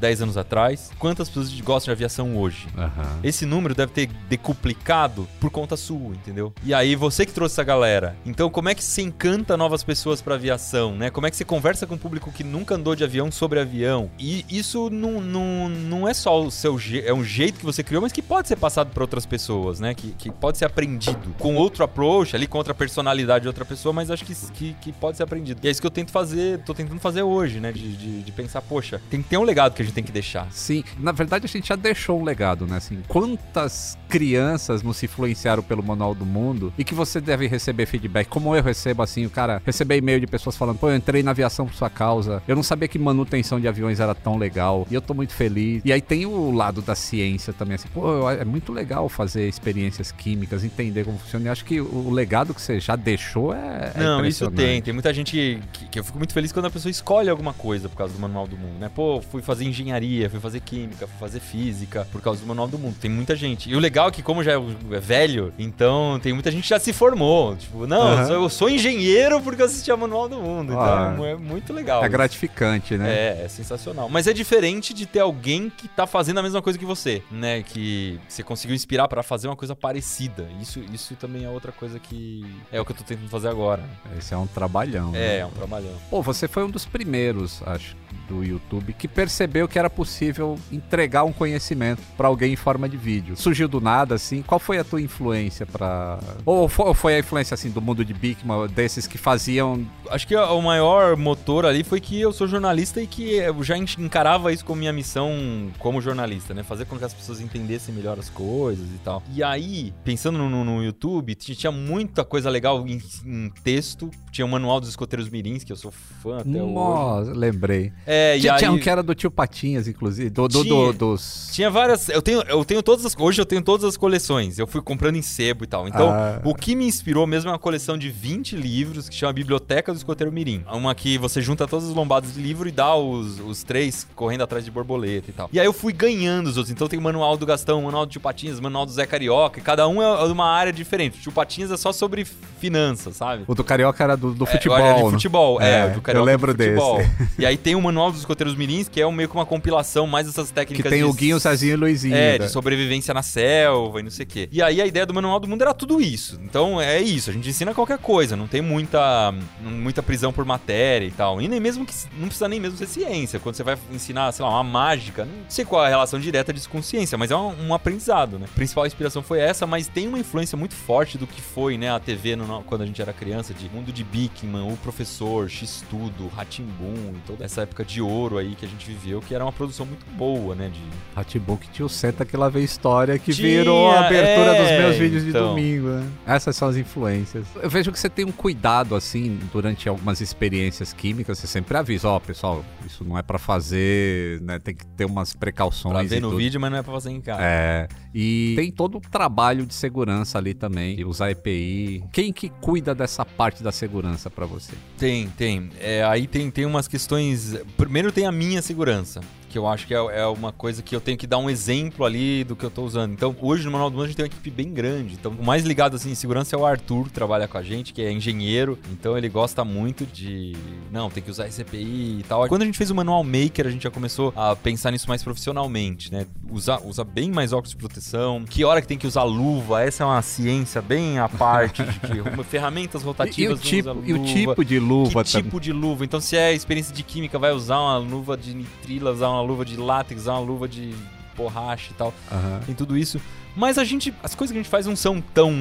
10 0.00 0.22
anos 0.22 0.36
atrás? 0.36 0.90
Quantas 0.98 1.28
pessoas 1.28 1.60
gostam 1.60 1.92
de 1.92 1.98
aviação 1.98 2.36
hoje? 2.36 2.66
Aham. 2.76 3.20
Esse 3.22 3.46
número 3.46 3.74
deve 3.74 3.92
ter 3.92 4.08
decuplicado 4.28 5.28
por 5.40 5.50
conta 5.50 5.76
sua, 5.76 6.14
entendeu? 6.14 6.52
E 6.64 6.74
aí 6.74 6.94
você 6.96 7.24
que 7.24 7.32
trouxe 7.32 7.54
essa 7.54 7.64
galera. 7.64 8.16
Então, 8.24 8.50
como 8.50 8.68
é 8.68 8.74
que 8.74 8.82
você 8.82 9.02
encanta 9.02 9.56
novas 9.56 9.82
pessoas 9.82 10.20
pra 10.20 10.34
aviação, 10.34 10.94
né? 10.94 11.10
Como 11.10 11.26
é 11.26 11.30
que 11.30 11.36
você 11.36 11.44
conversa 11.44 11.86
com 11.86 11.94
um 11.94 11.98
público 11.98 12.32
que 12.32 12.44
nunca 12.44 12.74
andou 12.74 12.94
de 12.94 13.04
avião 13.04 13.30
sobre 13.30 13.60
avião? 13.60 14.10
E 14.18 14.44
isso 14.48 14.90
não, 14.90 15.20
não, 15.20 15.68
não 15.68 16.08
é 16.08 16.14
só 16.14 16.40
o 16.42 16.50
seu 16.50 16.78
é 17.04 17.12
um 17.12 17.24
jeito 17.24 17.58
que 17.58 17.64
você 17.64 17.82
criou, 17.82 18.02
mas 18.02 18.12
que 18.12 18.22
pode 18.22 18.48
ser 18.48 18.56
passado 18.56 18.90
pra 18.92 19.02
outras 19.02 19.26
pessoas, 19.26 19.80
né? 19.80 19.94
Que, 19.94 20.12
que 20.12 20.30
pode 20.30 20.58
ser 20.58 20.64
aprendido 20.64 21.34
com 21.38 21.56
outro 21.56 21.82
approach, 21.82 22.36
ali 22.36 22.46
com 22.46 22.58
outra 22.58 22.74
personalidade 22.74 23.42
de 23.42 23.48
outra 23.48 23.64
pessoa, 23.64 23.92
mas 23.92 24.10
acho 24.10 24.24
que, 24.24 24.34
que, 24.34 24.74
que 24.80 24.92
pode 24.92 25.16
ser 25.16 25.22
aprendido. 25.22 25.60
E 25.62 25.68
é 25.68 25.70
isso 25.70 25.80
que 25.80 25.86
eu 25.86 25.90
tento 25.90 26.10
fazer, 26.10 26.60
tô 26.60 26.74
tentando 26.74 27.00
fazer 27.00 27.22
hoje, 27.22 27.60
né? 27.60 27.72
De, 27.72 27.96
de, 27.96 28.22
de 28.22 28.32
pensar, 28.32 28.62
poxa, 28.62 29.00
tem 29.10 29.22
que 29.22 29.28
ter 29.28 29.37
um 29.38 29.44
legado 29.44 29.74
que 29.74 29.82
a 29.82 29.84
gente 29.84 29.94
tem 29.94 30.04
que 30.04 30.12
deixar. 30.12 30.50
Sim, 30.50 30.84
na 30.98 31.12
verdade 31.12 31.46
a 31.46 31.48
gente 31.48 31.68
já 31.68 31.76
deixou 31.76 32.20
um 32.20 32.24
legado, 32.24 32.66
né? 32.66 32.76
Assim, 32.76 32.98
quantas 33.08 33.98
crianças 34.08 34.82
nos 34.82 35.02
influenciaram 35.02 35.62
pelo 35.62 35.82
Manual 35.82 36.14
do 36.14 36.24
Mundo 36.24 36.72
e 36.78 36.84
que 36.84 36.94
você 36.94 37.20
deve 37.20 37.46
receber 37.46 37.86
feedback, 37.86 38.26
como 38.28 38.54
eu 38.54 38.62
recebo, 38.62 39.02
assim, 39.02 39.26
o 39.26 39.30
cara, 39.30 39.62
receber 39.64 39.96
e-mail 39.96 40.20
de 40.20 40.26
pessoas 40.26 40.56
falando, 40.56 40.78
pô, 40.78 40.88
eu 40.88 40.96
entrei 40.96 41.22
na 41.22 41.30
aviação 41.30 41.66
por 41.66 41.74
sua 41.74 41.90
causa, 41.90 42.42
eu 42.48 42.56
não 42.56 42.62
sabia 42.62 42.88
que 42.88 42.98
manutenção 42.98 43.60
de 43.60 43.68
aviões 43.68 44.00
era 44.00 44.14
tão 44.14 44.36
legal 44.36 44.86
e 44.90 44.94
eu 44.94 45.02
tô 45.02 45.14
muito 45.14 45.32
feliz. 45.32 45.82
E 45.84 45.92
aí 45.92 46.00
tem 46.00 46.26
o 46.26 46.50
lado 46.50 46.80
da 46.80 46.94
ciência 46.94 47.52
também, 47.52 47.74
assim, 47.74 47.88
pô, 47.88 48.30
é 48.30 48.44
muito 48.44 48.72
legal 48.72 49.08
fazer 49.08 49.48
experiências 49.48 50.10
químicas, 50.10 50.64
entender 50.64 51.04
como 51.04 51.18
funciona. 51.18 51.46
E 51.46 51.48
acho 51.48 51.64
que 51.64 51.80
o, 51.80 52.10
legado 52.10 52.54
que 52.54 52.60
você 52.60 52.80
já 52.80 52.96
deixou 52.96 53.54
é. 53.54 53.92
é 53.94 54.00
Não, 54.00 54.24
isso 54.24 54.44
impressionante. 54.44 54.56
tem. 54.56 54.82
Tem 54.82 54.92
muita 54.94 55.12
gente 55.12 55.60
que, 55.72 55.88
que 55.88 55.98
eu 55.98 56.04
fico 56.04 56.18
muito 56.18 56.32
feliz 56.32 56.52
quando 56.52 56.66
a 56.66 56.70
pessoa 56.70 56.90
escolhe 56.90 57.28
alguma 57.28 57.52
coisa 57.52 57.88
por 57.88 57.96
causa 57.96 58.14
do 58.14 58.20
Manual 58.20 58.46
do 58.46 58.56
Mundo, 58.56 58.78
né? 58.78 58.90
Pô, 58.94 59.20
fui 59.30 59.42
fazer 59.42 59.64
engenharia, 59.64 60.28
fui 60.30 60.40
fazer 60.40 60.60
química, 60.60 61.06
fui 61.06 61.18
fazer 61.18 61.40
física 61.40 62.06
por 62.10 62.20
causa 62.20 62.40
do 62.40 62.46
Manual 62.46 62.68
do 62.68 62.78
Mundo. 62.78 62.96
Tem 63.00 63.10
muita 63.10 63.36
gente. 63.36 63.70
E 63.70 63.76
o 63.76 63.78
legal 63.78 64.08
é 64.08 64.10
que, 64.10 64.22
como 64.22 64.42
já 64.42 64.52
é 64.52 64.58
é 64.92 65.00
velho, 65.00 65.52
então 65.58 66.18
tem 66.22 66.32
muita 66.32 66.50
gente 66.50 66.62
que 66.62 66.68
já 66.68 66.78
se 66.78 66.92
formou. 66.92 67.56
Tipo, 67.56 67.86
não, 67.86 68.02
Aham. 68.02 68.20
eu, 68.20 68.26
sou, 68.26 68.34
eu 68.42 68.48
sou 68.48 68.70
engenheiro 68.70 69.40
porque 69.40 69.62
eu 69.62 69.66
assisti 69.66 69.90
a 69.90 69.96
Manual 69.96 70.28
do 70.28 70.40
Mundo. 70.40 70.78
Ah. 70.78 71.10
Então 71.12 71.24
é 71.24 71.36
muito 71.36 71.72
legal. 71.72 72.04
É 72.04 72.08
gratificante, 72.08 72.96
né? 72.96 73.10
É, 73.10 73.42
é 73.44 73.48
sensacional. 73.48 74.08
Mas 74.08 74.26
é 74.26 74.32
diferente 74.32 74.92
de 74.92 75.06
ter 75.06 75.20
alguém 75.20 75.70
que 75.70 75.88
tá 75.88 76.06
fazendo 76.06 76.38
a 76.38 76.42
mesma 76.42 76.60
coisa 76.62 76.78
que 76.78 76.84
você, 76.84 77.22
né? 77.30 77.62
Que 77.62 78.18
você 78.28 78.42
conseguiu 78.42 78.74
inspirar 78.74 79.08
pra 79.08 79.22
fazer 79.22 79.48
uma 79.48 79.56
coisa 79.56 79.74
parecida. 79.74 80.48
Isso, 80.60 80.80
isso 80.92 81.14
também 81.16 81.44
é 81.44 81.48
outra 81.48 81.72
coisa 81.72 81.98
que 81.98 82.44
é 82.72 82.80
o 82.80 82.84
que 82.84 82.92
eu 82.92 82.96
tô 82.96 83.04
tentando 83.04 83.28
fazer 83.28 83.48
agora. 83.48 83.82
Esse 84.18 84.34
é 84.34 84.36
um 84.36 84.46
trabalhão. 84.46 85.12
né? 85.12 85.36
É, 85.36 85.38
é 85.38 85.46
um 85.46 85.50
trabalhão. 85.50 85.92
Pô, 86.10 86.22
você 86.22 86.48
foi 86.48 86.64
um 86.64 86.70
dos 86.70 86.84
primeiros, 86.84 87.62
acho, 87.66 87.96
do 88.28 88.44
YouTube 88.44 88.92
que 88.92 89.08
percebeu 89.18 89.66
que 89.66 89.76
era 89.76 89.90
possível 89.90 90.56
entregar 90.70 91.24
um 91.24 91.32
conhecimento 91.32 92.00
para 92.16 92.28
alguém 92.28 92.52
em 92.52 92.56
forma 92.56 92.88
de 92.88 92.96
vídeo. 92.96 93.36
Surgiu 93.36 93.66
do 93.66 93.80
nada, 93.80 94.14
assim. 94.14 94.42
Qual 94.42 94.60
foi 94.60 94.78
a 94.78 94.84
tua 94.84 95.02
influência 95.02 95.66
para 95.66 96.20
ou 96.46 96.68
foi, 96.68 96.86
ou 96.86 96.94
foi 96.94 97.14
a 97.16 97.18
influência 97.18 97.52
assim 97.52 97.68
do 97.68 97.82
mundo 97.82 98.04
de 98.04 98.14
Bigman 98.14 98.68
desses 98.68 99.08
que 99.08 99.18
faziam? 99.18 99.84
Acho 100.08 100.24
que 100.24 100.36
o 100.36 100.62
maior 100.62 101.16
motor 101.16 101.66
ali 101.66 101.82
foi 101.82 102.00
que 102.00 102.20
eu 102.20 102.32
sou 102.32 102.46
jornalista 102.46 103.02
e 103.02 103.08
que 103.08 103.34
eu 103.34 103.60
já 103.64 103.76
encarava 103.76 104.52
isso 104.52 104.64
como 104.64 104.78
minha 104.78 104.92
missão 104.92 105.68
como 105.80 106.00
jornalista, 106.00 106.54
né? 106.54 106.62
Fazer 106.62 106.84
com 106.84 106.96
que 106.96 107.04
as 107.04 107.12
pessoas 107.12 107.40
entendessem 107.40 107.92
melhor 107.92 108.20
as 108.20 108.30
coisas 108.30 108.86
e 108.86 108.98
tal. 108.98 109.20
E 109.34 109.42
aí, 109.42 109.92
pensando 110.04 110.38
no, 110.38 110.64
no 110.64 110.80
YouTube, 110.80 111.34
tinha 111.34 111.72
muita 111.72 112.24
coisa 112.24 112.48
legal 112.48 112.86
em, 112.86 113.02
em 113.26 113.50
texto. 113.64 114.12
Tinha 114.38 114.46
o 114.46 114.48
Manual 114.48 114.78
dos 114.78 114.88
Escoteiros 114.90 115.28
Mirins, 115.28 115.64
que 115.64 115.72
eu 115.72 115.76
sou 115.76 115.90
fã 116.22 116.36
até 116.38 116.48
Nossa, 116.48 117.30
hoje. 117.32 117.38
lembrei. 117.40 117.92
É, 118.06 118.38
tinha, 118.38 118.52
aí... 118.52 118.58
tinha 118.60 118.70
um 118.70 118.78
que 118.78 118.88
era 118.88 119.02
do 119.02 119.12
tio 119.16 119.32
Patinhas, 119.32 119.88
inclusive. 119.88 120.30
Do, 120.30 120.46
do, 120.46 120.62
Tinha. 120.62 120.74
do- 120.74 120.92
dos. 120.92 121.50
Tinha 121.52 121.68
várias. 121.68 122.08
Eu 122.08 122.22
tenho, 122.22 122.40
eu 122.42 122.64
tenho 122.64 122.80
todas 122.80 123.04
as. 123.04 123.16
Hoje 123.18 123.40
eu 123.40 123.44
tenho 123.44 123.60
todas 123.62 123.84
as 123.84 123.96
coleções. 123.96 124.56
Eu 124.56 124.68
fui 124.68 124.80
comprando 124.80 125.16
em 125.16 125.22
sebo 125.22 125.64
e 125.64 125.66
tal. 125.66 125.88
Então, 125.88 126.08
Ah. 126.08 126.40
o 126.44 126.54
que 126.54 126.76
me 126.76 126.86
inspirou 126.86 127.26
mesmo 127.26 127.48
é 127.50 127.52
uma 127.52 127.58
coleção 127.58 127.98
de 127.98 128.10
20 128.10 128.54
livros 128.54 129.08
que 129.08 129.14
chama 129.16 129.32
Biblioteca 129.32 129.92
do 129.92 129.96
Escoteiro 129.96 130.32
Mirim. 130.32 130.62
Uma 130.72 130.94
que 130.94 131.18
você 131.18 131.42
junta 131.42 131.66
todas 131.66 131.88
as 131.88 131.94
lombadas 131.96 132.34
de 132.34 132.40
livro 132.40 132.68
e 132.68 132.70
dá 132.70 132.94
os, 132.94 133.40
os 133.40 133.64
três 133.64 134.06
correndo 134.14 134.42
atrás 134.44 134.64
de 134.64 134.70
borboleta 134.70 135.30
e 135.30 135.32
tal. 135.32 135.50
E 135.52 135.58
aí 135.58 135.66
eu 135.66 135.72
fui 135.72 135.92
ganhando 135.92 136.46
os 136.46 136.56
outros. 136.56 136.70
Então 136.70 136.86
tem 136.86 136.96
o 136.96 137.02
manual 137.02 137.36
do 137.36 137.44
Gastão, 137.44 137.80
o 137.80 137.84
manual 137.86 138.06
do 138.06 138.12
Tio 138.12 138.20
Patinhas, 138.20 138.60
o 138.60 138.62
manual 138.62 138.86
do 138.86 138.92
Zé 138.92 139.04
Carioca. 139.04 139.58
E 139.58 139.62
cada 139.64 139.88
um 139.88 140.00
é 140.00 140.24
de 140.26 140.32
uma 140.32 140.46
área 140.48 140.72
diferente. 140.72 141.18
O 141.18 141.22
Tio 141.22 141.32
Patinhas 141.32 141.72
é 141.72 141.76
só 141.76 141.90
sobre 141.92 142.24
finanças, 142.60 143.16
sabe? 143.16 143.42
O 143.48 143.54
do 143.54 143.64
Carioca 143.64 144.04
era 144.04 144.16
do, 144.16 144.27
do 144.34 144.44
É, 144.44 144.46
futebol. 144.46 144.78
era 144.78 144.94
de 144.98 145.04
né? 145.04 145.10
futebol, 145.10 145.60
é, 145.60 145.70
É, 145.70 145.88
do 145.90 146.10
eu 146.10 146.24
lembro 146.24 146.54
do 146.54 146.62
futebol. 146.62 146.98
desse. 146.98 147.10
E 147.38 147.46
aí 147.46 147.56
tem 147.56 147.74
o 147.74 147.80
Manual 147.82 148.10
dos 148.10 148.20
Escoteiros 148.20 148.54
Mirins, 148.54 148.88
que 148.88 149.00
é 149.00 149.10
meio 149.10 149.28
que 149.28 149.34
uma 149.34 149.46
compilação 149.46 150.06
mais 150.06 150.26
dessas 150.26 150.48
Que 150.48 150.54
técnicas 150.54 150.90
tem 150.90 151.00
de 151.00 151.04
o 151.04 151.12
Guinho, 151.12 151.36
o 151.36 151.40
Cezinho 151.40 151.72
e 151.72 151.74
o 151.74 151.78
Luizinho. 151.78 152.14
é, 152.14 152.38
né? 152.38 152.46
de 152.46 152.50
sobrevivência 152.50 153.12
na 153.14 153.22
selva 153.22 154.00
e 154.00 154.02
não 154.02 154.10
sei 154.10 154.24
o 154.24 154.28
quê. 154.28 154.48
E 154.52 154.62
aí 154.62 154.80
a 154.80 154.86
ideia 154.86 155.04
do 155.06 155.14
Manual 155.14 155.38
do 155.40 155.48
Mundo 155.48 155.62
era 155.62 155.72
tudo 155.74 156.00
isso. 156.00 156.38
Então 156.42 156.80
é 156.80 157.00
isso, 157.00 157.30
a 157.30 157.32
gente 157.32 157.48
ensina 157.48 157.74
qualquer 157.74 157.98
coisa, 157.98 158.36
não 158.36 158.46
tem 158.46 158.60
muita, 158.62 159.34
muita 159.62 160.02
prisão 160.02 160.32
por 160.32 160.44
matéria 160.44 161.06
e 161.06 161.10
tal. 161.10 161.40
E 161.40 161.48
nem 161.48 161.60
mesmo 161.60 161.84
que 161.84 161.94
não 162.18 162.26
precisa 162.28 162.48
nem 162.48 162.60
mesmo 162.60 162.76
ser 162.78 162.86
ciência. 162.86 163.38
Quando 163.38 163.54
você 163.54 163.62
vai 163.62 163.76
ensinar, 163.92 164.30
sei 164.32 164.44
lá, 164.44 164.50
uma 164.50 164.64
mágica, 164.64 165.24
não 165.24 165.32
sei 165.48 165.64
qual 165.64 165.82
é 165.82 165.86
a 165.86 165.90
relação 165.90 166.18
direta 166.18 166.52
disso 166.52 166.68
com 166.68 166.82
ciência, 166.82 167.16
mas 167.18 167.30
é 167.30 167.36
um, 167.36 167.68
um 167.68 167.74
aprendizado, 167.74 168.38
né? 168.38 168.46
A 168.50 168.54
principal 168.54 168.86
inspiração 168.86 169.22
foi 169.22 169.40
essa, 169.40 169.66
mas 169.66 169.88
tem 169.88 170.06
uma 170.08 170.18
influência 170.18 170.56
muito 170.56 170.74
forte 170.74 171.16
do 171.18 171.26
que 171.26 171.40
foi, 171.40 171.76
né, 171.78 171.90
a 171.90 171.98
TV 172.00 172.36
no- 172.36 172.62
quando 172.64 172.82
a 172.82 172.86
gente 172.86 173.00
era 173.00 173.12
criança, 173.12 173.52
de 173.54 173.68
Mundo 173.68 173.92
de 173.92 174.02
Bickman, 174.12 174.72
O 174.72 174.76
Professor, 174.78 175.48
X-Tudo, 175.48 176.28
Ratimbum, 176.28 177.12
e 177.14 177.18
toda 177.26 177.44
essa 177.44 177.62
época 177.62 177.84
de 177.84 178.00
ouro 178.00 178.38
aí 178.38 178.54
que 178.54 178.64
a 178.64 178.68
gente 178.68 178.86
viveu, 178.86 179.20
que 179.20 179.34
era 179.34 179.44
uma 179.44 179.52
produção 179.52 179.84
muito 179.86 180.04
boa, 180.16 180.54
né, 180.54 180.68
de 180.72 180.80
Hatbook 181.14 181.68
tinha 181.70 181.84
o 181.84 181.88
Senta 181.88 182.24
que 182.24 182.36
lá 182.36 182.48
vem 182.48 182.64
história 182.64 183.18
que 183.18 183.32
Tinha, 183.32 183.48
virou 183.58 183.90
a 183.90 184.06
abertura 184.06 184.56
é, 184.56 184.62
dos 184.62 184.82
meus 184.84 184.96
vídeos 184.96 185.22
de 185.24 185.30
então. 185.30 185.48
domingo. 185.48 185.88
né? 185.88 186.06
Essas 186.26 186.56
são 186.56 186.68
as 186.68 186.76
influências. 186.76 187.46
Eu 187.62 187.68
vejo 187.68 187.92
que 187.92 187.98
você 187.98 188.08
tem 188.08 188.24
um 188.24 188.32
cuidado 188.32 188.94
assim 188.94 189.38
durante 189.52 189.88
algumas 189.88 190.20
experiências 190.20 190.92
químicas. 190.92 191.38
Você 191.38 191.46
sempre 191.46 191.76
avisa, 191.76 192.08
ó, 192.08 192.18
pessoal, 192.18 192.64
isso 192.86 193.04
não 193.04 193.18
é 193.18 193.22
pra 193.22 193.38
fazer, 193.38 194.40
né? 194.42 194.58
Tem 194.58 194.74
que 194.74 194.86
ter 194.86 195.04
umas 195.04 195.34
precauções. 195.34 195.92
pra 195.92 196.02
ver 196.02 196.20
no 196.20 196.28
tudo. 196.28 196.38
vídeo, 196.38 196.60
mas 196.60 196.70
não 196.70 196.78
é 196.78 196.82
pra 196.82 196.92
fazer 196.92 197.10
em 197.10 197.20
casa. 197.20 197.40
É, 197.42 197.88
e 198.14 198.54
tem 198.56 198.70
todo 198.70 198.98
o 198.98 199.00
trabalho 199.00 199.66
de 199.66 199.74
segurança 199.74 200.38
ali 200.38 200.54
também, 200.54 200.96
de 200.96 201.04
usar 201.04 201.30
EPI. 201.30 202.04
Quem 202.12 202.32
que 202.32 202.48
cuida 202.48 202.94
dessa 202.94 203.24
parte 203.24 203.62
da 203.62 203.70
segurança 203.72 203.97
pra 204.30 204.46
você? 204.46 204.72
Tem, 204.96 205.28
tem. 205.30 205.70
É, 205.80 206.04
aí 206.04 206.26
tem, 206.26 206.50
tem 206.50 206.64
umas 206.64 206.86
questões. 206.88 207.56
Primeiro 207.76 208.12
tem 208.12 208.26
a 208.26 208.32
minha 208.32 208.62
segurança. 208.62 209.20
Que 209.48 209.58
eu 209.58 209.66
acho 209.66 209.86
que 209.86 209.94
é, 209.94 209.96
é 209.98 210.26
uma 210.26 210.52
coisa 210.52 210.82
que 210.82 210.94
eu 210.94 211.00
tenho 211.00 211.16
que 211.18 211.26
dar 211.26 211.38
um 211.38 211.48
exemplo 211.48 212.04
ali 212.04 212.44
do 212.44 212.54
que 212.54 212.64
eu 212.64 212.70
tô 212.70 212.82
usando. 212.82 213.12
Então, 213.12 213.34
hoje 213.40 213.64
no 213.64 213.70
Manual 213.70 213.90
do 213.90 213.94
Mundo 213.94 214.04
a 214.04 214.06
gente 214.08 214.16
tem 214.16 214.24
uma 214.24 214.28
equipe 214.28 214.50
bem 214.50 214.72
grande. 214.72 215.14
Então, 215.14 215.32
o 215.32 215.44
mais 215.44 215.64
ligado 215.64 215.96
assim 215.96 216.10
em 216.10 216.14
segurança 216.14 216.54
é 216.54 216.58
o 216.58 216.64
Arthur, 216.66 217.04
que 217.04 217.10
trabalha 217.10 217.48
com 217.48 217.56
a 217.58 217.62
gente, 217.62 217.92
que 217.92 218.02
é 218.02 218.12
engenheiro. 218.12 218.78
Então, 218.92 219.16
ele 219.16 219.28
gosta 219.28 219.64
muito 219.64 220.04
de. 220.06 220.54
Não, 220.92 221.08
tem 221.10 221.22
que 221.22 221.30
usar 221.30 221.46
EPI 221.48 222.18
e 222.20 222.24
tal. 222.28 222.46
Quando 222.48 222.62
a 222.62 222.64
gente 222.66 222.76
fez 222.78 222.90
o 222.90 222.94
Manual 222.94 223.24
Maker, 223.24 223.66
a 223.66 223.70
gente 223.70 223.82
já 223.82 223.90
começou 223.90 224.32
a 224.36 224.54
pensar 224.54 224.90
nisso 224.90 225.08
mais 225.08 225.22
profissionalmente, 225.22 226.12
né? 226.12 226.26
Usar, 226.50 226.80
usar 226.84 227.04
bem 227.04 227.30
mais 227.30 227.52
óculos 227.52 227.70
de 227.70 227.76
proteção. 227.76 228.44
Que 228.48 228.64
hora 228.64 228.80
que 228.80 228.86
tem 228.86 228.98
que 228.98 229.06
usar 229.06 229.22
luva? 229.24 229.82
Essa 229.82 230.02
é 230.04 230.06
uma 230.06 230.22
ciência 230.22 230.80
bem 230.82 231.18
à 231.18 231.28
parte 231.28 231.82
de 231.82 232.22
ferramentas 232.44 233.00
E, 233.00 233.04
e 233.04 233.06
rotativas. 233.06 233.58
o 233.58 233.62
tipo, 233.62 233.90
usa 233.90 234.00
e 234.04 234.12
o 234.12 234.16
luva 234.18 234.24
tipo 234.34 234.64
de 234.64 234.78
luva 234.78 235.24
que 235.24 235.32
também. 235.32 235.44
tipo 235.44 235.60
de 235.60 235.72
luva? 235.72 236.04
Então, 236.04 236.20
se 236.20 236.36
é 236.36 236.52
experiência 236.54 236.94
de 236.94 237.02
química, 237.02 237.38
vai 237.38 237.52
usar 237.52 237.78
uma 237.78 237.98
luva 237.98 238.36
de 238.36 238.54
nitrila, 238.54 239.12
usar 239.12 239.28
uma 239.28 239.37
luva 239.42 239.64
de 239.64 239.76
látex, 239.76 240.22
usar 240.22 240.32
uma 240.34 240.40
luva 240.40 240.68
de 240.68 240.94
borracha 241.36 241.90
e 241.92 241.94
tal. 241.94 242.12
Aham. 242.30 242.60
Tem 242.66 242.74
tudo 242.74 242.96
isso. 242.96 243.20
Mas 243.58 243.76
a 243.76 243.82
gente, 243.82 244.14
as 244.22 244.36
coisas 244.36 244.52
que 244.52 244.58
a 244.58 244.62
gente 244.62 244.70
faz 244.70 244.86
não 244.86 244.94
são 244.94 245.20
tão 245.20 245.52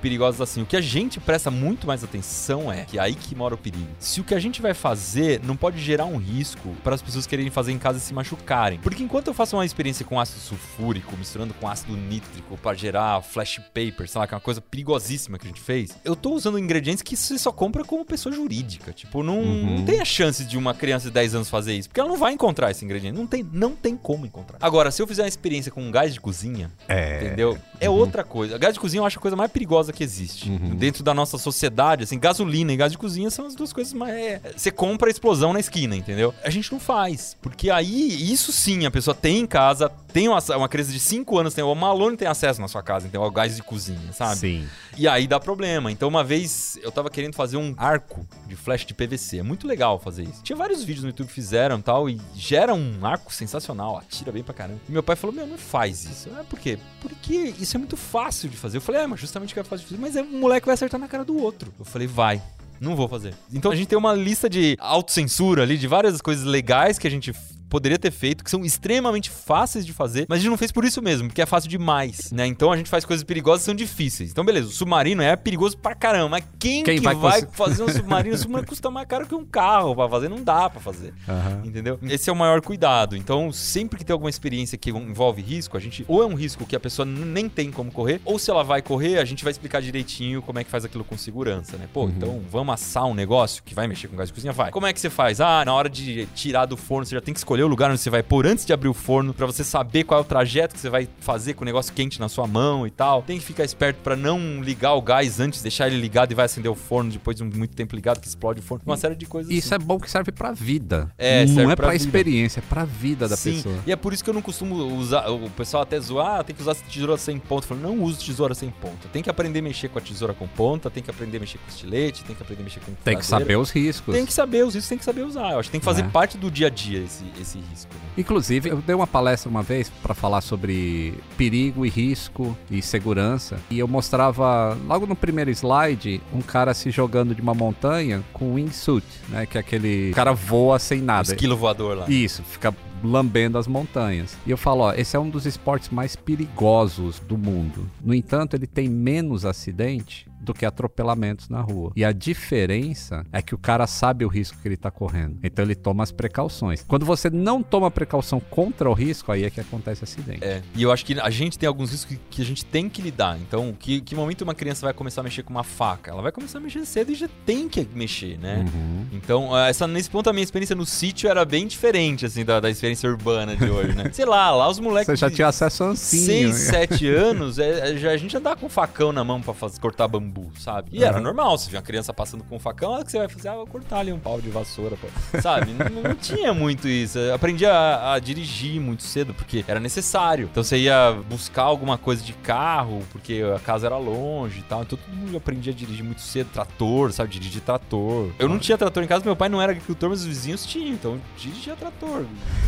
perigosas 0.00 0.40
assim. 0.40 0.62
O 0.62 0.66
que 0.66 0.76
a 0.76 0.80
gente 0.80 1.18
presta 1.18 1.50
muito 1.50 1.84
mais 1.84 2.04
atenção 2.04 2.72
é 2.72 2.84
que 2.84 2.96
é 2.96 3.02
aí 3.02 3.14
que 3.16 3.34
mora 3.34 3.56
o 3.56 3.58
perigo. 3.58 3.88
Se 3.98 4.20
o 4.20 4.24
que 4.24 4.34
a 4.36 4.38
gente 4.38 4.62
vai 4.62 4.72
fazer 4.72 5.40
não 5.42 5.56
pode 5.56 5.80
gerar 5.80 6.04
um 6.04 6.16
risco 6.16 6.74
para 6.84 6.94
as 6.94 7.02
pessoas 7.02 7.26
quererem 7.26 7.50
fazer 7.50 7.72
em 7.72 7.78
casa 7.78 7.98
e 7.98 8.00
se 8.00 8.14
machucarem. 8.14 8.78
Porque 8.78 9.02
enquanto 9.02 9.26
eu 9.26 9.34
faço 9.34 9.56
uma 9.56 9.66
experiência 9.66 10.04
com 10.04 10.20
ácido 10.20 10.38
sulfúrico, 10.38 11.16
misturando 11.16 11.52
com 11.54 11.68
ácido 11.68 11.96
nítrico 11.96 12.56
para 12.56 12.76
gerar 12.76 13.20
flash 13.22 13.58
paper, 13.74 14.08
sei 14.08 14.20
lá, 14.20 14.26
que 14.28 14.34
é 14.34 14.36
uma 14.36 14.40
coisa 14.40 14.60
perigosíssima 14.60 15.36
que 15.36 15.44
a 15.46 15.48
gente 15.48 15.60
fez, 15.60 15.90
eu 16.04 16.14
tô 16.14 16.34
usando 16.34 16.56
ingredientes 16.56 17.02
que 17.02 17.16
você 17.16 17.36
só 17.36 17.50
compra 17.50 17.82
como 17.84 18.04
pessoa 18.04 18.32
jurídica. 18.32 18.92
Tipo, 18.92 19.24
não, 19.24 19.40
Uhum. 19.40 19.78
não 19.78 19.84
tem 19.84 20.00
a 20.00 20.04
chance 20.04 20.44
de 20.44 20.56
uma 20.56 20.72
criança 20.72 21.08
de 21.08 21.14
10 21.14 21.34
anos 21.34 21.50
fazer 21.50 21.74
isso, 21.74 21.88
porque 21.88 21.98
ela 21.98 22.08
não 22.08 22.16
vai 22.16 22.32
encontrar 22.32 22.70
esse 22.70 22.84
ingrediente. 22.84 23.18
Não 23.18 23.26
tem, 23.26 23.44
não 23.52 23.74
tem 23.74 23.96
como 23.96 24.24
encontrar. 24.24 24.58
Agora, 24.60 24.92
se 24.92 25.02
eu 25.02 25.06
fizer 25.08 25.22
uma 25.22 25.28
experiência 25.28 25.72
com 25.72 25.82
um 25.82 25.90
gás 25.90 26.14
de 26.14 26.20
cozinha, 26.20 26.70
É. 26.86 27.23
Entendeu? 27.26 27.58
É 27.80 27.90
outra 27.90 28.22
coisa. 28.24 28.56
Gás 28.58 28.74
de 28.74 28.80
cozinha 28.80 29.00
eu 29.00 29.06
acho 29.06 29.18
a 29.18 29.22
coisa 29.22 29.36
mais 29.36 29.50
perigosa 29.50 29.92
que 29.92 30.02
existe. 30.02 30.50
Uhum. 30.50 30.74
Dentro 30.74 31.02
da 31.02 31.12
nossa 31.12 31.38
sociedade, 31.38 32.04
assim, 32.04 32.18
gasolina 32.18 32.72
e 32.72 32.76
gás 32.76 32.92
de 32.92 32.98
cozinha 32.98 33.30
são 33.30 33.46
as 33.46 33.54
duas 33.54 33.72
coisas 33.72 33.92
mais. 33.92 34.14
é, 34.14 34.40
Você 34.56 34.70
compra 34.70 35.08
a 35.08 35.10
explosão 35.10 35.52
na 35.52 35.60
esquina, 35.60 35.96
entendeu? 35.96 36.32
A 36.42 36.50
gente 36.50 36.72
não 36.72 36.80
faz. 36.80 37.36
Porque 37.42 37.70
aí, 37.70 38.32
isso 38.32 38.52
sim, 38.52 38.86
a 38.86 38.90
pessoa 38.90 39.14
tem 39.14 39.38
em 39.40 39.46
casa, 39.46 39.90
tem 40.14 40.28
uma, 40.28 40.38
uma 40.56 40.68
criança 40.68 40.92
de 40.92 41.00
5 41.00 41.36
anos, 41.40 41.54
tem 41.54 41.64
o 41.64 41.74
Malone 41.74 42.16
tem 42.16 42.28
acesso 42.28 42.60
na 42.60 42.68
sua 42.68 42.84
casa, 42.84 43.04
então 43.04 43.20
ao 43.20 43.32
gás 43.32 43.56
de 43.56 43.62
cozinha, 43.64 44.12
sabe? 44.12 44.36
Sim. 44.36 44.68
E 44.96 45.08
aí 45.08 45.26
dá 45.26 45.40
problema. 45.40 45.90
Então, 45.90 46.08
uma 46.08 46.22
vez 46.22 46.78
eu 46.84 46.92
tava 46.92 47.10
querendo 47.10 47.34
fazer 47.34 47.56
um 47.56 47.74
arco 47.76 48.24
de 48.46 48.54
flash 48.54 48.86
de 48.86 48.94
PVC. 48.94 49.38
É 49.38 49.42
muito 49.42 49.66
legal 49.66 49.98
fazer 49.98 50.22
isso. 50.22 50.40
Tinha 50.44 50.54
vários 50.54 50.84
vídeos 50.84 51.02
no 51.02 51.08
YouTube 51.08 51.26
que 51.26 51.32
fizeram 51.32 51.80
e 51.80 51.82
tal, 51.82 52.08
e 52.08 52.20
gera 52.36 52.72
um 52.72 53.04
arco 53.04 53.34
sensacional, 53.34 53.98
atira 53.98 54.30
bem 54.30 54.44
pra 54.44 54.54
caramba. 54.54 54.78
E 54.88 54.92
meu 54.92 55.02
pai 55.02 55.16
falou: 55.16 55.34
Meu, 55.34 55.48
não 55.48 55.58
faz 55.58 56.04
isso. 56.04 56.30
Ah, 56.38 56.44
por 56.48 56.60
quê? 56.60 56.78
Porque 57.00 57.52
isso 57.58 57.76
é 57.76 57.78
muito 57.78 57.96
fácil 57.96 58.48
de 58.48 58.56
fazer. 58.56 58.76
Eu 58.76 58.82
falei: 58.82 59.00
É, 59.00 59.06
mas 59.08 59.18
justamente 59.18 59.50
o 59.50 59.54
que 59.54 59.58
é 59.58 59.64
fácil 59.64 59.84
de 59.84 59.94
fazer. 59.94 60.00
Mas 60.00 60.14
é 60.14 60.22
um 60.22 60.38
moleque 60.38 60.64
vai 60.64 60.74
acertar 60.74 61.00
na 61.00 61.08
cara 61.08 61.24
do 61.24 61.36
outro. 61.36 61.74
Eu 61.76 61.84
falei: 61.84 62.06
Vai. 62.06 62.40
Não 62.80 62.94
vou 62.94 63.08
fazer. 63.08 63.34
Então 63.52 63.72
a 63.72 63.74
gente 63.74 63.88
tem 63.88 63.98
uma 63.98 64.14
lista 64.14 64.48
de 64.48 64.76
autocensura 64.78 65.62
ali, 65.62 65.76
de 65.76 65.88
várias 65.88 66.20
coisas 66.20 66.44
legais 66.44 66.98
que 66.98 67.06
a 67.06 67.10
gente 67.10 67.32
poderia 67.74 67.98
ter 67.98 68.12
feito, 68.12 68.44
que 68.44 68.50
são 68.50 68.64
extremamente 68.64 69.28
fáceis 69.28 69.84
de 69.84 69.92
fazer, 69.92 70.26
mas 70.28 70.38
a 70.38 70.40
gente 70.40 70.50
não 70.50 70.56
fez 70.56 70.70
por 70.70 70.84
isso 70.84 71.02
mesmo, 71.02 71.26
porque 71.26 71.42
é 71.42 71.46
fácil 71.46 71.68
demais, 71.68 72.30
né? 72.30 72.46
Então 72.46 72.70
a 72.70 72.76
gente 72.76 72.88
faz 72.88 73.04
coisas 73.04 73.24
perigosas 73.24 73.62
que 73.62 73.66
são 73.66 73.74
difíceis. 73.74 74.30
Então 74.30 74.44
beleza, 74.44 74.68
o 74.68 74.70
submarino 74.70 75.20
é 75.22 75.34
perigoso 75.34 75.76
pra 75.76 75.92
caramba, 75.92 76.28
mas 76.28 76.44
quem, 76.56 76.84
Quem 76.84 76.98
que 76.98 77.02
vai 77.02 77.16
vai, 77.16 77.42
fazer 77.52 77.82
um 77.82 77.88
submarino? 77.88 78.34
O 78.34 78.38
submarino 78.38 78.68
custa 78.68 78.90
mais 78.90 79.08
caro 79.08 79.26
que 79.26 79.34
um 79.34 79.44
carro 79.44 79.94
pra 79.94 80.08
fazer, 80.08 80.28
não 80.28 80.42
dá 80.42 80.70
pra 80.70 80.80
fazer. 80.80 81.12
Aham. 81.28 81.62
Entendeu? 81.64 81.98
Esse 82.04 82.30
é 82.30 82.32
o 82.32 82.36
maior 82.36 82.60
cuidado. 82.60 83.16
Então, 83.16 83.50
sempre 83.52 83.98
que 83.98 84.04
tem 84.04 84.12
alguma 84.12 84.30
experiência 84.30 84.78
que 84.78 84.90
envolve 84.90 85.42
risco, 85.42 85.76
a 85.76 85.80
gente 85.80 86.04
ou 86.06 86.22
é 86.22 86.26
um 86.26 86.34
risco 86.34 86.64
que 86.64 86.76
a 86.76 86.80
pessoa 86.80 87.04
nem 87.04 87.48
tem 87.48 87.72
como 87.72 87.90
correr, 87.90 88.20
ou 88.24 88.38
se 88.38 88.50
ela 88.50 88.62
vai 88.62 88.82
correr, 88.82 89.18
a 89.18 89.24
gente 89.24 89.42
vai 89.42 89.50
explicar 89.50 89.82
direitinho 89.82 90.42
como 90.42 90.58
é 90.58 90.64
que 90.64 90.70
faz 90.70 90.84
aquilo 90.84 91.04
com 91.04 91.16
segurança, 91.16 91.76
né? 91.76 91.88
Pô, 91.92 92.08
então 92.08 92.40
vamos 92.50 92.74
assar 92.74 93.06
um 93.06 93.14
negócio 93.14 93.62
que 93.64 93.74
vai 93.74 93.86
mexer 93.86 94.08
com 94.08 94.16
gás 94.16 94.28
de 94.28 94.32
cozinha? 94.32 94.52
Vai. 94.52 94.70
Como 94.70 94.86
é 94.86 94.92
que 94.92 95.00
você 95.00 95.10
faz? 95.10 95.40
Ah, 95.40 95.64
na 95.64 95.74
hora 95.74 95.88
de 95.88 96.26
tirar 96.34 96.66
do 96.66 96.76
forno, 96.76 97.04
você 97.04 97.14
já 97.14 97.20
tem 97.20 97.34
que 97.34 97.40
escolher 97.40 97.63
o 97.64 97.68
lugar 97.68 97.90
onde 97.90 98.00
você 98.00 98.10
vai 98.10 98.22
pôr 98.22 98.46
antes 98.46 98.64
de 98.64 98.72
abrir 98.72 98.88
o 98.88 98.94
forno, 98.94 99.32
pra 99.34 99.46
você 99.46 99.64
saber 99.64 100.04
qual 100.04 100.18
é 100.20 100.22
o 100.22 100.24
trajeto 100.24 100.74
que 100.74 100.80
você 100.80 100.90
vai 100.90 101.08
fazer 101.20 101.54
com 101.54 101.62
o 101.62 101.64
negócio 101.64 101.92
quente 101.92 102.20
na 102.20 102.28
sua 102.28 102.46
mão 102.46 102.86
e 102.86 102.90
tal. 102.90 103.22
Tem 103.22 103.38
que 103.38 103.44
ficar 103.44 103.64
esperto 103.64 103.98
pra 104.02 104.14
não 104.16 104.62
ligar 104.62 104.94
o 104.94 105.02
gás 105.02 105.40
antes, 105.40 105.62
deixar 105.62 105.86
ele 105.88 106.00
ligado 106.00 106.32
e 106.32 106.34
vai 106.34 106.44
acender 106.44 106.70
o 106.70 106.74
forno 106.74 107.10
depois 107.10 107.36
de 107.36 107.44
muito 107.44 107.74
tempo 107.74 107.94
ligado, 107.94 108.20
que 108.20 108.26
explode 108.28 108.60
o 108.60 108.62
forno. 108.62 108.84
Uma 108.86 108.96
série 108.96 109.14
de 109.14 109.26
coisas 109.26 109.52
Isso 109.52 109.74
assim. 109.74 109.82
é 109.82 109.86
bom 109.86 109.98
que 109.98 110.10
serve 110.10 110.32
pra 110.32 110.52
vida. 110.52 111.10
É, 111.18 111.44
não 111.46 111.70
é 111.70 111.74
vida. 111.76 111.94
experiência, 111.94 112.60
é 112.60 112.62
pra 112.68 112.84
vida 112.84 113.28
da 113.28 113.36
Sim, 113.36 113.54
pessoa. 113.56 113.76
E 113.86 113.92
é 113.92 113.96
por 113.96 114.12
isso 114.12 114.22
que 114.22 114.30
eu 114.30 114.34
não 114.34 114.42
costumo 114.42 114.74
usar. 114.96 115.28
O 115.30 115.48
pessoal 115.50 115.82
até 115.82 115.98
zoar, 116.00 116.40
ah, 116.40 116.44
tem 116.44 116.54
que 116.54 116.62
usar 116.62 116.74
tesoura 116.74 117.16
sem 117.16 117.38
ponta. 117.38 117.64
Eu 117.64 117.68
falo, 117.68 117.80
não 117.80 118.02
uso 118.02 118.18
tesoura 118.24 118.54
sem 118.54 118.70
ponta. 118.70 119.08
Tem 119.12 119.22
que 119.22 119.30
aprender 119.30 119.60
a 119.60 119.62
mexer 119.62 119.88
com 119.88 119.98
a 119.98 120.02
tesoura 120.02 120.34
com 120.34 120.46
ponta, 120.46 120.90
tem 120.90 121.02
que 121.02 121.10
aprender 121.10 121.36
a 121.38 121.40
mexer 121.40 121.58
com 121.58 121.68
estilete, 121.68 122.24
tem 122.24 122.34
que 122.36 122.42
aprender 122.42 122.62
a 122.62 122.64
mexer 122.64 122.80
com 122.80 122.92
Tem 123.04 123.16
que 123.18 123.24
saber 123.26 123.56
os 123.56 123.70
riscos. 123.70 124.14
Tem 124.14 124.26
que 124.26 124.32
saber 124.32 124.64
os 124.64 124.74
riscos, 124.74 124.88
tem 124.88 124.98
que 124.98 125.04
saber 125.04 125.22
usar. 125.22 125.52
Eu 125.52 125.58
acho 125.60 125.68
que 125.68 125.72
tem 125.72 125.80
que 125.80 125.84
fazer 125.84 126.02
É. 126.02 126.08
parte 126.08 126.36
do 126.38 126.50
dia 126.50 126.66
a 126.66 126.70
dia 126.70 127.00
esse, 127.00 127.24
esse 127.40 127.53
esse 127.54 127.58
risco. 127.58 127.94
Né? 127.94 128.00
Inclusive, 128.18 128.70
eu 128.70 128.76
dei 128.78 128.94
uma 128.94 129.06
palestra 129.06 129.48
uma 129.48 129.62
vez 129.62 129.90
para 130.02 130.14
falar 130.14 130.40
sobre 130.40 131.14
perigo 131.36 131.86
e 131.86 131.88
risco 131.88 132.56
e 132.70 132.82
segurança. 132.82 133.58
E 133.70 133.78
eu 133.78 133.88
mostrava, 133.88 134.76
logo 134.86 135.06
no 135.06 135.14
primeiro 135.14 135.50
slide, 135.50 136.20
um 136.32 136.40
cara 136.40 136.74
se 136.74 136.90
jogando 136.90 137.34
de 137.34 137.40
uma 137.40 137.54
montanha 137.54 138.22
com 138.32 138.54
wingsuit, 138.54 139.06
né? 139.28 139.46
Que 139.46 139.58
é 139.58 139.60
aquele 139.60 140.12
cara 140.12 140.32
voa 140.32 140.78
sem 140.78 141.00
nada. 141.00 141.32
Esquilo 141.32 141.56
voador 141.56 141.96
lá. 141.96 142.06
Isso, 142.08 142.42
fica 142.42 142.74
lambendo 143.02 143.58
as 143.58 143.66
montanhas. 143.66 144.36
E 144.46 144.50
eu 144.50 144.56
falo, 144.56 144.84
ó, 144.84 144.92
esse 144.94 145.14
é 145.14 145.20
um 145.20 145.28
dos 145.28 145.44
esportes 145.44 145.90
mais 145.90 146.16
perigosos 146.16 147.20
do 147.20 147.36
mundo. 147.36 147.88
No 148.02 148.14
entanto, 148.14 148.56
ele 148.56 148.66
tem 148.66 148.88
menos 148.88 149.44
acidente 149.44 150.26
do 150.44 150.54
que 150.54 150.64
atropelamentos 150.64 151.48
na 151.48 151.60
rua. 151.60 151.92
E 151.96 152.04
a 152.04 152.12
diferença 152.12 153.24
é 153.32 153.42
que 153.42 153.54
o 153.54 153.58
cara 153.58 153.86
sabe 153.86 154.24
o 154.24 154.28
risco 154.28 154.58
que 154.60 154.68
ele 154.68 154.74
está 154.74 154.90
correndo. 154.90 155.38
Então 155.42 155.64
ele 155.64 155.74
toma 155.74 156.02
as 156.02 156.12
precauções. 156.12 156.84
Quando 156.86 157.04
você 157.06 157.30
não 157.30 157.62
toma 157.62 157.90
precaução 157.90 158.40
contra 158.40 158.88
o 158.88 158.92
risco, 158.92 159.32
aí 159.32 159.44
é 159.44 159.50
que 159.50 159.60
acontece 159.60 160.04
acidente. 160.04 160.44
É. 160.44 160.62
E 160.74 160.82
eu 160.82 160.92
acho 160.92 161.04
que 161.04 161.18
a 161.18 161.30
gente 161.30 161.58
tem 161.58 161.66
alguns 161.66 161.90
riscos 161.90 162.18
que, 162.30 162.42
a 162.42 162.44
gente 162.44 162.64
tem 162.64 162.88
que 162.88 163.00
lidar. 163.00 163.38
Então, 163.40 163.74
que, 163.78 164.00
que 164.00 164.14
momento 164.14 164.42
uma 164.42 164.54
criança 164.54 164.86
vai 164.86 164.92
começar 164.92 165.20
a 165.20 165.24
mexer 165.24 165.42
com 165.42 165.50
uma 165.50 165.64
faca? 165.64 166.10
Ela 166.10 166.22
vai 166.22 166.32
começar 166.32 166.58
a 166.58 166.60
mexer 166.60 166.84
cedo 166.84 167.12
e 167.12 167.14
já 167.14 167.28
tem 167.46 167.68
que 167.68 167.86
mexer, 167.94 168.38
né? 168.38 168.64
Uhum. 168.72 169.06
Então, 169.12 169.56
essa, 169.58 169.86
nesse 169.86 170.10
ponto, 170.10 170.28
a 170.28 170.32
minha 170.32 170.44
experiência 170.44 170.76
no 170.76 170.84
sítio 170.84 171.28
era 171.28 171.44
bem 171.44 171.66
diferente, 171.66 172.26
assim, 172.26 172.44
da, 172.44 172.60
da 172.60 172.70
experiência 172.70 173.08
urbana 173.08 173.56
de 173.56 173.68
hoje, 173.68 173.94
né? 173.94 174.10
Sei 174.12 174.24
lá, 174.24 174.50
lá 174.50 174.68
os 174.68 174.78
moleques. 174.78 175.06
Você 175.06 175.16
já 175.16 175.30
tinha 175.30 175.48
acesso 175.48 175.84
a 175.84 175.86
ancinho. 175.88 176.52
6, 176.52 176.54
7 176.54 177.08
anos, 177.14 177.58
é, 177.58 177.96
já, 177.96 178.10
a 178.10 178.16
gente 178.16 178.36
andava 178.36 178.56
com 178.56 178.68
facão 178.68 179.12
na 179.12 179.24
mão 179.24 179.40
pra 179.40 179.54
fazer, 179.54 179.80
cortar 179.80 180.08
bambu, 180.08 180.33
sabe? 180.58 180.90
E 180.92 181.00
uhum. 181.00 181.04
era 181.04 181.20
normal, 181.20 181.56
se 181.58 181.70
vê 181.70 181.76
uma 181.76 181.82
criança 181.82 182.12
passando 182.12 182.44
com 182.44 182.56
um 182.56 182.58
facão, 182.58 183.00
o 183.00 183.04
que 183.04 183.10
você 183.10 183.18
vai 183.18 183.28
fazer? 183.28 183.48
Ah, 183.48 183.56
vou 183.56 183.66
cortar 183.66 183.98
ali 183.98 184.12
um 184.12 184.18
pau 184.18 184.40
de 184.40 184.48
vassoura, 184.48 184.96
pô. 184.96 185.08
sabe? 185.40 185.72
não, 185.72 186.02
não, 186.02 186.14
tinha 186.14 186.52
muito 186.54 186.88
isso. 186.88 187.18
Eu 187.18 187.34
aprendi 187.34 187.66
a, 187.66 188.14
a, 188.14 188.18
dirigir 188.18 188.80
muito 188.80 189.02
cedo, 189.02 189.34
porque 189.34 189.64
era 189.66 189.80
necessário. 189.80 190.48
Então 190.50 190.62
você 190.62 190.78
ia 190.78 191.12
buscar 191.28 191.62
alguma 191.62 191.98
coisa 191.98 192.22
de 192.22 192.32
carro, 192.32 193.02
porque 193.12 193.42
a 193.54 193.58
casa 193.58 193.86
era 193.86 193.96
longe 193.96 194.60
e 194.60 194.62
tal. 194.62 194.82
Então 194.82 194.98
todo 194.98 195.16
mundo 195.16 195.36
aprendia 195.36 195.72
a 195.72 195.76
dirigir 195.76 196.04
muito 196.04 196.20
cedo. 196.20 196.48
Trator, 196.52 197.12
sabe? 197.12 197.30
Dirigir 197.30 197.62
trator. 197.62 198.30
Eu 198.38 198.48
não 198.48 198.58
tinha 198.58 198.78
trator 198.78 199.02
em 199.02 199.06
casa, 199.06 199.24
meu 199.24 199.36
pai 199.36 199.48
não 199.48 199.60
era 199.60 199.72
agricultor, 199.72 200.10
mas 200.10 200.20
os 200.20 200.26
vizinhos 200.26 200.64
tinham. 200.64 200.94
Então 200.94 201.20
dirigia 201.36 201.76
trator. 201.76 202.26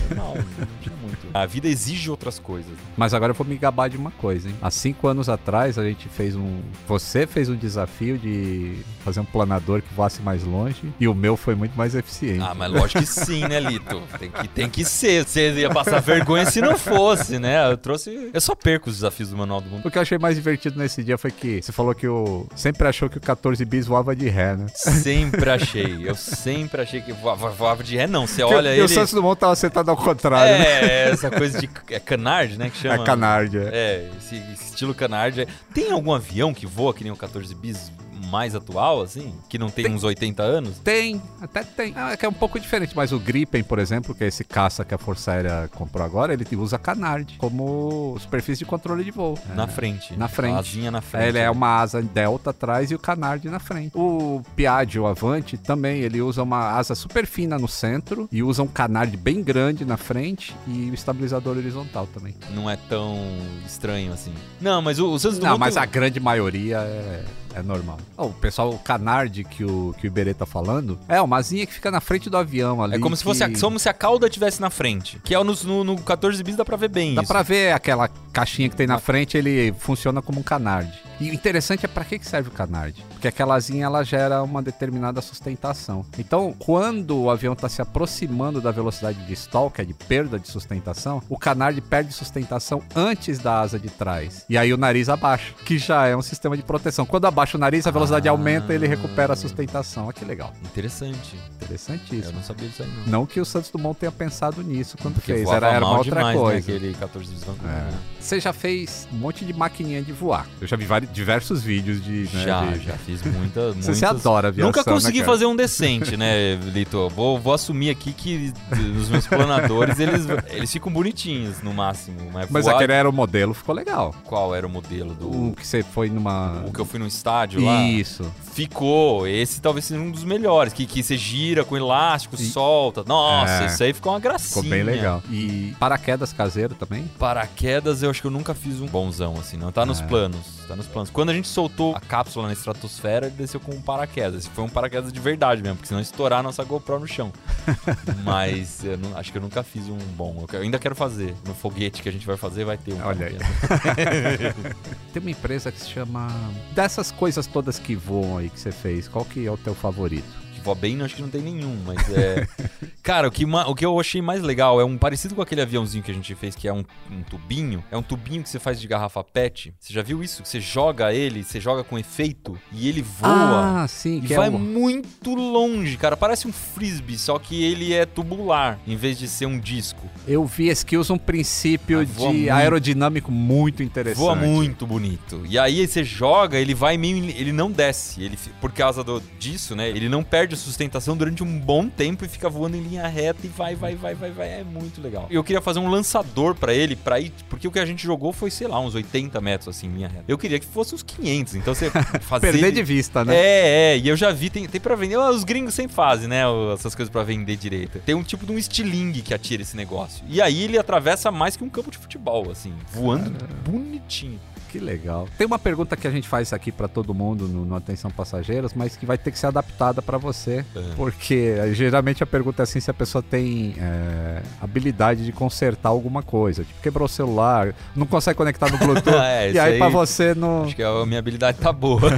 Normal, 0.09 0.35
não 0.59 0.67
tinha 0.83 0.97
muito. 0.97 1.27
A 1.33 1.47
vida 1.47 1.69
exige 1.69 2.11
outras 2.11 2.39
coisas. 2.39 2.73
Mas 2.97 3.14
agora 3.14 3.31
eu 3.31 3.35
vou 3.35 3.47
me 3.47 3.57
gabar 3.57 3.89
de 3.89 3.97
uma 3.97 4.11
coisa, 4.11 4.49
hein? 4.49 4.55
Há 4.61 4.71
cinco 4.71 5.09
anos 5.09 5.29
atrás 5.29 5.79
a 5.79 5.85
gente 5.85 6.09
fez 6.09 6.37
um. 6.37 6.61
Você 6.87 7.27
fez 7.27 7.45
um 7.49 7.57
desafio 7.57 8.18
de 8.18 8.78
fazer 9.05 9.20
um 9.20 9.24
planador 9.24 9.82
que 9.82 9.92
voasse 9.94 10.20
mais 10.22 10.44
longe 10.44 10.92
e 10.99 11.09
o 11.09 11.14
meu 11.14 11.36
foi 11.36 11.55
muito 11.55 11.76
mais 11.76 11.94
eficiente. 11.94 12.42
Ah, 12.42 12.55
mas 12.55 12.70
lógico 12.70 13.01
que 13.01 13.07
sim, 13.07 13.47
né, 13.47 13.61
Lito? 13.61 14.03
Tem 14.18 14.30
que, 14.30 14.49
tem 14.49 14.68
que 14.68 14.84
ser. 14.84 15.24
Você 15.24 15.53
ia 15.53 15.70
passar 15.70 16.01
vergonha 16.01 16.47
se 16.47 16.61
não 16.61 16.76
fosse, 16.76 17.38
né? 17.38 17.70
Eu 17.70 17.76
trouxe. 17.76 18.30
Eu 18.32 18.40
só 18.40 18.55
perco 18.55 18.88
os 18.88 18.97
desafios 18.97 19.30
do 19.30 19.36
Manual 19.36 19.61
do 19.61 19.68
Mundo. 19.68 19.86
O 19.86 19.90
que 19.90 19.99
eu 19.99 20.03
achei 20.03 20.18
mais 20.18 20.36
divertido 20.36 20.78
nesse 20.78 21.03
dia 21.03 21.18
foi 21.18 21.30
que 21.30 21.62
você 21.62 21.72
falou 21.72 21.94
que 21.94 22.07
o. 22.07 22.47
Sempre 22.55 22.88
achou 22.88 23.09
que 23.09 23.18
o 23.18 23.20
14 23.20 23.64
bis 23.64 23.86
voava 23.86 24.14
de 24.14 24.28
ré, 24.28 24.57
né? 24.57 24.66
Sempre 24.74 25.51
achei. 25.51 26.09
Eu 26.09 26.14
sempre 26.14 26.82
achei 26.82 27.01
que 27.01 27.12
voava, 27.12 27.51
voava 27.51 27.82
de 27.82 27.97
ré, 27.97 28.07
não. 28.07 28.26
Você 28.26 28.42
olha 28.42 28.70
e 28.70 28.72
ele. 28.72 28.82
E 28.82 28.84
o 28.84 28.88
Santos 28.88 29.12
Dumont 29.12 29.38
tava 29.38 29.57
sentado 29.57 29.90
ao 29.90 29.97
contrário. 29.97 30.55
É, 30.55 30.59
né? 30.59 31.11
essa 31.11 31.30
coisa 31.30 31.61
de. 31.61 31.68
É 31.90 32.01
canard, 32.01 32.57
né? 32.57 32.70
Que 32.70 32.78
chama. 32.78 33.03
É 33.03 33.07
canard, 33.07 33.57
é. 33.57 33.70
É, 33.72 34.11
esse, 34.18 34.36
esse 34.53 34.64
estilo 34.70 34.94
canard. 34.94 35.47
Tem 35.72 35.90
algum 35.90 36.12
avião 36.12 36.55
que 36.55 36.66
voa 36.66 36.94
que 36.94 37.03
nem 37.03 37.12
o 37.12 37.16
14 37.16 37.36
bis 37.62 37.91
mais 38.37 38.55
atual, 38.55 39.01
assim? 39.01 39.32
Que 39.49 39.59
não 39.59 39.70
tem, 39.70 39.87
tem, 39.87 39.95
uns 39.95 40.05
80 40.05 40.43
anos? 40.43 40.78
Tem, 40.80 41.22
até 41.41 41.64
tem. 41.64 41.95
É 41.97 42.18
que 42.18 42.26
é 42.26 42.28
um 42.28 42.34
pouco 42.34 42.61
diferente, 42.61 42.95
mas 42.95 43.11
o 43.11 43.18
Gripen, 43.18 43.64
por 43.64 43.78
exemplo, 43.78 44.14
que 44.14 44.24
é 44.24 44.26
esse 44.26 44.45
caça 44.45 44.84
que 44.84 44.95
a 44.95 44.99
Força 44.99 45.32
Aérea 45.32 45.70
comprou 45.74 46.05
agora, 46.05 46.34
ele 46.34 46.45
usa 46.57 46.78
canard 46.78 47.39
como 47.39 48.14
superfície 48.20 48.59
de 48.59 48.66
controle 48.66 49.03
de 49.03 49.11
voo. 49.11 49.39
Na 49.55 49.64
é. 49.64 49.66
frente. 49.66 50.14
Na 50.18 50.28
frente. 50.28 50.55
A 50.55 50.59
asinha 50.59 50.91
na 50.91 51.01
frente. 51.01 51.24
É, 51.24 51.28
ele 51.28 51.39
é 51.39 51.51
uma 51.51 51.80
asa 51.80 52.03
delta 52.03 52.51
atrás 52.51 52.91
e 52.91 52.95
o 52.95 52.99
canard 52.99 53.49
na 53.49 53.59
frente. 53.59 53.97
O 53.97 54.43
Piaggio 54.55 55.07
Avante 55.07 55.57
também, 55.57 56.01
ele 56.01 56.20
usa 56.20 56.43
uma 56.43 56.76
asa 56.76 56.95
super 56.95 57.26
fina 57.26 57.59
no 57.59 57.66
centro 57.66 58.28
e 58.30 58.43
usa 58.43 58.62
um 58.62 58.68
canard 58.68 59.16
bem 59.16 59.43
grande 59.43 59.82
na 59.87 59.97
frente 59.97 60.55
e 60.66 60.91
o 60.91 60.95
estabilizador 60.95 61.57
horizontal 61.57 62.07
também. 62.12 62.34
Não 62.51 62.68
é 62.68 62.76
tão 62.76 63.16
estranho 63.64 64.12
assim. 64.12 64.34
Não, 64.61 64.82
mas 64.82 64.99
o, 64.99 65.11
o 65.11 65.18
Santos 65.18 65.39
Não, 65.39 65.57
mas 65.57 65.78
a 65.78 65.87
grande 65.87 66.20
maioria 66.20 66.80
é 66.80 67.24
é 67.57 67.63
normal. 67.63 67.99
Oh, 68.17 68.27
o 68.27 68.33
pessoal, 68.35 68.71
o 68.71 68.79
canard 68.79 69.43
que 69.45 69.65
o, 69.65 69.95
que 69.99 70.07
o 70.07 70.09
Iberê 70.09 70.35
tá 70.35 70.45
falando, 70.45 70.99
é 71.09 71.21
uma 71.21 71.39
asinha 71.39 71.67
que 71.67 71.73
fica 71.73 71.91
na 71.91 72.01
frente 72.01 72.29
do 72.29 72.37
avião 72.37 72.83
ali. 72.83 72.97
É 72.97 72.99
como 72.99 73.15
que... 73.15 73.19
se 73.19 73.25
fosse 73.25 73.43
a, 73.43 73.51
como 73.59 73.79
se 73.79 73.89
a 73.89 73.95
cauda 73.95 74.29
tivesse 74.29 74.61
na 74.61 74.69
frente. 74.69 75.19
Que 75.25 75.35
é 75.35 75.43
no, 75.43 75.55
no, 75.65 75.85
no 75.85 75.99
14 75.99 76.43
bis 76.43 76.55
dá 76.55 76.65
pra 76.65 76.77
ver 76.77 76.89
bem 76.89 77.15
dá 77.15 77.23
isso. 77.23 77.29
Dá 77.29 77.35
pra 77.35 77.43
ver 77.43 77.73
aquela 77.73 78.09
caixinha 78.33 78.69
que 78.69 78.77
tem 78.77 78.87
na 78.87 78.99
frente, 78.99 79.39
ele 79.39 79.75
funciona 79.79 80.21
como 80.21 80.41
um 80.41 80.43
canard. 80.43 80.93
E 81.21 81.31
o 81.31 81.35
interessante 81.35 81.85
é 81.85 81.89
para 81.89 82.05
que 82.05 82.19
serve 82.23 82.49
o 82.49 82.53
canard. 82.53 83.03
Porque 83.11 83.29
aquela 83.29 83.55
asinha 83.55 83.87
ela 83.87 84.03
gera 84.05 84.43
uma 84.43 84.62
determinada 84.62 85.21
sustentação. 85.21 86.05
Então, 86.19 86.55
quando 86.59 87.23
o 87.23 87.31
avião 87.31 87.53
está 87.53 87.69
se 87.69 87.81
aproximando 87.81 88.61
da 88.61 88.71
velocidade 88.71 89.25
de 89.27 89.33
stall, 89.33 89.71
que 89.71 89.81
é 89.81 89.85
de 89.85 89.95
perda 89.95 90.39
de 90.39 90.49
sustentação, 90.49 91.23
o 91.29 91.39
canard 91.39 91.81
perde 91.81 92.12
sustentação 92.12 92.83
antes 92.95 93.39
da 93.39 93.61
asa 93.61 93.79
de 93.79 93.89
trás. 93.89 94.45
E 94.49 94.59
aí 94.59 94.73
o 94.73 94.77
nariz 94.77 95.09
abaixa, 95.09 95.55
que 95.64 95.79
já 95.79 96.07
é 96.07 96.17
um 96.17 96.23
sistema 96.23 96.57
de 96.57 96.62
proteção. 96.62 97.07
Quando 97.07 97.27
abaixa 97.27 97.57
o 97.57 97.61
nariz, 97.61 97.87
a 97.87 97.91
velocidade 97.91 98.29
ah. 98.29 98.33
aumenta 98.33 98.73
e 98.73 98.77
ele 98.77 98.87
recupera 98.87 99.33
a 99.33 99.37
sustentação. 99.37 100.05
Olha 100.05 100.12
que 100.12 100.25
legal. 100.25 100.53
Interessante. 100.64 101.39
Interessantíssimo. 101.57 102.25
Eu 102.25 102.33
não 102.33 102.43
sabia 102.43 102.69
disso 102.69 102.83
aí, 102.83 102.89
não. 102.89 103.07
Não 103.07 103.27
que 103.27 103.41
o 103.41 103.45
Santos 103.45 103.71
Dumont 103.71 103.99
tenha 103.99 104.12
pensado 104.12 104.62
nisso 104.62 104.97
quando 105.01 105.14
Porque 105.14 105.33
fez. 105.33 105.49
Era, 105.49 105.73
era 105.73 105.85
uma 105.85 105.99
outra 105.99 106.17
demais, 106.17 106.37
né, 106.37 106.43
coisa. 106.43 106.71
Né, 106.71 106.77
aquele 106.77 106.95
14 106.95 107.35
de 107.35 107.47
é. 107.47 107.91
Você 108.21 108.41
já 108.41 108.53
fez 108.53 109.09
um 109.12 109.17
monte 109.17 109.45
de 109.45 109.53
maquininha 109.53 110.03
de 110.03 110.12
voar. 110.12 110.47
Eu 110.61 110.67
já 110.67 110.77
vi 110.77 110.85
vários, 110.85 111.06
diversos 111.13 111.63
vídeos 111.63 112.03
de. 112.03 112.29
Né, 112.33 112.45
já, 112.45 112.67
de... 112.67 112.85
já 112.85 112.93
fiz 112.95 113.23
muita. 113.23 113.73
Você 113.81 113.95
se 113.95 114.05
adora 114.05 114.49
aviação, 114.49 114.69
Nunca 114.69 114.85
consegui 114.85 115.21
né, 115.21 115.25
fazer 115.25 115.47
um 115.47 115.57
decente, 115.57 116.17
né, 116.17 116.55
Lito? 116.73 117.09
Vou, 117.11 117.39
vou 117.39 117.53
assumir 117.53 117.91
aqui 117.91 118.13
que 118.13 118.53
os 118.99 119.09
meus 119.09 119.27
planadores, 119.27 119.99
eles, 119.99 120.27
eles 120.49 120.73
ficam 120.73 120.93
bonitinhos 120.93 121.63
no 121.63 121.73
máximo. 121.73 122.19
Mas, 122.33 122.51
mas 122.51 122.65
voar... 122.65 122.77
aquele 122.77 122.93
era 122.93 123.09
o 123.09 123.13
modelo, 123.13 123.55
ficou 123.55 123.75
legal. 123.75 124.15
Qual 124.25 124.55
era 124.55 124.67
o 124.67 124.71
modelo 124.71 125.15
do. 125.15 125.51
O 125.51 125.55
que 125.57 125.67
você 125.67 125.83
foi 125.83 126.09
numa. 126.09 126.65
O 126.67 126.73
que 126.73 126.81
eu 126.81 126.85
fui 126.85 126.99
no 126.99 127.07
estádio 127.07 127.65
lá? 127.65 127.83
Isso. 127.83 128.31
Ficou. 128.53 129.27
Esse 129.27 129.61
talvez 129.61 129.85
seja 129.85 130.01
um 130.01 130.11
dos 130.11 130.25
melhores. 130.25 130.73
Que, 130.73 130.87
que 130.87 131.03
você 131.03 131.17
gira 131.17 131.65
com 131.65 131.77
elástico, 131.77 132.37
e... 132.37 132.45
solta. 132.45 133.05
Nossa, 133.07 133.65
é. 133.65 133.67
isso 133.67 133.83
aí 133.83 133.93
ficou 133.93 134.13
uma 134.13 134.21
gracinha. 134.21 134.63
Ficou 134.63 134.71
bem 134.71 134.83
legal. 134.83 135.23
E 135.31 135.75
paraquedas 135.79 136.33
caseiro 136.33 136.75
também? 136.75 137.05
Paraquedas 137.19 138.03
eu 138.03 138.11
acho 138.11 138.21
que 138.21 138.27
eu 138.27 138.31
nunca 138.31 138.55
fiz 138.55 138.81
um 138.81 138.87
bonzão, 138.87 139.35
assim, 139.39 139.57
não. 139.57 139.71
Tá 139.71 139.85
nos 139.85 140.01
é. 140.01 140.07
planos. 140.07 140.47
Tá 140.67 140.75
nos 140.75 140.87
planos. 140.87 140.95
Quando 141.12 141.30
a 141.30 141.34
gente 141.34 141.49
soltou 141.49 141.94
a 141.94 142.01
cápsula 142.01 142.47
na 142.47 142.53
estratosfera, 142.53 143.26
ele 143.26 143.36
desceu 143.36 143.61
com 143.61 143.72
um 143.72 143.80
paraquedas. 143.80 144.47
Foi 144.47 144.64
um 144.64 144.68
paraquedas 144.68 145.12
de 145.12 145.20
verdade 145.20 145.62
mesmo, 145.62 145.76
porque 145.76 145.88
senão 145.88 146.01
estourar 146.01 146.40
a 146.40 146.42
nossa 146.42 146.64
GoPro 146.64 147.01
no 147.01 147.07
chão. 147.07 147.32
Mas 148.24 148.82
não, 149.01 149.16
acho 149.16 149.32
que 149.32 149.38
eu 149.38 149.42
nunca 149.42 149.62
fiz 149.62 149.88
um 149.88 149.99
bom. 150.16 150.47
Eu 150.53 150.61
ainda 150.61 150.78
quero 150.78 150.94
fazer. 150.94 151.34
No 151.47 151.55
foguete 151.55 152.03
que 152.03 152.09
a 152.09 152.12
gente 152.12 152.26
vai 152.26 152.36
fazer, 152.36 152.64
vai 152.64 152.78
ter 152.78 152.94
um. 152.94 153.05
Olha 153.05 153.26
aí. 153.26 153.36
Tem 155.12 155.20
uma 155.20 155.30
empresa 155.30 155.70
que 155.70 155.80
se 155.80 155.90
chama. 155.90 156.28
Dessas 156.72 157.11
coisas 157.11 157.47
todas 157.47 157.78
que 157.78 157.94
voam 157.94 158.38
aí 158.38 158.49
que 158.49 158.59
você 158.59 158.72
fez, 158.72 159.09
qual 159.09 159.24
que 159.24 159.47
é 159.47 159.51
o 159.51 159.57
teu 159.57 159.74
favorito? 159.74 160.45
Voa 160.67 160.75
bem, 160.75 161.01
acho 161.01 161.14
que 161.14 161.23
não 161.23 161.29
tem 161.29 161.43
nenhum, 161.43 161.81
mas 161.87 161.97
é. 162.12 162.45
Cara, 163.07 163.29
o 163.29 163.31
que, 163.31 163.45
o 163.45 163.75
que 163.77 163.87
eu 163.87 164.01
achei 164.01 164.21
mais 164.21 164.43
legal 164.43 164.81
é 164.81 164.85
um 164.85 164.99
parecido 164.99 165.33
com 165.37 165.41
aquele 165.41 165.62
aviãozinho 165.62 166.03
que 166.03 166.11
a 166.11 166.14
gente 166.14 166.35
fez, 166.35 166.57
que 166.57 166.67
é 166.67 166.73
um, 166.73 166.85
um 167.09 167.23
tubinho. 167.23 167.85
É 167.89 167.97
um 167.97 168.03
tubinho 168.03 168.43
que 168.43 168.49
você 168.49 168.59
faz 168.59 168.81
de 168.81 168.89
garrafa 168.89 169.23
PET. 169.23 169.73
Você 169.79 169.93
já 169.93 170.03
viu 170.03 170.25
isso? 170.25 170.45
Você 170.45 170.61
joga 170.61 171.14
ele, 171.14 171.45
você 171.45 171.61
joga 171.61 171.85
com 171.85 171.97
efeito 171.97 172.59
e 172.73 172.89
ele 172.89 173.03
voa. 173.03 173.85
Ah, 173.85 173.87
sim, 173.87 174.21
e 174.25 174.35
vai 174.35 174.49
é 174.49 174.51
muito 174.51 175.37
longe, 175.37 175.97
cara. 175.97 176.17
Parece 176.17 176.49
um 176.49 176.53
frisbee, 176.53 177.17
só 177.17 177.39
que 177.39 177.62
ele 177.62 177.93
é 177.93 178.05
tubular 178.05 178.81
em 178.85 178.97
vez 178.97 179.17
de 179.17 179.29
ser 179.29 179.47
um 179.47 179.61
disco. 179.61 180.11
Eu 180.27 180.45
vi 180.45 180.67
esse 180.67 180.85
que 180.85 180.97
usa 180.97 181.12
um 181.12 181.19
princípio 181.19 182.01
ah, 182.01 182.05
de 182.05 182.19
muito. 182.19 182.51
aerodinâmico 182.51 183.31
muito 183.31 183.85
interessante. 183.85 184.19
Voa 184.19 184.35
muito 184.35 184.85
bonito. 184.85 185.45
E 185.49 185.57
aí 185.61 185.87
você 185.87 186.03
joga, 186.03 186.59
ele 186.59 186.75
vai 186.75 186.99
meio. 186.99 187.25
Ele 187.25 187.53
não 187.53 187.71
desce. 187.71 188.21
Ele, 188.21 188.37
por 188.61 188.73
causa 188.73 189.05
do, 189.05 189.23
disso, 189.39 189.77
né? 189.77 189.89
Ele 189.89 190.09
não 190.09 190.25
perde 190.25 190.56
sustentação 190.57 191.17
durante 191.17 191.43
um 191.43 191.59
bom 191.59 191.89
tempo 191.89 192.25
e 192.25 192.29
fica 192.29 192.49
voando 192.49 192.77
em 192.77 192.81
linha 192.81 193.07
reta 193.07 193.47
e 193.47 193.49
vai, 193.49 193.75
vai, 193.75 193.95
vai, 193.95 194.15
vai, 194.15 194.31
vai. 194.31 194.49
É 194.61 194.65
muito 194.65 195.01
legal. 195.01 195.27
Eu 195.31 195.45
queria 195.45 195.61
fazer 195.61 195.79
um 195.79 195.89
lançador 195.89 196.55
para 196.55 196.73
ele, 196.75 196.97
para 196.97 197.21
ir, 197.21 197.33
porque 197.49 197.69
o 197.69 197.71
que 197.71 197.79
a 197.79 197.87
gente 197.87 198.03
jogou 198.03 198.33
foi, 198.33 198.51
sei 198.51 198.67
lá, 198.67 198.81
uns 198.81 198.95
80 198.95 199.41
metros 199.41 199.69
assim, 199.77 199.87
em 199.87 199.91
linha 199.91 200.09
reta. 200.09 200.25
Eu 200.27 200.39
queria 200.39 200.59
que 200.59 200.67
fosse 200.67 200.95
uns 200.95 201.03
500, 201.03 201.55
então 201.57 201.75
você 201.75 201.91
fazer. 202.23 202.53
Perder 202.53 202.73
de 202.73 202.83
vista, 202.83 203.25
né? 203.25 203.35
É, 203.35 203.95
é, 203.95 203.99
e 203.99 204.09
eu 204.09 204.17
já 204.17 204.31
vi, 204.33 204.51
tem, 204.51 204.67
tem 204.67 204.81
pra 204.81 204.95
vender. 204.95 205.17
Os 205.17 205.45
gringos 205.45 205.75
sempre 205.75 205.95
fazem, 205.95 206.29
né? 206.29 206.43
Essas 206.73 206.95
coisas 206.95 207.11
para 207.11 207.23
vender 207.23 207.57
direito. 207.57 207.99
Tem 208.01 208.15
um 208.15 208.23
tipo 208.23 208.47
de 208.47 208.53
um 208.53 208.59
estilingue 208.59 209.23
que 209.23 209.35
atira 209.35 209.63
esse 209.63 209.77
negócio. 209.77 210.25
E 210.29 210.41
aí 210.41 210.63
ele 210.63 210.79
atravessa 210.79 211.31
mais 211.31 211.57
que 211.57 211.65
um 211.65 211.69
campo 211.69 211.91
de 211.91 211.99
futebol, 211.99 212.51
assim, 212.51 212.73
voando 212.93 213.33
bonitinho. 213.65 214.41
Que 214.79 214.85
legal. 214.85 215.27
Tem 215.39 215.47
uma 215.47 215.59
pergunta 215.59 215.97
que 215.97 216.07
a 216.07 216.11
gente 216.11 216.29
faz 216.29 216.53
aqui 216.53 216.70
pra 216.70 216.87
todo 216.89 217.14
mundo 217.14 217.49
no, 217.49 217.64
no 217.64 217.74
Atenção 217.77 218.11
Passageiros, 218.11 218.72
mas 218.74 218.97
que 218.97 219.07
vai 219.07 219.16
ter 219.16 219.31
que 219.31 219.39
ser 219.39 219.47
adaptada 219.47 220.03
pra 220.03 220.18
você. 220.18 220.64
É. 220.74 220.81
Porque 220.97 221.55
eh, 221.59 221.72
geralmente 221.72 222.22
a 222.22 222.27
pergunta 222.27 222.62
é 222.62 222.64
assim 222.64 222.79
se 222.81 222.91
a 222.91 222.95
pessoa 222.95 223.22
tem 223.22 223.74
é, 223.79 224.43
habilidade 224.61 225.24
de 225.24 225.33
consertar 225.33 225.89
alguma 225.89 226.22
coisa. 226.22 226.64
Tipo, 226.64 226.81
quebrou 226.83 227.07
o 227.07 227.09
celular, 227.09 227.74
não 227.95 228.07
consegue 228.07 228.37
conectar 228.37 228.70
no 228.70 228.79
Bluetooth. 228.85 229.16
É, 229.16 229.53
e 229.53 229.59
aí, 229.59 229.72
aí- 229.72 229.79
pra 229.79 229.89
você 229.89 230.35
não. 230.35 230.64
Acho 230.64 230.77
que 230.77 230.83
a 230.83 231.07
minha 231.07 231.18
habilidade 231.18 231.59
tá 231.59 231.72
boa 231.72 232.01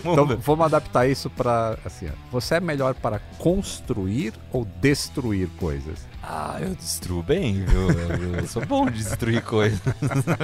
Então 0.00 0.38
vamos 0.38 0.66
adaptar 0.66 1.06
isso 1.08 1.30
pra. 1.30 1.76
Assim, 1.84 2.06
ó, 2.08 2.12
você 2.30 2.56
é 2.56 2.60
melhor 2.60 2.94
para 2.94 3.20
construir 3.38 4.34
ou 4.52 4.66
destruir 4.80 5.48
coisas? 5.58 6.09
Ah, 6.32 6.58
eu 6.60 6.76
destruo 6.76 7.24
bem, 7.24 7.64
viu? 7.64 7.90
Eu, 7.90 8.34
eu 8.36 8.46
sou 8.46 8.64
bom 8.64 8.86
de 8.86 8.98
destruir 8.98 9.42
coisas. 9.42 9.80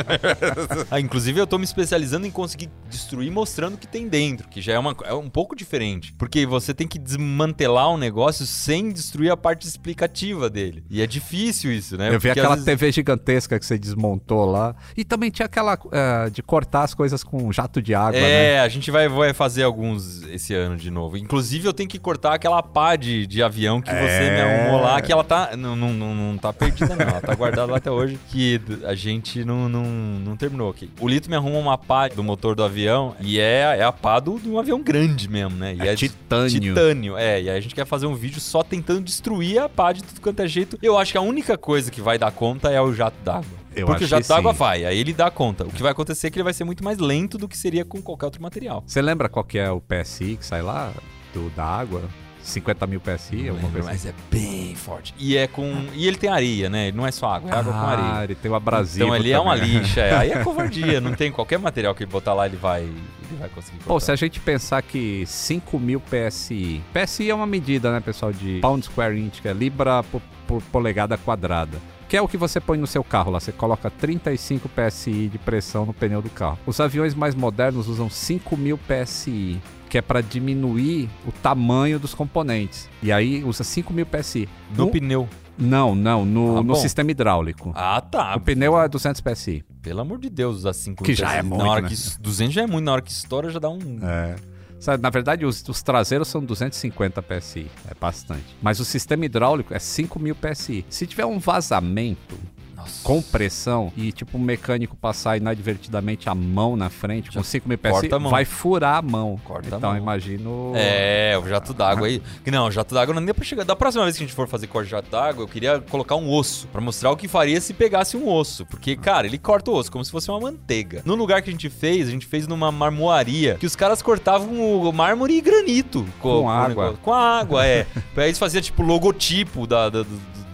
ah, 0.90 0.98
inclusive, 0.98 1.38
eu 1.40 1.46
tô 1.46 1.58
me 1.58 1.64
especializando 1.64 2.26
em 2.26 2.30
conseguir 2.30 2.68
destruir 2.90 3.30
mostrando 3.30 3.74
o 3.74 3.78
que 3.78 3.86
tem 3.86 4.08
dentro, 4.08 4.48
que 4.48 4.60
já 4.60 4.72
é, 4.72 4.78
uma, 4.80 4.96
é 5.04 5.14
um 5.14 5.30
pouco 5.30 5.54
diferente. 5.54 6.12
Porque 6.14 6.44
você 6.44 6.74
tem 6.74 6.88
que 6.88 6.98
desmantelar 6.98 7.88
um 7.88 7.96
negócio 7.96 8.44
sem 8.46 8.90
destruir 8.90 9.30
a 9.30 9.36
parte 9.36 9.64
explicativa 9.68 10.50
dele. 10.50 10.82
E 10.90 11.00
é 11.00 11.06
difícil 11.06 11.70
isso, 11.72 11.96
né? 11.96 12.08
Eu 12.08 12.12
vi 12.18 12.26
Porque, 12.28 12.30
aquela 12.40 12.56
vezes- 12.56 12.64
TV 12.64 12.90
gigantesca 12.90 13.56
que 13.56 13.64
você 13.64 13.78
desmontou 13.78 14.44
lá. 14.44 14.74
E 14.96 15.04
também 15.04 15.30
tinha 15.30 15.46
aquela 15.46 15.78
eh, 15.92 16.30
de 16.30 16.42
cortar 16.42 16.82
as 16.82 16.94
coisas 16.94 17.22
com 17.22 17.52
jato 17.52 17.80
de 17.80 17.94
água, 17.94 18.20
né? 18.20 18.54
É, 18.54 18.60
a 18.60 18.68
gente 18.68 18.90
vai, 18.90 19.08
vai 19.08 19.32
fazer 19.32 19.62
alguns 19.62 20.22
esse 20.24 20.52
ano 20.52 20.76
de 20.76 20.90
novo. 20.90 21.16
Inclusive, 21.16 21.68
eu 21.68 21.72
tenho 21.72 21.88
que 21.88 21.98
cortar 22.00 22.34
aquela 22.34 22.60
pá 22.60 22.96
de, 22.96 23.24
de 23.24 23.40
avião 23.40 23.80
que 23.80 23.88
você 23.90 23.96
me 24.30 24.36
É. 24.36 24.42
arrumou 24.64 24.80
lá, 24.80 25.00
que 25.00 25.12
ela 25.12 25.22
tá. 25.22 25.56
Não, 25.56 25.75
não, 25.76 25.92
não, 25.92 26.14
não 26.14 26.38
tá 26.38 26.52
perdida, 26.52 26.96
não. 26.96 27.06
Ela 27.06 27.20
tá 27.20 27.34
guardada 27.34 27.70
lá 27.70 27.78
até 27.78 27.90
hoje. 27.90 28.18
Que 28.30 28.60
a 28.84 28.94
gente 28.94 29.44
não, 29.44 29.68
não, 29.68 29.84
não 29.84 30.36
terminou 30.36 30.70
aqui. 30.70 30.90
O 31.00 31.08
Lito 31.08 31.28
me 31.28 31.36
arruma 31.36 31.58
uma 31.58 31.78
pá 31.78 32.08
do 32.08 32.24
motor 32.24 32.54
do 32.54 32.64
avião 32.64 33.14
e 33.20 33.38
é, 33.38 33.76
é 33.78 33.84
a 33.84 33.92
pá 33.92 34.18
do, 34.18 34.38
de 34.38 34.48
um 34.48 34.58
avião 34.58 34.82
grande 34.82 35.28
mesmo, 35.28 35.56
né? 35.56 35.74
E 35.74 35.86
É 35.86 35.94
titânio. 35.94 36.60
Titânio, 36.60 37.16
é. 37.16 37.42
E 37.42 37.50
aí 37.50 37.56
a 37.56 37.60
gente 37.60 37.74
quer 37.74 37.86
fazer 37.86 38.06
um 38.06 38.14
vídeo 38.14 38.40
só 38.40 38.62
tentando 38.62 39.02
destruir 39.02 39.58
a 39.58 39.68
pá 39.68 39.92
de 39.92 40.02
tudo 40.02 40.20
quanto 40.20 40.40
é 40.40 40.48
jeito. 40.48 40.78
Eu 40.82 40.98
acho 40.98 41.12
que 41.12 41.18
a 41.18 41.22
única 41.22 41.56
coisa 41.56 41.90
que 41.90 42.00
vai 42.00 42.18
dar 42.18 42.32
conta 42.32 42.70
é 42.70 42.80
o 42.80 42.92
jato 42.92 43.16
d'água. 43.24 43.66
Eu 43.74 43.86
Porque 43.86 44.04
o 44.04 44.08
jato 44.08 44.26
d'água 44.26 44.52
vai, 44.52 44.86
aí 44.86 44.98
ele 44.98 45.12
dá 45.12 45.30
conta. 45.30 45.64
O 45.64 45.70
que 45.70 45.82
vai 45.82 45.92
acontecer 45.92 46.28
é 46.28 46.30
que 46.30 46.38
ele 46.38 46.44
vai 46.44 46.54
ser 46.54 46.64
muito 46.64 46.82
mais 46.82 46.98
lento 46.98 47.36
do 47.36 47.46
que 47.46 47.56
seria 47.56 47.84
com 47.84 48.00
qualquer 48.00 48.24
outro 48.26 48.42
material. 48.42 48.82
Você 48.86 49.02
lembra 49.02 49.28
qual 49.28 49.44
que 49.44 49.58
é 49.58 49.70
o 49.70 49.80
PSI 49.80 50.36
que 50.36 50.46
sai 50.46 50.62
lá 50.62 50.92
do, 51.34 51.50
da 51.50 51.64
água? 51.64 52.02
50 52.46 52.86
mil 52.86 53.00
PSI, 53.00 53.48
alguma 53.48 53.70
coisa 53.70 53.90
assim? 53.90 54.06
mas 54.06 54.06
é 54.06 54.14
bem 54.30 54.74
forte. 54.74 55.14
E 55.18 55.36
é 55.36 55.46
com. 55.46 55.86
E 55.94 56.06
ele 56.06 56.16
tem 56.16 56.30
areia, 56.30 56.68
né? 56.70 56.88
Ele 56.88 56.96
não 56.96 57.06
é 57.06 57.10
só 57.10 57.26
água, 57.30 57.50
é 57.50 57.54
água 57.54 57.72
com 57.72 57.78
Ah, 57.78 57.90
areia. 57.90 58.24
ele 58.24 58.34
tem 58.34 58.50
o 58.50 58.54
abrasivo 58.54 59.04
Então 59.06 59.12
ali 59.14 59.32
é 59.32 59.38
uma 59.38 59.56
também. 59.56 59.78
lixa. 59.78 60.00
é. 60.00 60.14
Aí 60.16 60.30
é 60.32 60.38
covardia. 60.44 61.00
Não 61.00 61.14
tem 61.14 61.30
qualquer 61.32 61.58
material 61.58 61.94
que 61.94 62.02
ele 62.04 62.10
botar 62.10 62.34
lá, 62.34 62.46
ele 62.46 62.56
vai, 62.56 62.82
ele 62.82 63.36
vai 63.38 63.48
conseguir. 63.48 63.78
Pô, 63.84 63.98
se 64.00 64.10
a 64.12 64.16
gente 64.16 64.38
pensar 64.40 64.82
que 64.82 65.24
5 65.26 65.78
mil 65.78 66.00
PSI. 66.00 66.82
PSI 66.92 67.30
é 67.30 67.34
uma 67.34 67.46
medida, 67.46 67.90
né, 67.92 68.00
pessoal, 68.00 68.32
de 68.32 68.58
pound 68.60 68.84
square 68.86 69.18
inch, 69.18 69.40
que 69.42 69.48
é 69.48 69.52
libra 69.52 70.02
por, 70.04 70.22
por 70.46 70.62
polegada 70.70 71.16
quadrada. 71.16 71.78
Que 72.08 72.16
é 72.16 72.22
o 72.22 72.28
que 72.28 72.36
você 72.36 72.60
põe 72.60 72.78
no 72.78 72.86
seu 72.86 73.02
carro 73.02 73.32
lá. 73.32 73.40
Você 73.40 73.50
coloca 73.50 73.90
35 73.90 74.68
PSI 74.68 75.26
de 75.28 75.38
pressão 75.38 75.84
no 75.84 75.92
pneu 75.92 76.22
do 76.22 76.30
carro. 76.30 76.56
Os 76.64 76.78
aviões 76.78 77.16
mais 77.16 77.34
modernos 77.34 77.88
usam 77.88 78.08
5 78.08 78.56
mil 78.56 78.78
PSI, 78.78 79.60
que 79.88 79.98
é 79.98 80.02
para 80.02 80.20
diminuir 80.20 81.08
o 81.26 81.32
tamanho 81.32 81.98
dos 81.98 82.14
componentes. 82.14 82.88
E 83.02 83.10
aí 83.12 83.42
usa 83.44 83.64
5 83.64 83.92
mil 83.92 84.06
PSI. 84.06 84.48
No 84.76 84.86
No- 84.86 84.90
pneu. 84.90 85.28
Não, 85.58 85.94
não, 85.94 86.24
no, 86.26 86.58
Ah, 86.58 86.62
no 86.62 86.76
sistema 86.76 87.10
hidráulico. 87.10 87.72
Ah, 87.74 87.98
tá. 88.00 88.36
O 88.36 88.40
pneu 88.40 88.78
é 88.78 88.86
200 88.88 89.20
PSI. 89.22 89.64
Pelo 89.80 90.00
amor 90.02 90.18
de 90.18 90.28
Deus, 90.28 90.56
usar 90.58 90.74
5 90.74 91.02
Que 91.02 91.14
já 91.14 91.32
é 91.32 91.42
muito, 91.42 91.64
Na 91.64 91.70
hora 91.70 91.80
né? 91.82 91.88
que. 91.88 92.20
200 92.20 92.54
já 92.54 92.62
é 92.62 92.66
muito. 92.66 92.84
Na 92.84 92.92
hora 92.92 93.00
que 93.00 93.10
estoura, 93.10 93.48
já 93.50 93.58
dá 93.58 93.70
um. 93.70 93.78
É. 94.02 94.36
Sabe, 94.78 95.02
Na 95.02 95.08
verdade, 95.08 95.46
os, 95.46 95.66
os 95.66 95.82
traseiros 95.82 96.28
são 96.28 96.44
250 96.44 97.22
PSI, 97.22 97.66
é 97.88 97.94
bastante. 97.98 98.44
Mas 98.60 98.78
o 98.80 98.84
sistema 98.84 99.24
hidráulico 99.24 99.72
é 99.72 99.78
5 99.78 100.18
mil 100.20 100.34
PSI. 100.34 100.84
Se 100.90 101.06
tiver 101.06 101.24
um 101.24 101.38
vazamento 101.38 102.36
Nossa. 102.76 103.00
com 103.02 103.22
pressão 103.22 103.92
e 103.96 104.12
tipo 104.12 104.36
um 104.36 104.40
mecânico 104.40 104.96
passar 104.96 105.36
inadvertidamente 105.36 106.28
a 106.28 106.34
mão 106.34 106.76
na 106.76 106.90
frente 106.90 107.26
Já 107.32 107.40
com 107.40 107.44
5 107.44 107.68
mil 107.68 107.78
PSI, 107.78 107.90
corta 107.90 108.16
a 108.16 108.18
mão. 108.18 108.30
vai 108.30 108.44
furar 108.44 108.96
a 108.98 109.02
mão. 109.02 109.40
Corta 109.44 109.74
a 109.74 109.78
então 109.78 109.90
mão. 109.90 109.98
imagino. 109.98 110.72
É, 110.74 111.38
o 111.42 111.48
jato 111.48 111.72
d'água 111.72 112.06
aí. 112.06 112.22
Não, 112.46 112.66
o 112.66 112.70
jato 112.70 112.94
d'água 112.94 113.14
não 113.14 113.22
é 113.22 113.24
nem 113.24 113.34
pra 113.34 113.44
chegar. 113.44 113.64
Da 113.64 113.74
próxima 113.74 114.04
vez 114.04 114.16
que 114.16 114.22
a 114.22 114.26
gente 114.26 114.34
for 114.36 114.46
fazer 114.46 114.66
corte 114.66 114.86
de 114.86 114.90
jato 114.92 115.10
d'água, 115.10 115.42
eu 115.42 115.48
queria 115.48 115.80
colocar 115.80 116.16
um 116.16 116.30
osso. 116.32 116.66
Pra 116.68 116.80
mostrar 116.80 117.10
o 117.10 117.16
que 117.16 117.26
faria 117.28 117.60
se 117.60 117.72
pegasse 117.74 118.16
um 118.16 118.28
osso. 118.28 118.66
Porque, 118.66 118.96
cara, 118.96 119.26
ele 119.26 119.38
corta 119.38 119.70
o 119.70 119.74
osso 119.74 119.90
como 119.90 120.04
se 120.04 120.10
fosse 120.10 120.30
uma 120.30 120.38
manteiga. 120.40 121.02
No 121.04 121.14
lugar 121.14 121.42
que 121.42 121.48
a 121.50 121.52
gente 121.52 121.70
fez, 121.70 122.08
a 122.08 122.10
gente 122.10 122.26
fez 122.26 122.46
numa 122.46 122.70
marmoaria. 122.70 123.54
Que 123.58 123.66
os 123.66 123.74
caras 123.76 124.02
cortavam 124.02 124.48
o 124.80 124.92
mármore 124.92 125.34
e 125.36 125.40
granito. 125.40 126.06
Com 126.20 126.42
o 126.44 126.48
água. 126.50 126.94
Com 127.02 127.12
água, 127.12 127.66
é. 127.66 127.86
Aí 128.16 128.24
eles 128.26 128.38
faziam 128.38 128.60
tipo 128.62 128.82
logotipo 128.82 129.66
da- 129.66 129.88
da- 129.90 130.04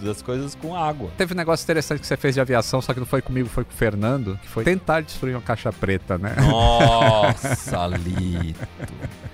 das 0.02 0.22
coisas 0.22 0.54
com 0.54 0.76
água. 0.76 1.10
Teve 1.16 1.34
um 1.34 1.36
negócio 1.36 1.64
interessante 1.64 2.00
que 2.00 2.06
você 2.06 2.16
fez 2.16 2.34
de 2.34 2.40
aviação, 2.40 2.80
só 2.82 2.92
que 2.92 3.00
não 3.00 3.06
foi 3.06 3.22
comigo, 3.22 3.48
foi 3.48 3.64
com 3.64 3.72
o 3.72 3.74
Fernando, 3.74 4.38
que 4.42 4.48
foi 4.48 4.64
tentar 4.64 5.00
destruir 5.00 5.34
uma 5.34 5.42
caixa 5.42 5.72
preta, 5.72 6.18
né? 6.18 6.34
Nossa, 6.40 7.86
Lito. 7.86 8.66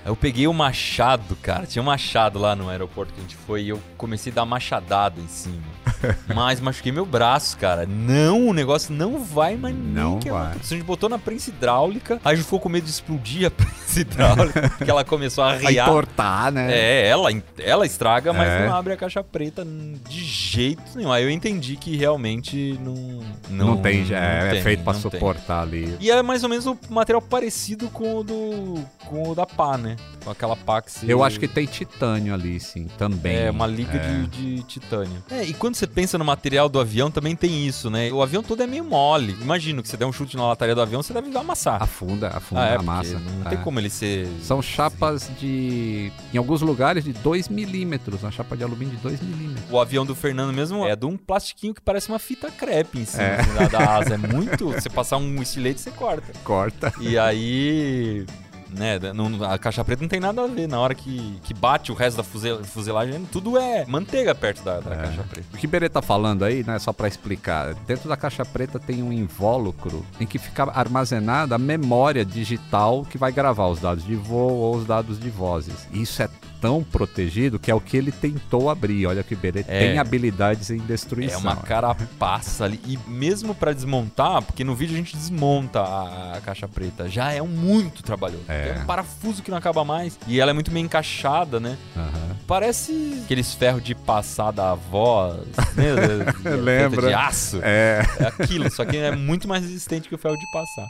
Eu 0.05 0.15
peguei 0.15 0.47
o 0.47 0.53
machado, 0.53 1.35
cara. 1.35 1.65
Tinha 1.65 1.81
um 1.81 1.85
machado 1.85 2.39
lá 2.39 2.55
no 2.55 2.69
aeroporto 2.69 3.13
que 3.13 3.19
a 3.19 3.21
gente 3.21 3.35
foi 3.35 3.63
e 3.63 3.69
eu 3.69 3.79
comecei 3.97 4.31
a 4.31 4.35
dar 4.35 4.45
machadada 4.45 5.19
em 5.19 5.27
cima. 5.27 5.61
Mas 6.33 6.59
machuquei 6.59 6.91
meu 6.91 7.05
braço, 7.05 7.57
cara. 7.57 7.85
Não, 7.85 8.47
o 8.47 8.53
negócio 8.53 8.93
não 8.93 9.23
vai 9.23 9.55
nem 9.55 9.73
Não 9.73 10.19
que 10.19 10.29
vai. 10.31 10.53
A 10.53 10.63
gente 10.63 10.83
botou 10.83 11.09
na 11.09 11.17
prensa 11.19 11.49
hidráulica, 11.49 12.15
aí 12.23 12.33
a 12.33 12.35
gente 12.35 12.45
ficou 12.45 12.59
com 12.59 12.69
medo 12.69 12.83
de 12.85 12.89
explodir 12.91 13.47
a 13.47 13.51
prensa 13.51 13.99
hidráulica, 13.99 14.69
porque 14.77 14.89
ela 14.89 15.03
começou 15.03 15.43
a 15.45 15.53
riar. 15.55 15.87
entortar, 15.87 16.51
né? 16.51 16.71
É, 16.71 17.07
ela, 17.07 17.29
ela 17.59 17.85
estraga, 17.85 18.31
mas 18.33 18.47
É. 18.47 18.67
não 18.67 18.75
abre 18.75 18.93
a 18.93 18.97
caixa 18.97 19.23
preta 19.23 19.65
de 20.09 20.23
jeito 20.23 20.81
nenhum. 20.95 21.11
Aí 21.11 21.23
eu 21.23 21.29
entendi 21.29 21.75
que 21.75 21.95
realmente 21.95 22.79
não. 22.83 23.19
Não, 23.49 23.77
tem, 23.77 24.05
já 24.05 24.17
é, 24.19 24.47
é 24.47 24.51
tem, 24.51 24.63
feito 24.63 24.83
pra 24.83 24.93
não 24.93 25.01
tem. 25.01 25.11
suportar 25.11 25.61
ali. 25.61 25.95
E 25.99 26.09
é 26.11 26.21
mais 26.21 26.43
ou 26.43 26.49
menos 26.49 26.65
o 26.65 26.77
material 26.89 27.21
parecido 27.21 27.87
com 27.89 28.17
o 28.17 28.23
do 28.23 28.83
com 29.05 29.29
o 29.31 29.35
da 29.35 29.45
pá, 29.45 29.77
né? 29.77 29.95
Com 30.23 30.29
aquela 30.29 30.55
pá 30.55 30.81
que 30.81 30.91
se... 30.91 31.09
Eu 31.09 31.23
acho 31.23 31.39
que 31.39 31.47
tem 31.47 31.65
titânio 31.65 32.33
ali, 32.33 32.59
sim, 32.59 32.87
também. 32.97 33.35
é 33.35 33.49
uma 33.51 33.65
liga 33.65 33.97
É. 33.97 33.99
De, 33.99 34.27
de 34.27 34.63
titânio. 34.63 35.23
É, 35.31 35.43
e 35.43 35.53
quando 35.53 35.75
você 35.75 35.87
pensa 35.93 36.17
no 36.17 36.25
material 36.25 36.69
do 36.69 36.79
avião, 36.79 37.09
também 37.11 37.35
tem 37.35 37.65
isso, 37.67 37.89
né? 37.89 38.11
O 38.11 38.21
avião 38.21 38.41
todo 38.43 38.61
é 38.63 38.67
meio 38.67 38.83
mole. 38.83 39.35
Imagino 39.41 39.81
que 39.81 39.89
você 39.89 39.97
der 39.97 40.05
um 40.05 40.11
chute 40.13 40.35
na 40.37 40.47
lataria 40.47 40.73
do 40.75 40.81
avião, 40.81 41.01
você 41.03 41.13
deve 41.13 41.35
amassar. 41.37 41.81
Afunda, 41.81 42.29
afunda 42.29 42.61
Ah, 42.61 42.67
é, 42.69 42.75
a 42.75 42.81
massa. 42.81 43.19
Não 43.19 43.45
É. 43.47 43.49
tem 43.49 43.57
como 43.59 43.79
ele 43.79 43.89
ser. 43.89 44.27
São 44.41 44.61
chapas 44.61 45.29
de. 45.39 46.11
Em 46.33 46.37
alguns 46.37 46.61
lugares 46.61 47.03
de 47.03 47.13
2 47.13 47.47
milímetros. 47.49 48.21
Uma 48.23 48.31
chapa 48.31 48.55
de 48.55 48.63
alumínio 48.63 48.95
de 48.95 49.01
2 49.01 49.21
milímetros. 49.21 49.65
O 49.69 49.79
avião 49.79 50.05
do 50.05 50.15
Fernando 50.15 50.53
mesmo 50.53 50.85
é 50.85 50.95
de 50.95 51.05
um 51.05 51.17
plastiquinho 51.17 51.73
que 51.73 51.81
parece 51.81 52.09
uma 52.09 52.19
fita 52.19 52.49
crepe 52.51 52.99
em 52.99 53.05
cima 53.05 53.23
É. 53.23 53.39
assim, 53.41 53.53
da, 53.53 53.67
da 53.67 53.97
asa. 53.97 54.13
É 54.15 54.17
muito. 54.17 54.71
Você 54.71 54.89
passar 54.89 55.17
um 55.17 55.41
estilete, 55.41 55.79
você 55.81 55.91
corta. 55.91 56.31
Corta. 56.43 56.93
E 56.99 57.17
aí. 57.17 58.25
Né, 58.71 58.99
não- 59.13 59.43
a 59.43 59.57
caixa 59.57 59.83
preta 59.83 60.01
não 60.03 60.09
tem 60.09 60.19
nada 60.19 60.43
a 60.43 60.47
ver. 60.47 60.67
Na 60.67 60.79
hora 60.79 60.93
que, 60.93 61.39
que 61.43 61.53
bate 61.53 61.91
o 61.91 61.95
resto 61.95 62.17
da 62.17 62.23
fusel- 62.23 62.63
fuselagem, 62.63 63.25
tudo 63.31 63.57
é 63.57 63.85
manteiga 63.87 64.35
perto 64.35 64.63
da, 64.63 64.79
da 64.79 64.93
É. 64.93 64.97
caixa 64.97 65.23
preta. 65.23 65.47
O 65.53 65.57
que 65.57 65.65
Berê 65.67 65.89
tá 65.89 66.01
falando 66.01 66.43
aí, 66.45 66.63
né, 66.63 66.77
só 66.79 66.93
pra 66.93 67.07
explicar, 67.07 67.73
dentro 67.87 68.07
da 68.07 68.15
caixa 68.15 68.45
preta 68.45 68.79
tem 68.79 69.01
um 69.01 69.11
invólucro 69.11 70.05
em 70.19 70.25
que 70.25 70.37
fica 70.37 70.63
armazenada 70.71 71.55
a 71.55 71.57
memória 71.57 72.23
digital 72.23 73.03
que 73.09 73.17
vai 73.17 73.31
gravar 73.31 73.67
os 73.67 73.79
dados 73.79 74.05
de 74.05 74.15
voo 74.15 74.51
ou 74.53 74.75
os 74.75 74.85
dados 74.85 75.19
de 75.19 75.29
vozes. 75.29 75.87
Isso 75.91 76.21
é 76.21 76.29
tão 76.61 76.83
protegido 76.83 77.57
que 77.59 77.69
é 77.71 77.75
o 77.75 77.79
que 77.81 77.95
ele 77.97 78.11
tentou 78.11 78.69
abrir. 78.69 79.05
Olha 79.07 79.23
que 79.23 79.33
o 79.33 79.37
Berê 79.37 79.61
É. 79.67 79.79
tem 79.79 79.97
habilidades 79.99 80.69
em 80.69 80.79
É 80.79 80.83
destruição. 80.83 81.39
uma 81.41 81.55
carapaça 81.55 82.65
ali. 82.65 82.79
E 82.85 82.97
mesmo 83.07 83.53
pra 83.55 83.71
desmontar, 83.73 84.41
porque 84.41 84.63
no 84.63 84.75
vídeo 84.75 84.93
a 84.93 84.97
gente 84.97 85.15
desmonta 85.15 85.79
a, 85.81 86.37
a 86.37 86.41
caixa 86.41 86.67
preta, 86.67 87.09
já 87.09 87.31
é 87.31 87.41
um 87.41 87.47
muito 87.47 88.03
trabalhoso. 88.03 88.43
É. 88.47 88.75
É 88.77 88.81
um 88.81 88.85
parafuso 88.85 89.41
que 89.41 89.49
não 89.51 89.57
acaba 89.57 89.83
mais. 89.85 90.17
E 90.27 90.39
ela 90.39 90.51
é 90.51 90.53
muito 90.53 90.71
bem 90.71 90.85
encaixada, 90.85 91.59
né? 91.59 91.77
Aham. 91.95 92.37
Parece 92.47 93.21
aqueles 93.25 93.53
ferros 93.53 93.83
de 93.83 93.93
passar 93.93 94.51
da 94.51 94.71
avó, 94.71 95.33
né? 95.75 95.93
Lembra. 96.61 97.07
De 97.07 97.13
aço. 97.13 97.59
É. 97.63 98.01
É 98.19 98.25
aquilo, 98.27 98.69
só 98.71 98.83
que 98.85 98.97
é 98.97 99.15
muito 99.15 99.47
mais 99.47 99.63
resistente 99.63 100.09
que 100.09 100.15
o 100.15 100.17
ferro 100.17 100.35
de 100.37 100.45
passar. 100.51 100.87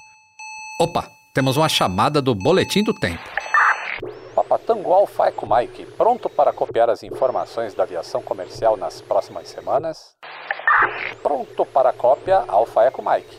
Opa, 0.82 1.08
temos 1.34 1.58
uma 1.58 1.68
chamada 1.68 2.22
do 2.22 2.34
Boletim 2.34 2.84
do 2.84 2.94
Tempo. 2.94 3.20
Papatango 4.70 4.94
Alfa 4.94 5.30
Eco 5.30 5.48
Mike, 5.50 5.84
pronto 5.98 6.30
para 6.30 6.54
copiar 6.54 6.92
as 6.92 7.02
informações 7.02 7.74
da 7.74 7.82
aviação 7.82 8.22
comercial 8.22 8.78
nas 8.78 9.02
próximas 9.02 9.50
semanas? 9.50 10.16
Pronto 11.24 11.66
para 11.66 11.92
cópia 11.92 12.46
Alfa 12.48 12.84
Eco 12.84 13.02
Mike. 13.02 13.36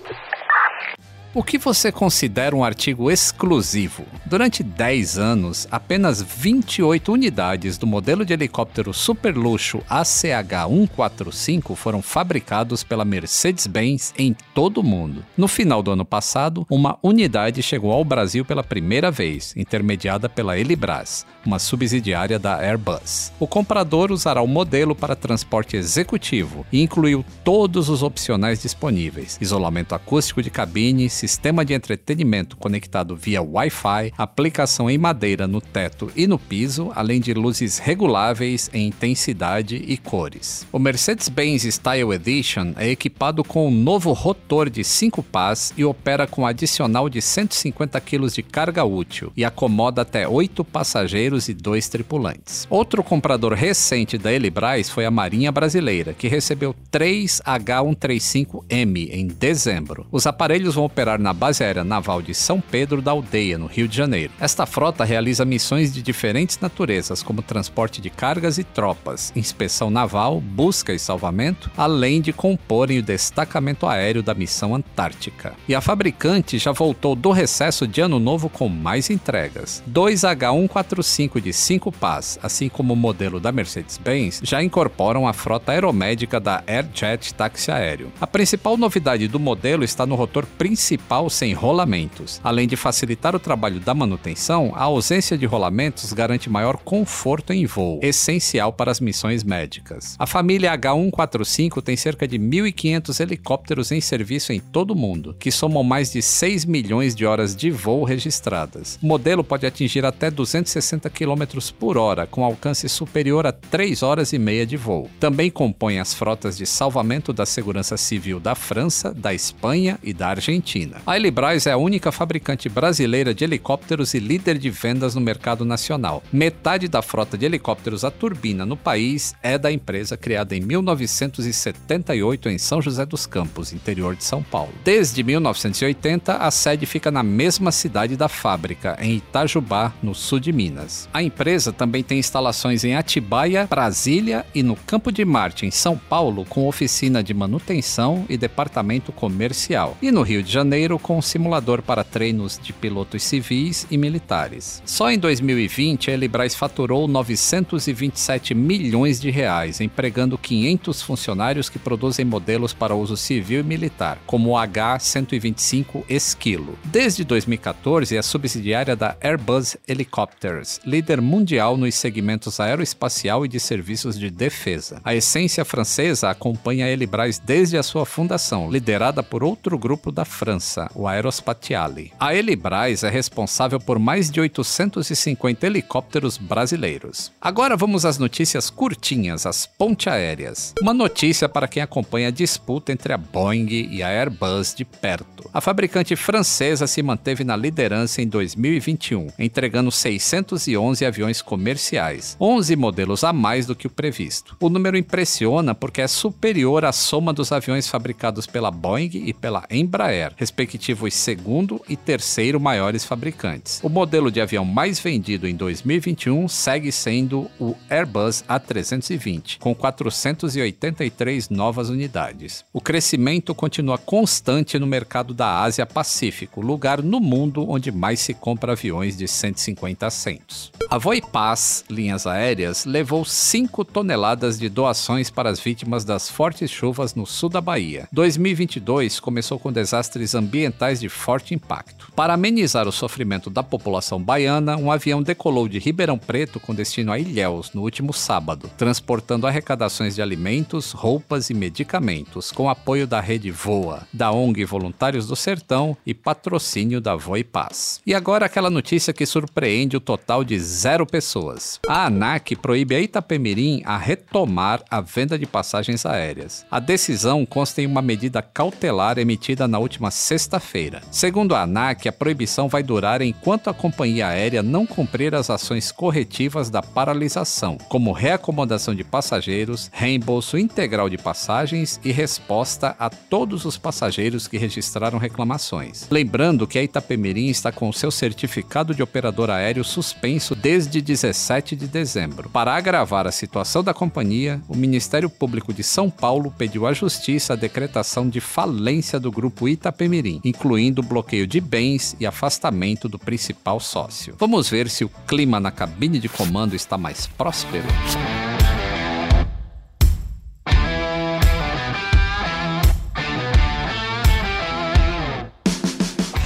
O 1.33 1.45
que 1.45 1.59
você 1.59 1.93
considera 1.93 2.57
um 2.57 2.65
artigo 2.65 3.09
exclusivo? 3.09 4.05
Durante 4.27 4.65
10 4.65 5.17
anos, 5.17 5.69
apenas 5.71 6.21
28 6.21 7.13
unidades 7.13 7.79
do 7.79 7.87
modelo 7.87 8.25
de 8.25 8.33
helicóptero 8.33 8.93
super 8.93 9.37
luxo 9.37 9.81
ACH-145 9.89 11.77
foram 11.77 12.03
fabricados 12.03 12.83
pela 12.83 13.05
Mercedes-Benz 13.05 14.13
em 14.19 14.35
todo 14.53 14.79
o 14.79 14.83
mundo. 14.83 15.25
No 15.37 15.47
final 15.47 15.85
do 15.85 15.93
ano 15.93 16.05
passado, 16.05 16.67
uma 16.69 16.99
unidade 17.01 17.63
chegou 17.63 17.93
ao 17.93 18.05
Brasil 18.05 18.45
pela 18.45 18.65
primeira 18.65 19.09
vez, 19.09 19.55
intermediada 19.57 20.29
pela 20.29 20.59
Elibras, 20.59 21.25
uma 21.47 21.61
subsidiária 21.61 22.41
da 22.41 22.57
Airbus. 22.59 23.33
O 23.39 23.47
comprador 23.47 24.11
usará 24.11 24.43
o 24.43 24.49
modelo 24.49 24.97
para 24.97 25.15
transporte 25.15 25.77
executivo 25.77 26.67
e 26.73 26.83
incluiu 26.83 27.25
todos 27.45 27.89
os 27.89 28.03
opcionais 28.03 28.61
disponíveis: 28.61 29.39
isolamento 29.41 29.95
acústico 29.95 30.43
de 30.43 30.51
cabine, 30.51 31.09
sistema 31.21 31.67
de 31.67 31.75
entretenimento 31.75 32.57
conectado 32.57 33.15
via 33.15 33.43
Wi-Fi, 33.43 34.13
aplicação 34.17 34.89
em 34.89 34.97
madeira 34.97 35.47
no 35.47 35.61
teto 35.61 36.11
e 36.17 36.27
no 36.27 36.39
piso, 36.39 36.91
além 36.95 37.21
de 37.21 37.35
luzes 37.35 37.79
reguláveis 37.79 38.71
em 38.73 38.87
intensidade 38.87 39.77
e 39.77 39.99
cores. 39.99 40.67
O 40.73 40.79
Mercedes-Benz 40.79 41.65
Style 41.65 42.15
Edition 42.15 42.73
é 42.77 42.89
equipado 42.89 43.45
com 43.45 43.69
um 43.69 43.71
novo 43.71 44.13
rotor 44.13 44.71
de 44.71 44.83
5 44.83 45.23
pás 45.23 45.75
e 45.77 45.85
opera 45.85 46.27
com 46.27 46.47
adicional 46.47 47.11
de 47.11 47.21
150 47.21 48.01
kg 48.01 48.27
de 48.29 48.43
carga 48.43 48.85
útil 48.85 49.31
e 49.37 49.45
acomoda 49.45 50.01
até 50.01 50.27
8 50.27 50.65
passageiros 50.65 51.49
e 51.49 51.55
2 51.55 51.89
tripulantes. 51.89 52.67
Outro 52.71 53.03
comprador 53.03 53.53
recente 53.53 54.17
da 54.17 54.33
Elibras 54.33 54.89
foi 54.89 55.05
a 55.05 55.11
Marinha 55.11 55.53
Brasileira, 55.53 56.15
que 56.15 56.29
recebeu 56.29 56.75
3 56.91 57.43
H135M 57.45 59.11
em 59.13 59.27
dezembro. 59.27 60.07
Os 60.11 60.27
aparelhos 60.27 60.77
vão 60.77 60.85
operar 60.85 61.10
na 61.19 61.33
Base 61.33 61.65
Aérea 61.65 61.85
Naval 61.85 62.23
de 62.23 62.35
São 62.35 62.61
Pedro 62.61 63.03
da 63.03 63.11
Aldeia, 63.11 63.59
no 63.59 63.67
Rio 63.67 63.89
de 63.89 63.97
Janeiro. 63.97 64.33
Esta 64.39 64.65
frota 64.65 65.05
realiza 65.05 65.45
missões 65.45 65.93
de 65.93 66.03
diferentes 66.03 66.59
naturezas, 66.61 67.23
como 67.23 67.43
transporte 67.43 68.01
de 68.01 68.09
cargas 68.09 68.59
e 68.59 68.65
tropas, 68.65 69.33
inspeção 69.35 69.91
naval, 69.91 70.41
busca 70.41 70.93
e 70.93 70.99
salvamento, 70.99 71.71
além 71.77 72.21
de 72.21 72.33
comporem 72.33 72.99
o 72.99 73.03
destacamento 73.03 73.87
aéreo 73.87 74.23
da 74.23 74.35
missão 74.35 74.75
Antártica. 74.75 75.55
E 75.67 75.75
a 75.75 75.81
fabricante 75.81 76.59
já 76.59 76.73
voltou 76.73 77.17
do 77.17 77.31
recesso 77.31 77.87
de 77.87 78.01
ano 78.01 78.19
novo 78.19 78.49
com 78.49 78.69
mais 78.69 79.11
entregas. 79.11 79.83
Dois 79.87 80.21
H145 80.21 81.41
de 81.41 81.53
5 81.53 81.91
pás, 81.93 82.39
assim 82.43 82.69
como 82.69 82.93
o 82.93 82.97
modelo 82.97 83.41
da 83.41 83.51
Mercedes-Benz, 83.51 84.41
já 84.45 84.63
incorporam 84.63 85.27
a 85.27 85.33
frota 85.33 85.73
aeromédica 85.73 86.39
da 86.39 86.63
Airjet 86.67 87.35
Táxi 87.35 87.71
Aéreo. 87.71 88.13
A 88.21 88.27
principal 88.27 88.77
novidade 88.77 89.27
do 89.27 89.41
modelo 89.41 89.83
está 89.83 90.07
no 90.07 90.15
rotor 90.15 90.47
principal 90.47 91.00
sem 91.29 91.53
rolamentos. 91.53 92.41
Além 92.43 92.67
de 92.67 92.77
facilitar 92.77 93.35
o 93.35 93.39
trabalho 93.39 93.81
da 93.81 93.95
manutenção, 93.95 94.73
a 94.75 94.85
ausência 94.85 95.37
de 95.37 95.47
rolamentos 95.47 96.13
garante 96.13 96.49
maior 96.49 96.77
conforto 96.77 97.53
em 97.53 97.67
voo, 97.67 97.99
essencial 98.03 98.73
para 98.73 98.91
as 98.91 99.01
missões 99.01 99.45
médicas. 99.45 100.17
A 100.19 100.27
família 100.27 100.77
H145 100.77 101.83
tem 101.83 101.97
cerca 101.97 102.27
de 102.27 102.39
1.500 102.39 103.21
helicópteros 103.21 103.93
em 103.93 104.01
serviço 104.01 104.53
em 104.53 104.61
todo 104.61 104.93
o 104.93 104.97
mundo, 104.97 105.35
que 105.39 105.51
somam 105.51 105.83
mais 105.83 106.13
de 106.13 106.23
6 106.23 106.65
milhões 106.65 107.15
de 107.15 107.27
horas 107.27 107.55
de 107.55 107.71
voo 107.71 108.05
registradas. 108.05 108.99
O 109.03 109.07
modelo 109.07 109.43
pode 109.43 109.67
atingir 109.67 110.05
até 110.05 110.31
260 110.31 111.09
km 111.11 111.43
por 111.79 111.97
hora, 111.97 112.27
com 112.27 112.45
alcance 112.45 112.89
superior 112.89 113.47
a 113.47 113.53
3 113.53 114.03
horas 114.03 114.33
e 114.33 114.39
meia 114.39 114.67
de 114.67 114.77
voo. 114.77 115.11
Também 115.19 115.51
compõe 115.51 115.99
as 115.99 116.15
frotas 116.15 116.57
de 116.57 116.67
salvamento 116.67 117.33
da 117.33 117.47
Segurança 117.47 117.97
Civil 117.97 118.41
da 118.41 118.55
França, 118.55 119.13
da 119.13 119.35
Espanha 119.35 119.99
e 120.03 120.13
da 120.13 120.29
Argentina. 120.29 120.90
A 121.07 121.17
Elibras 121.17 121.67
é 121.67 121.73
a 121.73 121.77
única 121.77 122.13
fabricante 122.13 122.69
brasileira 122.69 123.35
de 123.35 123.45
helicópteros 123.45 124.15
e 124.15 124.19
líder 124.19 124.59
de 124.59 124.71
vendas 124.71 125.15
no 125.15 125.21
mercado 125.21 125.65
nacional. 125.65 126.23
Metade 126.33 126.89
da 126.89 127.03
frota 127.03 127.37
de 127.37 127.45
helicópteros 127.45 128.05
a 128.05 128.11
turbina 128.11 128.65
no 128.65 128.77
país 128.77 129.35
é 129.43 129.59
da 129.59 129.71
empresa 129.71 130.17
criada 130.17 130.57
em 130.57 130.61
1978 130.61 132.49
em 132.49 132.59
São 132.59 132.81
José 132.81 133.05
dos 133.07 133.27
Campos, 133.27 133.73
interior 133.73 134.17
de 134.17 134.25
São 134.25 134.43
Paulo. 134.43 134.73
Desde 134.85 135.23
1980, 135.23 136.37
a 136.37 136.51
sede 136.51 136.87
fica 136.87 137.11
na 137.11 137.23
mesma 137.23 137.73
cidade 137.73 138.17
da 138.17 138.29
fábrica, 138.29 138.97
em 139.01 139.17
Itajubá, 139.17 139.93
no 140.03 140.15
sul 140.15 140.41
de 140.41 140.53
Minas. 140.53 141.09
A 141.13 141.23
empresa 141.23 141.73
também 141.73 142.03
tem 142.03 142.19
instalações 142.19 142.85
em 142.85 142.95
Atibaia, 142.95 143.67
Brasília 143.69 144.45
e 144.55 144.63
no 144.63 144.77
Campo 144.77 145.13
de 145.13 145.25
Marte, 145.25 145.67
em 145.67 145.71
São 145.71 145.97
Paulo, 145.97 146.45
com 146.45 146.67
oficina 146.67 147.23
de 147.23 147.35
manutenção 147.35 148.25
e 148.29 148.37
departamento 148.37 149.13
comercial. 149.13 149.97
E 150.01 150.11
no 150.11 150.23
Rio 150.23 150.43
de 150.43 150.51
Janeiro, 150.51 150.80
com 150.99 151.19
um 151.19 151.23
simulador 151.23 151.83
para 151.83 152.05
treinos 152.05 152.59
de 152.63 152.73
pilotos 152.73 153.23
civis 153.23 153.87
e 153.91 153.99
militares. 153.99 154.83
Só 154.87 155.11
em 155.11 155.19
2020, 155.19 156.11
a 156.11 156.15
Elibras 156.15 156.55
faturou 156.55 157.07
927 157.07 158.55
milhões 158.55 159.21
de 159.21 159.31
reais, 159.31 159.81
empregando 159.81 160.39
500 160.39 161.03
funcionários 161.03 161.69
que 161.69 161.79
produzem 161.79 162.25
modelos 162.25 162.73
para 162.73 162.95
uso 162.95 163.17
civil 163.17 163.61
e 163.61 163.65
militar, 163.65 164.19
como 164.27 164.51
o 164.51 164.57
H-125 164.57 166.05
Esquilo. 166.09 166.79
Desde 166.85 167.25
2014, 167.25 168.17
é 168.17 168.23
subsidiária 168.23 168.97
da 168.97 169.17
Airbus 169.21 169.77
Helicopters, 169.87 170.81
líder 170.85 171.21
mundial 171.21 171.77
nos 171.77 171.95
segmentos 171.95 172.61
aeroespacial 172.61 173.45
e 173.45 173.49
de 173.49 173.61
serviços 173.61 174.19
de 174.19 174.31
defesa. 174.31 175.01
A 175.05 175.15
essência 175.15 175.65
francesa 175.65 176.31
acompanha 176.31 176.87
a 176.87 176.91
Elibras 176.91 177.39
desde 177.39 177.77
a 177.77 177.83
sua 177.83 178.07
fundação, 178.07 178.71
liderada 178.71 179.23
por 179.23 179.43
outro 179.43 179.77
grupo 179.79 180.13
da 180.13 180.25
França, 180.25 180.70
o 180.95 181.07
Aerospatiale. 181.07 182.13
A 182.19 182.35
Elibras 182.35 183.05
é 183.05 183.09
responsável 183.09 183.81
por 183.81 183.99
mais 183.99 184.31
de 184.31 184.41
850 184.41 185.67
helicópteros 185.67 186.37
brasileiros. 186.37 187.33
Agora 187.41 187.77
vamos 187.77 188.05
às 188.05 188.19
notícias 188.19 188.71
curtinhas, 188.71 189.47
as 189.47 189.67
ponte 189.67 190.09
aéreas. 190.09 190.75
Uma 190.81 190.95
notícia 190.95 191.49
para 191.49 191.69
quem 191.69 191.83
acompanha 191.83 192.29
a 192.29 192.33
disputa 192.33 192.93
entre 192.93 193.13
a 193.13 193.19
Boeing 193.19 193.69
e 193.91 194.03
a 194.03 194.09
Airbus 194.09 194.75
de 194.75 194.85
perto. 194.85 195.49
A 195.53 195.61
fabricante 195.61 196.15
francesa 196.17 196.87
se 196.87 197.03
manteve 197.03 197.45
na 197.45 197.57
liderança 197.57 198.23
em 198.23 198.27
2021, 198.27 199.29
entregando 199.39 199.91
611 199.91 201.05
aviões 201.05 201.43
comerciais, 201.43 202.37
11 202.41 202.77
modelos 202.77 203.25
a 203.25 203.33
mais 203.33 203.67
do 203.67 203.75
que 203.75 203.87
o 203.87 203.91
previsto. 203.91 204.57
O 204.61 204.69
número 204.69 204.97
impressiona 204.97 205.75
porque 205.75 206.01
é 206.01 206.09
superior 206.09 206.85
à 206.85 206.93
soma 206.93 207.33
dos 207.33 207.53
aviões 207.53 207.89
fabricados 207.89 208.47
pela 208.47 208.71
Boeing 208.71 209.11
e 209.15 209.33
pela 209.33 209.65
Embraer, 209.71 210.33
respectivos 210.61 211.15
segundo 211.15 211.81
e 211.89 211.97
terceiro 211.97 212.61
maiores 212.61 213.05
fabricantes. 213.05 213.81
O 213.83 213.89
modelo 213.89 214.31
de 214.31 214.41
avião 214.41 214.65
mais 214.65 215.01
vendido 215.01 215.49
em 215.49 215.55
2021 215.55 216.49
segue 216.49 216.93
sendo 216.93 217.51
o 217.59 217.75
Airbus 217.89 218.45
A320, 218.49 219.59
com 219.59 219.75
483 219.75 221.49
novas 221.49 221.89
unidades. 221.89 222.65
O 222.73 222.81
crescimento 222.81 223.55
continua 223.55 223.97
constante 223.97 224.79
no 224.79 224.87
mercado 224.87 225.33
da 225.33 225.63
Ásia-Pacífico, 225.63 226.61
lugar 226.61 227.03
no 227.03 227.21
mundo 227.21 227.69
onde 227.69 227.91
mais 227.91 228.21
se 228.21 228.35
compra 228.35 228.73
aviões 228.73 229.17
de 229.17 229.27
150 229.27 230.07
assentos. 230.07 230.73
A 230.91 230.99
Voipaz 230.99 231.85
Linhas 231.89 232.27
Aéreas 232.27 232.85
levou 232.85 233.25
5 233.25 233.85
toneladas 233.85 234.59
de 234.59 234.69
doações 234.69 235.31
para 235.31 235.49
as 235.49 235.61
vítimas 235.61 236.05
das 236.05 236.29
fortes 236.29 236.71
chuvas 236.71 237.15
no 237.15 237.27
sul 237.27 237.49
da 237.49 237.61
Bahia. 237.61 238.09
2022 238.13 239.21
começou 239.21 239.59
com 239.59 239.73
desastres 239.73 240.35
ambientais 240.41 241.01
de 241.01 241.09
forte 241.09 241.55
impacto. 241.55 242.11
Para 242.17 242.35
amenizar 242.35 242.89
o 242.89 242.93
sofrimento 242.93 243.49
da 243.49 243.63
população 243.63 244.21
baiana, 244.21 244.77
um 244.77 244.91
avião 244.91 245.23
decolou 245.23 245.69
de 245.69 245.79
Ribeirão 245.79 246.19
Preto 246.19 246.59
com 246.59 246.75
destino 246.75 247.13
a 247.13 247.19
Ilhéus 247.19 247.73
no 247.73 247.83
último 247.83 248.13
sábado, 248.13 248.71
transportando 248.77 249.47
arrecadações 249.47 250.15
de 250.15 250.23
alimentos, 250.23 250.93
roupas 250.93 251.51
e 251.51 251.55
medicamentos, 251.55 252.51
com 252.51 252.69
apoio 252.69 253.07
da 253.07 253.21
rede 253.21 253.51
Voa, 253.51 254.07
da 254.13 254.33
ONG 254.33 254.65
Voluntários 254.65 255.27
do 255.27 255.37
Sertão 255.37 255.97
e 256.05 256.13
patrocínio 256.13 257.01
da 257.01 257.15
Voipaz. 257.15 258.01
E 258.07 258.15
agora 258.15 258.47
aquela 258.47 258.71
notícia 258.71 259.13
que 259.13 259.25
surpreende 259.25 259.97
o 259.97 260.01
total 260.01 260.43
de 260.45 260.59
zero 260.59 261.07
pessoas. 261.07 261.79
A 261.87 262.07
ANAC 262.07 262.57
proíbe 262.57 262.95
a 262.95 263.01
Itapemirim 263.01 263.83
a 263.85 263.97
retomar 263.97 264.83
a 264.91 265.01
venda 265.01 265.39
de 265.39 265.47
passagens 265.47 266.05
aéreas. 266.05 266.67
A 266.71 266.81
decisão 266.81 267.45
consta 267.47 267.83
em 267.83 267.87
uma 267.87 268.03
medida 268.03 268.43
cautelar 268.43 269.19
emitida 269.19 269.69
na 269.69 269.79
última 269.79 270.11
sexta-feira. 270.31 271.03
Segundo 271.11 271.57
a 271.57 271.63
ANAC, 271.63 272.09
a 272.09 272.13
proibição 272.13 272.69
vai 272.69 272.85
durar 272.85 273.21
enquanto 273.21 273.69
a 273.69 273.75
companhia 273.75 274.29
aérea 274.29 274.63
não 274.63 274.87
cumprir 274.87 275.35
as 275.35 275.51
ações 275.51 275.91
corretivas 275.91 276.71
da 276.71 276.81
paralisação, 276.81 277.77
como 277.89 278.13
reacomodação 278.13 278.95
de 278.95 279.03
passageiros, 279.03 279.91
reembolso 279.93 280.57
integral 280.57 281.09
de 281.09 281.19
passagens 281.19 281.99
e 282.05 282.13
resposta 282.13 282.95
a 282.97 283.11
todos 283.11 283.65
os 283.65 283.77
passageiros 283.77 284.47
que 284.47 284.57
registraram 284.57 285.19
reclamações. 285.19 286.07
Lembrando 286.09 286.65
que 286.65 286.79
a 286.79 286.83
Itapemirim 286.85 287.49
está 287.49 287.73
com 287.73 287.93
seu 287.93 288.13
certificado 288.13 288.95
de 288.95 289.03
operador 289.03 289.51
aéreo 289.51 289.83
suspenso 289.83 290.55
desde 290.55 291.03
17 291.03 291.75
de 291.75 291.89
dezembro. 291.89 292.49
Para 292.51 292.77
agravar 292.77 293.27
a 293.27 293.33
situação 293.33 293.83
da 293.83 293.93
companhia, 293.93 294.61
o 294.69 294.77
Ministério 294.77 295.29
Público 295.29 295.75
de 295.75 295.83
São 295.83 296.09
Paulo 296.09 296.55
pediu 296.57 296.87
à 296.87 296.93
Justiça 296.93 297.55
a 297.55 297.57
decretação 297.57 298.29
de 298.29 298.39
falência 298.39 299.19
do 299.19 299.33
grupo 299.33 299.69
Itapemirim 299.69 300.20
Incluindo 300.45 301.03
bloqueio 301.03 301.47
de 301.47 301.61
bens 301.61 302.17
e 302.21 302.27
afastamento 302.27 303.09
do 303.09 303.19
principal 303.19 303.81
sócio. 303.81 304.35
Vamos 304.39 304.69
ver 304.69 304.89
se 304.89 305.05
o 305.05 305.09
clima 305.27 305.59
na 305.59 305.71
cabine 305.71 306.19
de 306.19 306.29
comando 306.29 306.75
está 306.75 306.99
mais 306.99 307.27
próspero. 307.27 307.87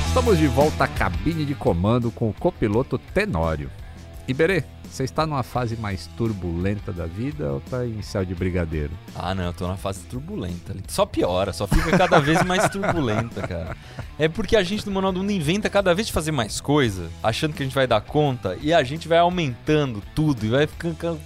Estamos 0.09 0.39
de 0.39 0.47
volta 0.47 0.85
à 0.85 0.89
cabine 0.89 1.45
de 1.45 1.55
comando 1.55 2.11
com 2.11 2.31
o 2.31 2.33
copiloto 2.33 2.97
Tenório. 2.97 3.71
Iberê, 4.27 4.65
você 4.95 5.03
está 5.05 5.27
numa 5.27 5.43
fase 5.43 5.77
mais 5.77 6.07
turbulenta 6.17 6.93
da 6.93 7.05
vida 7.07 7.51
ou 7.53 7.61
tá 7.61 7.85
em 7.85 8.01
céu 8.01 8.25
de 8.25 8.33
brigadeiro? 8.35 8.93
Ah, 9.15 9.35
não, 9.35 9.45
eu 9.47 9.53
tô 9.53 9.67
na 9.67 9.77
fase 9.77 10.01
turbulenta. 10.05 10.75
Só 10.87 11.05
piora, 11.05 11.53
só 11.53 11.67
fica 11.67 11.97
cada 11.99 12.21
vez 12.21 12.43
mais 12.45 12.69
turbulenta, 12.69 13.47
cara. 13.47 13.77
É 14.19 14.29
porque 14.29 14.57
a 14.57 14.63
gente 14.63 14.87
no 14.87 14.93
Manual 14.93 15.13
do 15.13 15.19
Mundo 15.21 15.33
inventa 15.33 15.69
cada 15.69 15.93
vez 15.95 16.07
de 16.07 16.13
fazer 16.13 16.31
mais 16.31 16.61
coisa, 16.61 17.09
achando 17.23 17.53
que 17.55 17.63
a 17.63 17.67
gente 17.67 17.75
vai 17.75 17.87
dar 17.89 18.01
conta, 18.01 18.57
e 18.63 18.73
a 18.73 18.85
gente 18.85 19.09
vai 19.09 19.19
aumentando 19.19 20.01
tudo, 20.15 20.47
e 20.47 20.49
vai 20.51 20.67
ficando 20.69 20.95
ca- 20.97 21.17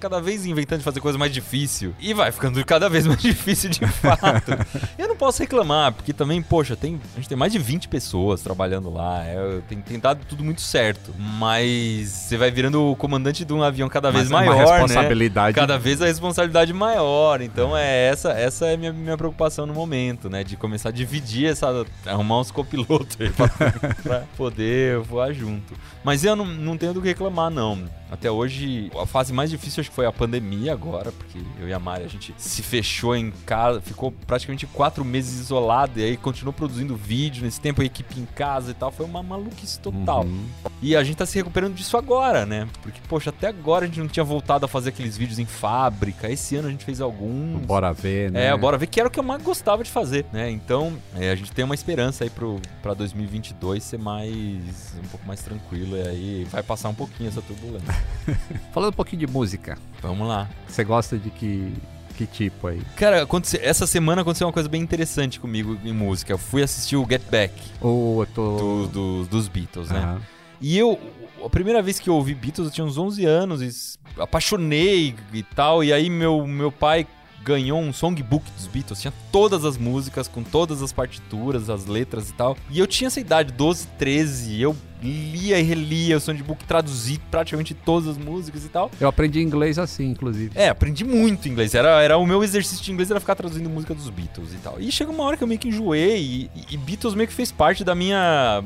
cada 0.00 0.20
vez 0.20 0.44
inventando 0.44 0.78
de 0.80 0.84
fazer 0.84 1.00
coisa 1.00 1.16
mais 1.16 1.32
difícil. 1.32 1.94
E 2.00 2.12
vai 2.12 2.32
ficando 2.32 2.64
cada 2.64 2.88
vez 2.88 3.06
mais 3.06 3.20
difícil 3.22 3.70
de 3.70 3.86
fato. 3.86 4.50
eu 4.98 5.06
não 5.06 5.16
posso 5.16 5.40
reclamar, 5.40 5.92
porque 5.92 6.12
também, 6.12 6.42
poxa, 6.42 6.74
tem, 6.74 7.00
a 7.12 7.16
gente 7.16 7.28
tem 7.28 7.38
mais 7.38 7.52
de 7.52 7.58
20 7.60 7.86
pessoas 7.86 8.42
trabalhando 8.42 8.92
lá, 8.92 9.22
é, 9.24 9.60
tem, 9.68 9.80
tem 9.80 9.98
dado 10.00 10.24
tudo 10.28 10.42
muito 10.42 10.60
certo. 10.60 11.14
Mas 11.16 12.08
você 12.08 12.36
vai 12.36 12.50
virando 12.50 12.96
comandante 13.06 13.44
de 13.44 13.52
um 13.52 13.62
avião 13.62 13.88
cada 13.88 14.10
vez 14.10 14.30
Mas 14.30 14.32
é 14.32 14.50
uma 14.50 14.54
maior, 14.56 14.66
né? 14.66 14.80
responsabilidade- 14.82 15.54
Cada 15.54 15.78
vez 15.78 16.00
a 16.00 16.06
responsabilidade 16.06 16.72
maior. 16.72 17.40
Então 17.42 17.76
é 17.76 18.08
essa 18.08 18.30
essa 18.32 18.66
é 18.66 18.74
a 18.74 18.76
minha, 18.76 18.92
minha 18.92 19.16
preocupação 19.16 19.66
no 19.66 19.74
momento, 19.74 20.30
né? 20.30 20.42
De 20.42 20.56
começar 20.56 20.88
a 20.88 20.92
dividir 20.92 21.50
essa. 21.50 21.84
arrumar 22.06 22.40
uns 22.40 22.50
copilotos 22.50 23.16
aí 23.20 23.30
pra, 23.30 23.48
pra 24.02 24.22
poder 24.36 24.98
voar 25.00 25.32
junto. 25.32 25.74
Mas 26.02 26.24
eu 26.24 26.34
não, 26.34 26.44
não 26.46 26.76
tenho 26.76 26.94
do 26.94 27.02
que 27.02 27.08
reclamar, 27.08 27.50
não. 27.50 27.78
Até 28.14 28.30
hoje, 28.30 28.92
a 28.96 29.06
fase 29.06 29.32
mais 29.32 29.50
difícil 29.50 29.80
acho 29.80 29.90
que 29.90 29.96
foi 29.96 30.06
a 30.06 30.12
pandemia 30.12 30.72
agora, 30.72 31.10
porque 31.10 31.36
eu 31.58 31.68
e 31.68 31.72
a 31.72 31.80
Mari, 31.80 32.04
a 32.04 32.08
gente 32.08 32.32
se 32.38 32.62
fechou 32.62 33.16
em 33.16 33.32
casa, 33.44 33.80
ficou 33.80 34.12
praticamente 34.12 34.66
quatro 34.68 35.04
meses 35.04 35.40
isolado, 35.40 35.98
e 35.98 36.04
aí 36.04 36.16
continuou 36.16 36.52
produzindo 36.52 36.94
vídeo 36.94 37.42
nesse 37.44 37.60
tempo, 37.60 37.82
a 37.82 37.84
equipe 37.84 38.20
em 38.20 38.24
casa 38.24 38.70
e 38.70 38.74
tal. 38.74 38.92
Foi 38.92 39.04
uma 39.04 39.20
maluquice 39.20 39.80
total. 39.80 40.22
Uhum. 40.22 40.44
E 40.80 40.94
a 40.94 41.02
gente 41.02 41.16
tá 41.16 41.26
se 41.26 41.36
recuperando 41.36 41.74
disso 41.74 41.96
agora, 41.96 42.46
né? 42.46 42.68
Porque, 42.82 43.00
poxa, 43.08 43.30
até 43.30 43.48
agora 43.48 43.84
a 43.84 43.88
gente 43.88 43.98
não 43.98 44.06
tinha 44.06 44.22
voltado 44.22 44.64
a 44.64 44.68
fazer 44.68 44.90
aqueles 44.90 45.16
vídeos 45.16 45.40
em 45.40 45.44
fábrica. 45.46 46.30
Esse 46.30 46.54
ano 46.54 46.68
a 46.68 46.70
gente 46.70 46.84
fez 46.84 47.00
alguns. 47.00 47.62
Bora 47.66 47.92
ver, 47.92 48.30
né? 48.30 48.46
É, 48.46 48.56
bora 48.56 48.78
ver 48.78 48.86
que 48.86 49.00
era 49.00 49.08
o 49.08 49.10
que 49.10 49.18
eu 49.18 49.24
mais 49.24 49.42
gostava 49.42 49.82
de 49.82 49.90
fazer, 49.90 50.24
né? 50.32 50.48
Então, 50.50 50.96
é, 51.16 51.32
a 51.32 51.34
gente 51.34 51.50
tem 51.50 51.64
uma 51.64 51.74
esperança 51.74 52.22
aí 52.22 52.30
pro, 52.30 52.60
pra 52.80 52.94
2022 52.94 53.82
ser 53.82 53.98
mais. 53.98 54.94
um 55.02 55.08
pouco 55.08 55.26
mais 55.26 55.40
tranquilo. 55.42 55.96
E 55.96 56.02
aí 56.02 56.44
vai 56.44 56.62
passar 56.62 56.90
um 56.90 56.94
pouquinho 56.94 57.28
essa 57.28 57.42
turbulência. 57.42 58.03
Falando 58.72 58.90
um 58.90 58.96
pouquinho 58.96 59.20
de 59.20 59.26
música, 59.32 59.76
Vamos 60.02 60.26
lá. 60.28 60.48
você 60.66 60.82
gosta 60.84 61.18
de 61.18 61.30
que, 61.30 61.72
que 62.16 62.26
tipo 62.26 62.66
aí? 62.66 62.80
Cara, 62.96 63.26
essa 63.60 63.86
semana 63.86 64.22
aconteceu 64.22 64.46
uma 64.46 64.52
coisa 64.52 64.68
bem 64.68 64.80
interessante 64.82 65.38
comigo 65.40 65.78
em 65.84 65.92
música. 65.92 66.32
Eu 66.32 66.38
fui 66.38 66.62
assistir 66.62 66.96
o 66.96 67.06
Get 67.08 67.22
Back 67.30 67.54
eu 67.82 68.26
tô... 68.34 68.56
do- 68.56 68.88
do- 68.88 69.24
dos 69.26 69.48
Beatles, 69.48 69.90
né? 69.90 69.98
Aham. 69.98 70.20
E 70.60 70.78
eu, 70.78 70.98
a 71.44 71.50
primeira 71.50 71.82
vez 71.82 71.98
que 71.98 72.08
eu 72.08 72.14
ouvi 72.14 72.34
Beatles, 72.34 72.68
eu 72.68 72.72
tinha 72.72 72.84
uns 72.86 72.96
11 72.96 73.24
anos 73.26 73.60
e 73.60 73.98
apaixonei 74.22 75.14
e 75.32 75.42
tal. 75.42 75.84
E 75.84 75.92
aí 75.92 76.08
meu, 76.08 76.46
meu 76.46 76.72
pai 76.72 77.06
ganhou 77.44 77.80
um 77.80 77.92
songbook 77.92 78.50
dos 78.52 78.66
Beatles, 78.66 79.00
tinha 79.00 79.12
todas 79.30 79.64
as 79.64 79.76
músicas, 79.76 80.26
com 80.26 80.42
todas 80.42 80.82
as 80.82 80.92
partituras, 80.92 81.68
as 81.68 81.86
letras 81.86 82.30
e 82.30 82.32
tal. 82.32 82.56
E 82.70 82.78
eu 82.78 82.86
tinha 82.86 83.08
essa 83.08 83.20
idade, 83.20 83.52
12, 83.52 83.86
13, 83.98 84.52
e 84.52 84.62
eu 84.62 84.74
lia 85.02 85.58
e 85.58 85.62
relia 85.62 86.16
o 86.16 86.20
songbook, 86.20 86.64
traduzi 86.64 87.20
praticamente 87.30 87.74
todas 87.74 88.08
as 88.08 88.16
músicas 88.16 88.64
e 88.64 88.68
tal. 88.68 88.90
Eu 88.98 89.06
aprendi 89.06 89.40
inglês 89.40 89.78
assim, 89.78 90.10
inclusive. 90.10 90.52
É, 90.54 90.68
aprendi 90.70 91.04
muito 91.04 91.48
inglês. 91.48 91.74
Era, 91.74 92.02
era 92.02 92.16
o 92.16 92.26
meu 92.26 92.42
exercício 92.42 92.82
de 92.82 92.90
inglês 92.90 93.10
era 93.10 93.20
ficar 93.20 93.34
traduzindo 93.34 93.68
música 93.68 93.94
dos 93.94 94.08
Beatles 94.08 94.54
e 94.54 94.56
tal. 94.56 94.80
E 94.80 94.90
chega 94.90 95.10
uma 95.10 95.24
hora 95.24 95.36
que 95.36 95.44
eu 95.44 95.48
meio 95.48 95.60
que 95.60 95.68
enjoei 95.68 96.16
e, 96.18 96.50
e 96.70 96.76
Beatles 96.78 97.14
meio 97.14 97.28
que 97.28 97.34
fez 97.34 97.52
parte 97.52 97.84
da 97.84 97.94
minha. 97.94 98.64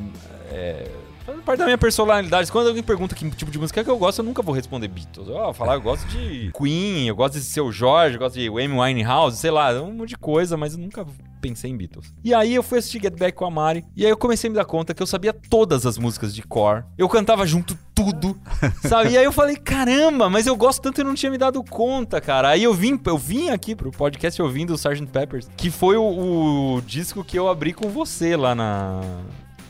É, 0.51 0.89
faz 1.29 1.45
parte 1.45 1.59
da 1.59 1.64
minha 1.66 1.79
personalidade. 1.79 2.51
Quando 2.51 2.68
alguém 2.68 2.83
pergunta 2.83 3.14
que 3.14 3.29
tipo 3.31 3.51
de 3.51 3.59
música 3.59 3.85
que 3.85 3.91
eu 3.91 3.99
gosto, 3.99 4.20
eu 4.20 4.24
nunca 4.24 4.43
vou 4.43 4.55
responder 4.55 4.89
Beatles. 4.89 5.29
Eu 5.29 5.35
vou 5.35 5.53
falar, 5.53 5.74
eu 5.74 5.81
gosto 5.81 6.07
de 6.09 6.51
Queen, 6.53 7.07
eu 7.07 7.14
gosto 7.14 7.35
de 7.35 7.43
Seu 7.43 7.70
Jorge, 7.70 8.16
eu 8.16 8.20
gosto 8.20 8.35
de 8.35 8.49
Amy 8.49 8.79
Winehouse, 8.79 9.37
sei 9.37 9.51
lá, 9.51 9.72
um 9.83 9.93
monte 9.93 10.11
de 10.11 10.16
coisa, 10.18 10.57
mas 10.57 10.72
eu 10.72 10.79
nunca 10.79 11.07
pensei 11.41 11.70
em 11.70 11.76
Beatles. 11.76 12.12
E 12.24 12.35
aí 12.35 12.55
eu 12.55 12.62
fui 12.62 12.79
assistir 12.79 13.01
Get 13.01 13.16
Back 13.16 13.37
com 13.37 13.45
a 13.45 13.51
Mari, 13.51 13.85
e 13.97 14.05
aí 14.05 14.11
eu 14.11 14.16
comecei 14.16 14.49
a 14.49 14.51
me 14.51 14.57
dar 14.57 14.64
conta 14.64 14.93
que 14.95 15.03
eu 15.03 15.07
sabia 15.07 15.33
todas 15.33 15.87
as 15.87 15.99
músicas 15.99 16.35
de 16.35 16.43
core. 16.43 16.85
Eu 16.97 17.09
cantava 17.09 17.47
junto 17.47 17.79
tudo, 17.95 18.39
sabe? 18.83 19.11
E 19.11 19.18
aí 19.18 19.24
eu 19.24 19.33
falei, 19.33 19.57
caramba, 19.57 20.29
mas 20.29 20.47
eu 20.47 20.57
gosto 20.57 20.83
tanto 20.83 21.01
e 21.01 21.05
não 21.05 21.14
tinha 21.14 21.31
me 21.31 21.39
dado 21.39 21.62
conta, 21.62 22.20
cara. 22.20 22.49
Aí 22.49 22.62
eu 22.62 22.74
vim, 22.74 23.01
eu 23.05 23.18
vim 23.18 23.51
aqui 23.51 23.74
pro 23.74 23.91
podcast 23.91 24.41
ouvindo 24.41 24.70
o 24.70 24.76
Sgt. 24.76 25.07
Peppers, 25.07 25.49
que 25.57 25.70
foi 25.70 25.97
o, 25.97 26.76
o 26.76 26.83
disco 26.83 27.24
que 27.24 27.39
eu 27.39 27.49
abri 27.49 27.72
com 27.72 27.89
você 27.89 28.37
lá 28.37 28.55
na... 28.55 29.01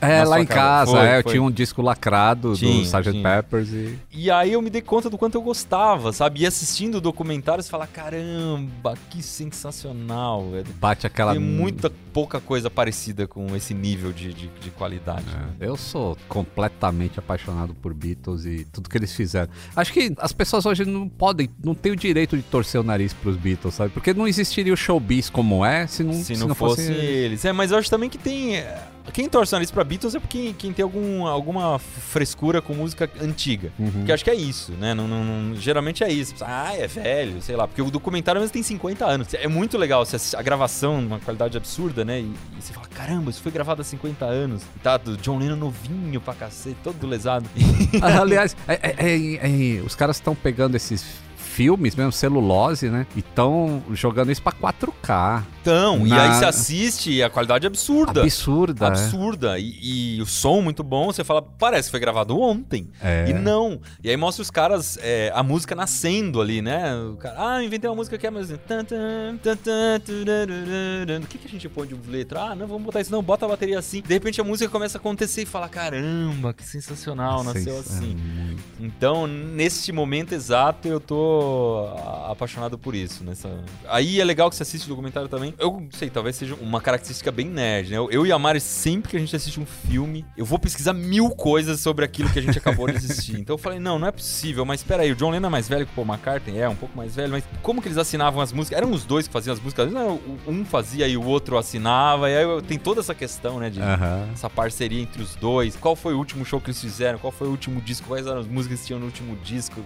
É, 0.01 0.23
lá 0.23 0.39
em 0.41 0.45
casa, 0.45 0.91
Foi, 0.91 0.99
é, 1.05 1.17
eu 1.19 1.23
foi. 1.23 1.31
tinha 1.33 1.43
um 1.43 1.51
disco 1.51 1.81
lacrado 1.81 2.53
Tinha, 2.55 2.73
do 2.73 2.81
Sgt. 2.83 3.11
tinha. 3.11 3.23
Peppers 3.23 3.69
e... 3.69 3.99
E 4.11 4.31
aí 4.31 4.53
eu 4.53 4.61
me 4.61 4.69
dei 4.69 4.81
conta 4.81 5.09
do 5.09 5.17
quanto 5.17 5.35
eu 5.35 5.41
gostava, 5.41 6.11
sabe? 6.13 6.41
E 6.41 6.45
assistindo 6.45 6.95
o 6.95 7.01
documentário, 7.01 7.63
você 7.63 7.69
fala, 7.69 7.85
caramba, 7.87 8.95
que 9.09 9.21
sensacional, 9.21 10.49
velho. 10.51 10.65
Bate 10.79 11.05
aquela... 11.05 11.33
Tem 11.33 11.41
muita 11.41 11.91
pouca 12.13 12.39
coisa 12.39 12.69
parecida 12.69 13.27
com 13.27 13.55
esse 13.55 13.73
nível 13.73 14.11
de, 14.11 14.33
de, 14.33 14.47
de 14.47 14.69
qualidade. 14.71 15.25
né? 15.25 15.49
É, 15.59 15.67
Eu 15.67 15.77
sou 15.77 16.17
completamente 16.27 17.19
apaixonado 17.19 17.73
por 17.75 17.93
Beatles 17.93 18.45
e 18.45 18.65
tudo 18.71 18.89
que 18.89 18.97
eles 18.97 19.13
fizeram. 19.13 19.49
Acho 19.75 19.93
que 19.93 20.13
as 20.17 20.31
pessoas 20.33 20.65
hoje 20.65 20.85
não 20.85 21.07
podem, 21.07 21.49
não 21.63 21.75
têm 21.75 21.91
o 21.91 21.95
direito 21.95 22.35
de 22.35 22.43
torcer 22.43 22.79
o 22.81 22.83
nariz 22.83 23.13
pros 23.13 23.35
Beatles, 23.37 23.73
sabe? 23.75 23.91
Porque 23.91 24.13
não 24.13 24.27
existiria 24.27 24.73
o 24.73 24.77
showbiz 24.77 25.29
como 25.29 25.63
é 25.63 25.87
se 25.87 26.03
não, 26.03 26.13
Se, 26.13 26.35
não, 26.37 26.53
fosse 26.55 26.91
eles. 26.91 27.45
É, 27.45 27.51
mas 27.51 27.71
eu 27.71 27.77
acho 27.77 27.89
também 27.89 28.09
que 28.09 28.17
tem. 28.17 28.63
Quem 29.13 29.27
torce 29.29 29.53
o 29.53 29.55
nariz 29.55 29.71
pra 29.71 29.83
Beatles 29.83 30.15
é 30.15 30.19
porque 30.19 30.53
quem 30.57 30.71
tem 30.73 30.83
algum, 30.83 31.25
alguma 31.27 31.79
frescura 31.79 32.61
com 32.61 32.73
música 32.73 33.09
antiga. 33.21 33.71
Uhum. 33.79 34.05
Que 34.05 34.11
acho 34.11 34.23
que 34.23 34.29
é 34.29 34.35
isso, 34.35 34.71
né? 34.73 34.93
Não, 34.93 35.07
não- 35.07 35.23
não- 35.23 35.55
geralmente 35.55 36.03
é 36.03 36.11
isso. 36.11 36.33
Ah, 36.41 36.73
é 36.75 36.87
velho, 36.87 37.41
sei 37.41 37.55
lá. 37.55 37.67
Porque 37.67 37.81
o 37.81 37.89
documentário 37.91 38.39
mesmo 38.41 38.53
tem 38.53 38.63
50 38.63 39.05
anos. 39.05 39.33
É 39.33 39.47
muito 39.47 39.77
legal 39.77 40.05
você 40.05 40.15
assistir 40.15 40.35
a 40.35 40.41
gravação 40.41 41.01
numa 41.01 41.19
qualidade 41.19 41.57
absurda, 41.57 42.03
né? 42.05 42.19
E, 42.21 42.23
e 42.23 42.61
você 42.61 42.73
fala, 42.73 42.87
caramba, 42.87 43.29
isso 43.29 43.41
foi 43.41 43.51
gravado 43.51 43.81
há 43.81 43.85
50 43.85 44.25
anos. 44.25 44.63
E 44.75 44.79
tá 44.79 44.97
do 44.97 45.17
John 45.17 45.37
Lennon 45.37 45.55
novinho 45.55 46.19
pra 46.21 46.33
cacete, 46.33 46.77
todo 46.83 47.05
lesado. 47.07 47.49
Ah, 48.01 48.21
Aliás, 48.21 48.55
é- 48.67 48.79
é- 48.81 48.95
é- 48.97 49.77
é- 49.77 49.81
os 49.81 49.95
caras 49.95 50.17
estão 50.17 50.35
pegando 50.35 50.75
esses 50.75 51.05
filmes, 51.37 51.95
mesmo 51.95 52.11
celulose, 52.11 52.89
né? 52.89 53.05
E 53.15 53.19
estão 53.19 53.83
jogando 53.91 54.31
isso 54.31 54.41
pra 54.41 54.51
4K. 54.53 55.43
Então, 55.69 56.07
e 56.07 56.09
Na- 56.09 56.23
aí 56.23 56.33
você 56.33 56.45
assiste 56.45 57.11
e 57.11 57.21
a 57.21 57.29
qualidade 57.29 57.65
é 57.65 57.67
absurda. 57.67 58.23
Absurda. 58.23 58.85
é. 58.85 58.87
absurda. 58.89 59.59
E, 59.59 60.15
e 60.17 60.21
o 60.21 60.25
som 60.25 60.61
muito 60.61 60.83
bom, 60.83 61.05
você 61.11 61.23
fala, 61.23 61.41
parece 61.43 61.89
que 61.89 61.91
foi 61.91 61.99
gravado 61.99 62.39
ontem. 62.39 62.89
É. 63.01 63.29
E 63.29 63.33
não. 63.33 63.79
E 64.03 64.09
aí 64.09 64.17
mostra 64.17 64.41
os 64.41 64.49
caras, 64.49 64.97
é, 65.01 65.31
a 65.33 65.43
música 65.43 65.75
nascendo 65.75 66.41
ali, 66.41 66.59
né? 66.61 66.95
O 66.95 67.17
cara, 67.17 67.55
ah, 67.55 67.63
inventei 67.63 67.87
uma 67.87 67.95
música 67.95 68.17
que 68.17 68.25
é 68.25 68.31
mais. 68.31 68.49
assim. 68.49 68.59
O 71.23 71.27
que, 71.27 71.37
que 71.37 71.47
a 71.47 71.51
gente 71.51 71.69
põe 71.69 71.87
de 71.87 71.95
letra? 72.09 72.41
Ah, 72.41 72.55
não, 72.55 72.65
vamos 72.67 72.83
botar 72.83 73.01
isso, 73.01 73.11
não, 73.11 73.21
bota 73.21 73.45
a 73.45 73.49
bateria 73.49 73.77
assim. 73.77 74.01
De 74.01 74.13
repente 74.13 74.41
a 74.41 74.43
música 74.43 74.69
começa 74.71 74.97
a 74.97 74.99
acontecer 74.99 75.43
e 75.43 75.45
fala: 75.45 75.69
caramba, 75.69 76.51
que 76.53 76.63
sensacional, 76.63 77.43
nasceu 77.43 77.77
assim. 77.77 78.13
é 78.13 78.43
muito. 78.43 78.63
Então, 78.79 79.27
neste 79.27 79.91
momento 79.91 80.33
exato, 80.33 80.87
eu 80.87 80.99
tô 80.99 81.87
apaixonado 82.27 82.77
por 82.77 82.95
isso. 82.95 83.23
Nessa... 83.23 83.49
Aí 83.87 84.19
é 84.19 84.23
legal 84.23 84.49
que 84.49 84.55
você 84.55 84.63
assiste 84.63 84.85
o 84.85 84.89
documentário 84.89 85.27
também. 85.29 85.53
Eu 85.59 85.79
não 85.79 85.89
sei, 85.91 86.09
talvez 86.09 86.35
seja 86.37 86.55
uma 86.55 86.79
característica 86.79 87.31
bem 87.31 87.47
nerd, 87.47 87.91
né? 87.91 87.97
Eu, 87.97 88.09
eu 88.09 88.25
e 88.25 88.31
a 88.31 88.39
Mari, 88.39 88.61
sempre 88.61 89.11
que 89.11 89.17
a 89.17 89.19
gente 89.19 89.35
assiste 89.35 89.59
um 89.59 89.65
filme, 89.65 90.25
eu 90.37 90.45
vou 90.45 90.57
pesquisar 90.57 90.93
mil 90.93 91.29
coisas 91.31 91.81
sobre 91.81 92.05
aquilo 92.05 92.29
que 92.29 92.39
a 92.39 92.41
gente 92.41 92.57
acabou 92.57 92.89
de 92.89 92.97
assistir. 92.97 93.39
Então 93.49 93.55
eu 93.55 93.57
falei, 93.57 93.79
não, 93.79 93.97
não 93.97 94.07
é 94.07 94.11
possível, 94.11 94.65
mas 94.65 94.81
espera 94.81 95.03
aí, 95.03 95.11
o 95.11 95.15
John 95.15 95.31
Lennon 95.31 95.47
é 95.47 95.49
mais 95.49 95.67
velho 95.67 95.85
que 95.85 95.91
o 95.91 95.95
Paul 95.95 96.07
McCartney? 96.07 96.59
É, 96.59 96.69
um 96.69 96.75
pouco 96.75 96.95
mais 96.95 97.15
velho, 97.15 97.31
mas 97.31 97.43
como 97.61 97.81
que 97.81 97.87
eles 97.87 97.97
assinavam 97.97 98.41
as 98.41 98.51
músicas? 98.51 98.77
Eram 98.77 98.91
os 98.91 99.05
dois 99.05 99.27
que 99.27 99.33
faziam 99.33 99.53
as 99.53 99.59
músicas, 99.59 99.91
não, 99.91 100.19
um 100.47 100.63
fazia 100.65 101.07
e 101.07 101.17
o 101.17 101.23
outro 101.23 101.57
assinava, 101.57 102.29
e 102.29 102.37
aí 102.37 102.61
tem 102.63 102.77
toda 102.77 102.99
essa 102.99 103.15
questão, 103.15 103.59
né, 103.59 103.69
de 103.69 103.81
Aham. 103.81 104.29
essa 104.33 104.49
parceria 104.49 105.01
entre 105.01 105.21
os 105.21 105.35
dois. 105.35 105.75
Qual 105.75 105.95
foi 105.95 106.13
o 106.13 106.17
último 106.17 106.45
show 106.45 106.59
que 106.59 106.67
eles 106.69 106.79
fizeram? 106.79 107.17
Qual 107.17 107.31
foi 107.31 107.47
o 107.47 107.51
último 107.51 107.81
disco? 107.81 108.07
Quais 108.07 108.27
eram 108.27 108.39
as 108.39 108.47
músicas 108.47 108.81
que 108.81 108.87
tinham 108.87 108.99
no 108.99 109.05
último 109.05 109.35
disco? 109.37 109.81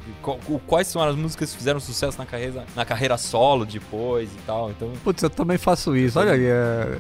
Quais 0.67 0.87
são 0.87 1.01
as 1.01 1.15
músicas 1.15 1.51
que 1.51 1.57
fizeram 1.57 1.79
sucesso 1.79 2.17
na 2.17 2.25
carreira, 2.25 2.65
na 2.75 2.85
carreira 2.85 3.17
solo 3.17 3.65
depois 3.65 4.29
e 4.29 4.37
tal? 4.45 4.71
Então, 4.71 4.91
Putz, 5.03 5.23
eu 5.23 5.29
também 5.29 5.52
faço 5.57 5.95
isso. 5.95 6.19
Olha 6.19 6.33
aí, 6.33 6.43
é, 6.45 6.97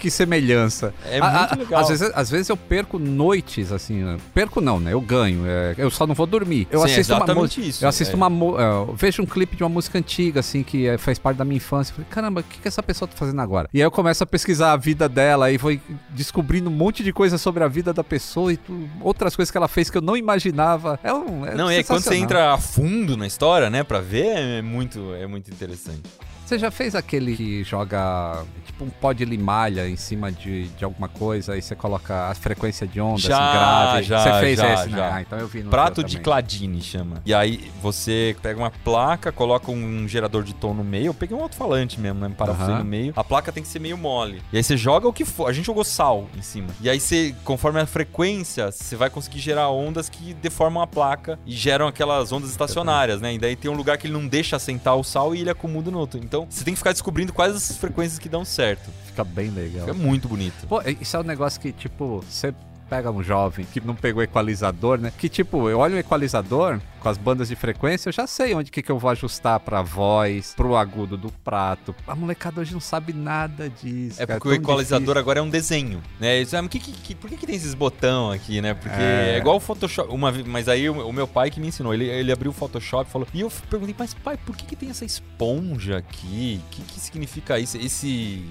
que 0.00 0.10
semelhança. 0.12 0.94
É 1.04 1.18
A- 1.18 1.30
muito 1.30 1.52
a- 1.54 1.56
legal. 1.56 1.80
Às 1.80 1.88
vezes, 1.88 2.10
às 2.14 2.30
vezes 2.30 2.48
eu 2.48 2.56
perco 2.56 2.98
noites, 3.00 3.72
assim. 3.72 4.04
né? 4.04 4.16
Perco 4.32 4.60
não, 4.60 4.78
né? 4.78 4.92
Eu 4.92 5.00
ganho. 5.00 5.42
é, 5.44 5.74
eu 5.76 5.90
só 5.90 6.06
não 6.06 6.14
vou 6.14 6.24
dormir. 6.26 6.68
Eu 6.70 6.78
Sim, 6.80 6.84
assisto 6.92 7.14
uma 7.14 7.34
música. 7.34 7.60
isso, 7.60 7.84
Eu 7.84 7.88
assisto 7.88 8.14
é. 8.14 8.16
uma. 8.16 8.28
é, 8.62 8.64
eu 8.64 8.94
vejo 8.96 9.22
um 9.22 9.26
clipe 9.26 9.56
de 9.56 9.64
uma 9.64 9.68
música 9.68 9.98
antiga, 9.98 10.38
assim, 10.38 10.62
que 10.62 10.86
é, 10.86 10.96
faz 10.98 11.18
parte 11.18 11.36
da 11.38 11.44
minha 11.44 11.56
infância. 11.56 11.90
Eu 11.90 11.96
Falei, 11.96 12.08
caramba, 12.10 12.40
o 12.42 12.44
que, 12.44 12.60
que 12.60 12.68
essa 12.68 12.80
pessoa 12.82 13.08
tá 13.08 13.16
fazendo 13.16 13.40
agora? 13.40 13.68
E 13.74 13.78
aí 13.78 13.84
eu 13.84 13.90
começo 13.90 14.22
a 14.22 14.26
pesquisar 14.26 14.72
a 14.72 14.76
vida 14.76 15.08
dela 15.08 15.50
e 15.50 15.58
vou 15.58 15.76
descobrindo 16.10 16.70
um 16.70 16.72
monte 16.72 17.02
de 17.02 17.12
coisa 17.12 17.36
sobre 17.36 17.64
a 17.64 17.68
vida 17.68 17.92
da 17.92 18.04
pessoa 18.04 18.52
e 18.52 18.56
tu- 18.56 18.88
outras 19.00 19.34
coisas 19.34 19.50
que 19.50 19.56
ela 19.58 19.66
fez 19.68 19.90
que 19.90 19.98
eu 19.98 20.02
não 20.02 20.16
imaginava. 20.16 20.98
É 21.02 21.12
um. 21.12 21.44
É 21.44 21.54
Não, 21.56 21.72
e 21.72 21.76
aí 21.76 21.82
quando 21.84 22.02
você 22.02 22.14
entra 22.14 22.52
a 22.54 22.58
fundo 22.58 23.16
na 23.16 23.26
história, 23.26 23.68
né, 23.68 23.82
pra 23.82 24.00
ver, 24.00 24.26
é 24.36 24.62
muito, 24.62 25.12
é 25.14 25.26
muito 25.26 25.50
interessante. 25.50 26.02
Você 26.48 26.58
já 26.58 26.70
fez 26.70 26.94
aquele 26.94 27.36
que 27.36 27.62
joga 27.62 28.42
tipo 28.78 28.84
um 28.84 28.90
pó 28.90 29.12
de 29.12 29.24
limalha 29.24 29.88
em 29.88 29.96
cima 29.96 30.30
de, 30.30 30.68
de 30.68 30.84
alguma 30.84 31.08
coisa 31.08 31.56
e 31.56 31.62
você 31.62 31.74
coloca 31.74 32.28
a 32.28 32.34
frequência 32.34 32.86
de 32.86 33.00
onda 33.00 33.18
Já, 33.20 33.36
assim, 33.38 33.58
grave? 33.58 34.02
já, 34.04 34.22
você 34.22 34.40
fez 34.40 34.58
já, 34.58 34.74
esse, 34.74 34.88
né? 34.90 34.96
já. 34.96 35.14
Ah, 35.16 35.22
então 35.22 35.38
eu 35.38 35.48
vi 35.48 35.62
no 35.62 35.70
Prato 35.70 36.04
de. 36.04 36.18
Cladini 36.20 36.80
chama. 36.80 37.22
E 37.24 37.32
aí 37.32 37.70
você 37.80 38.36
pega 38.42 38.58
uma 38.58 38.70
placa, 38.70 39.32
coloca 39.32 39.70
um 39.70 40.06
gerador 40.06 40.42
de 40.42 40.54
tom 40.54 40.74
no 40.74 40.84
meio. 40.84 41.06
Eu 41.06 41.14
peguei 41.14 41.36
um 41.36 41.40
alto-falante 41.40 41.98
mesmo, 41.98 42.20
né? 42.20 42.26
Um 42.28 42.32
parafuso 42.32 42.70
Aham. 42.70 42.78
no 42.78 42.84
meio. 42.84 43.12
A 43.16 43.24
placa 43.24 43.50
tem 43.50 43.62
que 43.62 43.68
ser 43.68 43.78
meio 43.78 43.96
mole. 43.96 44.42
E 44.52 44.56
aí 44.56 44.62
você 44.62 44.76
joga 44.76 45.08
o 45.08 45.12
que 45.12 45.24
for. 45.24 45.48
A 45.48 45.52
gente 45.52 45.64
jogou 45.66 45.84
sal 45.84 46.28
em 46.36 46.42
cima. 46.42 46.68
E 46.80 46.90
aí 46.90 47.00
você, 47.00 47.34
conforme 47.44 47.80
a 47.80 47.86
frequência, 47.86 48.70
você 48.70 48.94
vai 48.96 49.08
conseguir 49.08 49.38
gerar 49.38 49.70
ondas 49.70 50.08
que 50.08 50.34
deformam 50.34 50.82
a 50.82 50.86
placa 50.86 51.38
e 51.46 51.52
geram 51.52 51.86
aquelas 51.86 52.30
ondas 52.32 52.50
estacionárias, 52.50 53.20
né? 53.20 53.34
E 53.34 53.38
daí 53.38 53.56
tem 53.56 53.70
um 53.70 53.74
lugar 53.74 53.96
que 53.96 54.06
ele 54.06 54.14
não 54.14 54.26
deixa 54.26 54.56
assentar 54.56 54.96
o 54.96 55.04
sal 55.04 55.34
e 55.34 55.40
ele 55.40 55.50
acomoda 55.50 55.90
no 55.90 55.98
outro. 55.98 56.20
Então 56.22 56.46
você 56.50 56.64
tem 56.64 56.74
que 56.74 56.78
ficar 56.78 56.92
descobrindo 56.92 57.32
quais 57.32 57.54
as 57.54 57.76
frequências 57.76 58.18
que 58.18 58.28
dão 58.28 58.44
certo. 58.44 58.67
Fica 59.06 59.24
bem 59.24 59.50
legal. 59.50 59.86
Fica 59.86 59.94
muito 59.94 60.28
bonito. 60.28 60.66
Pô, 60.66 60.80
isso 61.00 61.16
é 61.16 61.20
um 61.20 61.24
negócio 61.24 61.60
que, 61.60 61.72
tipo, 61.72 62.24
você 62.28 62.54
pega 62.88 63.10
um 63.10 63.22
jovem 63.22 63.66
que 63.72 63.80
não 63.80 63.94
pegou 63.94 64.22
equalizador, 64.22 64.98
né? 64.98 65.12
Que, 65.16 65.28
tipo, 65.28 65.68
eu 65.68 65.78
olho 65.78 65.96
o 65.96 65.98
equalizador 65.98 66.80
com 67.00 67.08
as 67.08 67.16
bandas 67.16 67.48
de 67.48 67.54
frequência, 67.54 68.08
eu 68.08 68.12
já 68.12 68.26
sei 68.26 68.54
onde 68.54 68.70
que, 68.72 68.82
que 68.82 68.90
eu 68.90 68.98
vou 68.98 69.08
ajustar 69.10 69.60
pra 69.60 69.82
voz, 69.82 70.52
pro 70.56 70.74
agudo 70.76 71.16
do 71.16 71.30
prato. 71.30 71.94
A 72.06 72.14
molecada 72.16 72.60
hoje 72.60 72.72
não 72.72 72.80
sabe 72.80 73.12
nada 73.12 73.68
disso. 73.70 74.20
É 74.20 74.26
cara, 74.26 74.40
porque 74.40 74.48
o 74.48 74.52
tão 74.56 74.62
equalizador 74.62 75.00
difícil. 75.00 75.20
agora 75.20 75.38
é 75.38 75.42
um 75.42 75.48
desenho, 75.50 76.02
né? 76.18 76.40
Isso, 76.40 76.56
mas 76.56 76.66
que, 76.68 76.78
que, 76.80 76.92
que- 76.92 77.14
por 77.14 77.30
que, 77.30 77.36
que 77.36 77.46
tem 77.46 77.54
esses 77.54 77.74
botão 77.74 78.30
aqui, 78.32 78.60
né? 78.60 78.74
Porque 78.74 78.96
É. 79.00 79.34
é, 79.34 79.38
igual 79.38 79.56
o 79.56 79.60
Photoshop. 79.60 80.12
Uma, 80.12 80.32
mas 80.46 80.68
aí 80.68 80.88
o, 80.90 81.06
o 81.08 81.12
meu 81.12 81.28
pai 81.28 81.50
que 81.50 81.60
me 81.60 81.68
ensinou, 81.68 81.94
ele, 81.94 82.06
ele 82.06 82.32
abriu 82.32 82.50
o 82.50 82.54
Photoshop 82.54 83.08
e 83.08 83.12
falou. 83.12 83.28
E 83.32 83.40
eu 83.42 83.52
perguntei, 83.70 83.94
mas 83.96 84.12
pai, 84.14 84.36
por 84.44 84.56
que, 84.56 84.64
que 84.64 84.74
tem 84.76 84.90
essa 84.90 85.04
esponja 85.04 85.98
aqui? 85.98 86.60
O 86.66 86.70
que, 86.70 86.82
que 86.82 87.00
significa 87.00 87.58
isso? 87.60 87.76
Esse. 87.76 88.44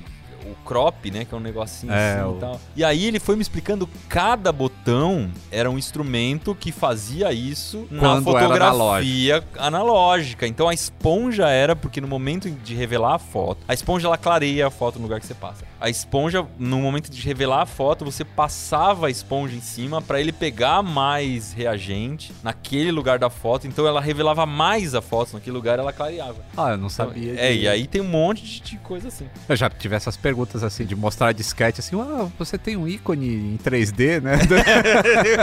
O 0.46 0.56
crop, 0.66 1.10
né? 1.12 1.26
Que 1.26 1.34
é 1.34 1.38
um 1.38 1.42
negocinho 1.42 1.92
É, 1.94 2.20
assim 2.20 2.30
o- 2.32 2.38
e 2.38 2.40
tal. 2.40 2.62
E 2.76 2.84
aí 2.84 3.06
ele 3.06 3.20
foi 3.20 3.36
me 3.36 3.42
explicando 3.42 3.88
cada 4.08 4.52
botão 4.52 5.30
era 5.52 5.70
um 5.70 5.78
instrumento 5.78 6.54
que 6.56 6.72
fazia 6.72 7.32
isso 7.34 7.88
na 7.90 8.00
Quando 8.00 8.38
era 8.38 8.48
fotografia 8.48 9.44
analógica. 9.58 10.48
Então 10.48 10.68
a 10.68 10.74
esponja 10.74 11.48
era, 11.50 11.76
porque 11.76 12.02
no 12.02 12.08
momento 12.08 12.50
de 12.50 12.76
revelar 12.76 13.16
a 13.16 13.20
foto, 13.20 13.60
a 13.68 13.74
esponja 13.74 14.08
ela 14.08 14.18
clareia 14.18 14.68
a 14.68 14.72
foto 14.72 14.98
no 14.98 15.04
lugar 15.04 15.20
que 15.20 15.26
você 15.26 15.34
passa. 15.34 15.66
A 15.80 15.90
esponja, 15.90 16.46
no 16.58 16.80
momento 16.80 17.10
de 17.12 17.22
revelar 17.22 17.62
a 17.62 17.66
foto, 17.66 18.04
você 18.04 18.24
passava 18.26 19.08
a 19.08 19.10
esponja 19.10 19.56
em 19.56 19.62
cima 19.62 20.02
para 20.02 20.20
ele 20.20 20.32
pegar 20.32 20.82
mais 20.82 21.54
reagente 21.54 22.34
naquele 22.44 22.92
lugar 22.92 23.20
da 23.20 23.30
foto. 23.30 23.68
Então 23.68 23.86
ela 23.88 24.02
revelava 24.02 24.46
mais 24.46 24.96
a 24.96 25.02
foto 25.02 25.34
naquele 25.34 25.56
lugar, 25.56 25.78
ela 25.78 25.94
clareava. 25.94 26.38
Ah, 26.56 26.72
eu 26.72 26.78
não 26.78 26.90
sabia. 26.90 27.40
É, 27.40 27.52
de- 27.54 27.60
e 27.60 27.68
aí 27.68 27.86
tem 27.88 28.02
um 28.02 28.08
monte 28.08 28.44
de, 28.44 28.60
de 28.62 28.78
coisa 28.78 29.08
assim. 29.10 29.28
Eu 29.48 29.56
já 29.56 29.70
tive 29.70 29.96
essas 29.96 30.18
perguntas 30.28 30.62
assim, 30.62 30.84
de 30.86 30.94
mostrar 30.94 31.32
disquete 31.32 31.80
assim, 31.80 31.98
ah, 32.02 32.30
você 32.38 32.58
tem 32.58 32.76
um 32.76 32.86
ícone 32.86 33.54
em 33.54 33.58
3D, 33.58 34.22
né? 34.22 34.34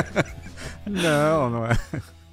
não, 0.87 1.49
não 1.49 1.66
é. 1.66 1.74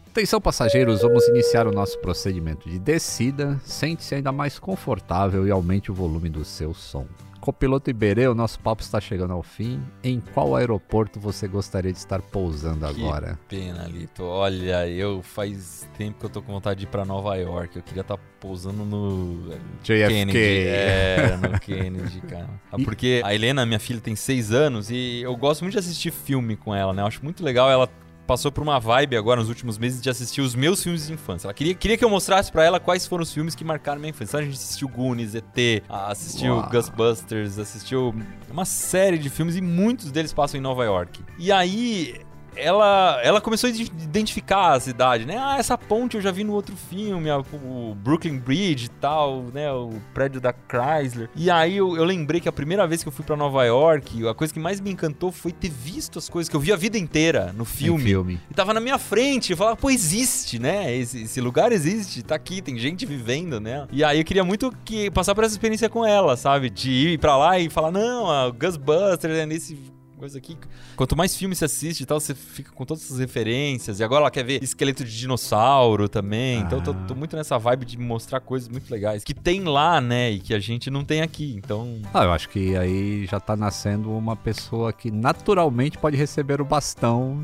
Atenção 0.08 0.42
passageiros, 0.42 1.02
vamos 1.02 1.26
iniciar 1.30 1.66
o 1.66 1.72
nosso 1.72 1.98
procedimento 2.00 2.70
de 2.70 2.78
descida. 2.78 3.58
Sente-se 3.64 4.16
ainda 4.16 4.34
mais 4.34 4.60
confortável 4.60 5.48
e 5.48 5.52
aumente 5.52 5.90
o 5.90 5.94
volume 5.94 6.28
do 6.28 6.44
seu 6.44 6.74
som. 6.74 7.08
Copiloto 7.42 7.90
Iberê, 7.90 8.28
o 8.28 8.36
nosso 8.36 8.60
papo 8.60 8.84
está 8.84 9.02
chegando 9.02 9.34
ao 9.34 9.42
fim. 9.42 9.84
Em 10.04 10.20
qual 10.20 10.56
aeroporto 10.56 11.20
você 11.20 11.48
gostaria 11.48 11.92
de 11.92 11.98
estar 11.98 12.22
pousando 12.22 12.86
agora? 12.86 13.40
Que 13.50 13.58
pena, 13.58 13.88
Lito. 13.88 14.24
Olha, 14.24 14.88
eu 14.88 15.24
faz 15.24 15.90
tempo 15.98 16.20
que 16.20 16.26
eu 16.28 16.30
tô 16.30 16.42
com 16.44 16.54
vontade 16.54 16.82
de 16.82 16.86
ir 16.86 16.90
pra 16.90 17.04
Nova 17.04 17.36
York. 17.36 17.76
Eu 17.76 17.82
queria 17.82 18.02
estar 18.02 18.18
pousando 18.40 18.86
no 18.86 19.50
JFK. 19.84 20.08
Kennedy. 20.08 20.38
É, 20.68 21.38
no 21.38 21.58
Kennedy, 21.60 22.22
cara. 22.22 22.50
Porque 22.86 23.22
a 23.26 23.34
Helena, 23.34 23.66
minha 23.66 23.80
filha, 23.80 24.00
tem 24.00 24.16
seis 24.16 24.52
anos 24.52 24.92
e 24.92 25.22
eu 25.24 25.36
gosto 25.36 25.62
muito 25.64 25.74
de 25.74 25.80
assistir 25.80 26.12
filme 26.12 26.56
com 26.56 26.76
ela, 26.76 26.94
né? 26.94 27.02
Eu 27.02 27.08
acho 27.08 27.24
muito 27.24 27.44
legal 27.44 27.72
ela 27.72 27.90
passou 28.26 28.52
por 28.52 28.62
uma 28.62 28.80
vibe 28.80 29.16
agora 29.16 29.40
nos 29.40 29.50
últimos 29.50 29.78
meses 29.78 30.02
de 30.02 30.10
assistir 30.10 30.42
os 30.42 30.56
meus 30.56 30.82
filmes 30.82 31.08
de 31.08 31.14
infância. 31.14 31.48
Ela 31.48 31.54
queria, 31.54 31.74
queria 31.74 31.98
que 31.98 32.06
eu 32.06 32.10
mostrasse 32.10 32.52
pra 32.52 32.64
ela 32.64 32.80
quais 32.80 33.06
foram 33.06 33.24
os 33.24 33.34
filmes 33.34 33.56
que 33.56 33.64
marcaram 33.64 34.00
minha 34.00 34.12
infância. 34.12 34.32
Então 34.32 34.40
a 34.40 34.44
gente 34.44 34.54
assistiu 34.56 34.88
Goonies, 34.88 35.36
ET, 35.36 35.84
assistiu 35.90 36.56
Uau. 36.56 36.70
Ghostbusters, 36.70 37.60
assistiu 37.60 38.14
uma 38.50 38.66
série 38.66 39.18
de 39.18 39.30
filmes 39.30 39.56
e 39.56 39.62
muitos 39.62 40.12
deles 40.12 40.34
passam 40.34 40.60
em 40.60 40.64
Nova 40.64 40.84
York. 40.84 41.24
E 41.38 41.52
aí 41.52 42.16
ela, 42.56 43.20
ela 43.24 43.40
começou 43.42 43.68
a 43.68 43.72
ide- 43.72 43.92
identificar 44.04 44.74
a 44.74 44.80
cidade, 44.80 45.26
né? 45.26 45.38
Ah, 45.38 45.58
essa 45.58 45.78
ponte 45.78 46.16
eu 46.16 46.22
já 46.22 46.32
vi 46.32 46.44
no 46.44 46.54
outro 46.54 46.76
filme, 46.76 47.30
o 47.32 47.96
Brooklyn 47.96 48.38
Bridge 48.38 48.86
e 48.86 48.90
tal, 48.90 49.44
né? 49.54 49.72
O 49.72 49.92
prédio 50.14 50.42
da 50.42 50.54
Chrysler. 50.54 51.30
E 51.36 51.50
aí 51.50 51.78
eu, 51.78 51.96
eu 51.96 52.04
lembrei 52.04 52.40
que 52.42 52.50
a 52.50 52.52
primeira 52.52 52.86
vez 52.88 53.02
que 53.04 53.08
eu 53.10 53.12
fui 53.12 53.24
pra 53.26 53.36
Nova 53.36 53.64
York, 53.66 54.28
a 54.28 54.34
coisa 54.34 54.54
que 54.54 54.60
mais 54.60 54.80
me 54.82 54.92
encantou 54.92 55.32
foi 55.32 55.52
ter 55.52 55.70
visto 55.70 56.20
as 56.20 56.28
coisas 56.30 56.50
que 56.50 56.56
eu 56.56 56.60
vi 56.60 56.72
a 56.72 56.76
vida 56.76 56.98
inteira 56.98 57.54
no 57.56 57.64
Em 57.64 57.66
filme. 57.66 58.04
filme. 58.04 58.40
E 58.50 58.54
tava 58.54 58.74
na 58.74 58.80
minha 58.80 58.98
frente, 58.98 59.52
eu 59.52 59.58
falava, 59.58 59.76
pô, 59.78 59.90
existe, 59.90 60.60
né? 60.60 60.94
Esse, 60.96 61.24
esse 61.24 61.40
lugar 61.42 61.72
existe, 61.72 62.22
tá 62.24 62.36
aqui, 62.36 62.62
tem 62.62 62.78
gente 62.78 63.06
vivendo, 63.06 63.60
né? 63.60 63.88
E 63.92 64.04
aí 64.04 64.20
eu 64.20 64.26
queria 64.26 64.44
muito 64.44 64.74
que 64.84 65.10
passar 65.12 65.34
por 65.36 65.44
essa 65.44 65.54
experiência 65.54 65.90
com 65.90 66.06
ela, 66.06 66.36
sabe? 66.36 66.70
De 66.70 66.92
ir 66.92 67.18
pra 67.20 67.38
lá 67.38 67.58
e 67.60 67.70
falar, 67.70 67.92
não, 67.92 68.30
a 68.30 68.50
Ghostbusters 68.52 69.38
é 69.38 69.46
nesse 69.46 69.78
coisa 70.22 70.38
aqui. 70.38 70.56
Quanto 70.96 71.18
mais 71.18 71.36
filme 71.36 71.56
você 71.56 71.66
assiste 71.66 72.02
e 72.02 72.06
tal, 72.06 72.20
você 72.20 72.36
fica 72.36 72.72
com 72.72 72.86
todas 72.86 73.04
essas 73.04 73.18
referências. 73.18 74.00
E 74.00 74.04
agora 74.04 74.22
ela 74.22 74.30
quer 74.30 74.44
ver 74.44 74.62
esqueleto 74.64 75.04
de 75.04 75.18
dinossauro 75.18 76.08
também. 76.08 76.60
Então 76.60 76.78
eu 76.78 76.84
tô, 76.84 76.92
Ah. 76.92 77.06
tô 77.08 77.16
muito 77.16 77.36
nessa 77.36 77.58
vibe 77.58 77.86
de 77.86 77.98
mostrar 77.98 78.40
coisas 78.40 78.70
muito 78.70 78.92
legais. 78.92 79.24
Que 79.24 79.34
tem 79.34 79.64
lá, 79.64 80.00
né? 80.00 80.30
E 80.30 80.40
que 80.40 80.54
a 80.54 80.60
gente 80.60 80.92
não 80.92 81.04
tem 81.04 81.24
aqui. 81.24 81.56
Então. 81.58 82.00
Ah, 82.14 82.24
eu 82.26 82.32
acho 82.32 82.50
que 82.50 82.76
aí 82.78 83.26
já 83.26 83.40
tá 83.40 83.56
nascendo 83.58 84.12
uma 84.16 84.36
pessoa 84.36 84.94
que 84.94 85.10
naturalmente 85.10 85.98
pode 85.98 86.16
receber 86.16 86.62
o 86.62 86.66
bastão 86.66 87.44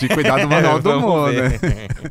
de 0.00 0.08
cuidar 0.08 0.40
do 0.40 0.48
manual 0.48 0.80
do 0.80 0.90
É. 0.90 0.96
Mundo, 0.98 1.32
né? 1.32 1.58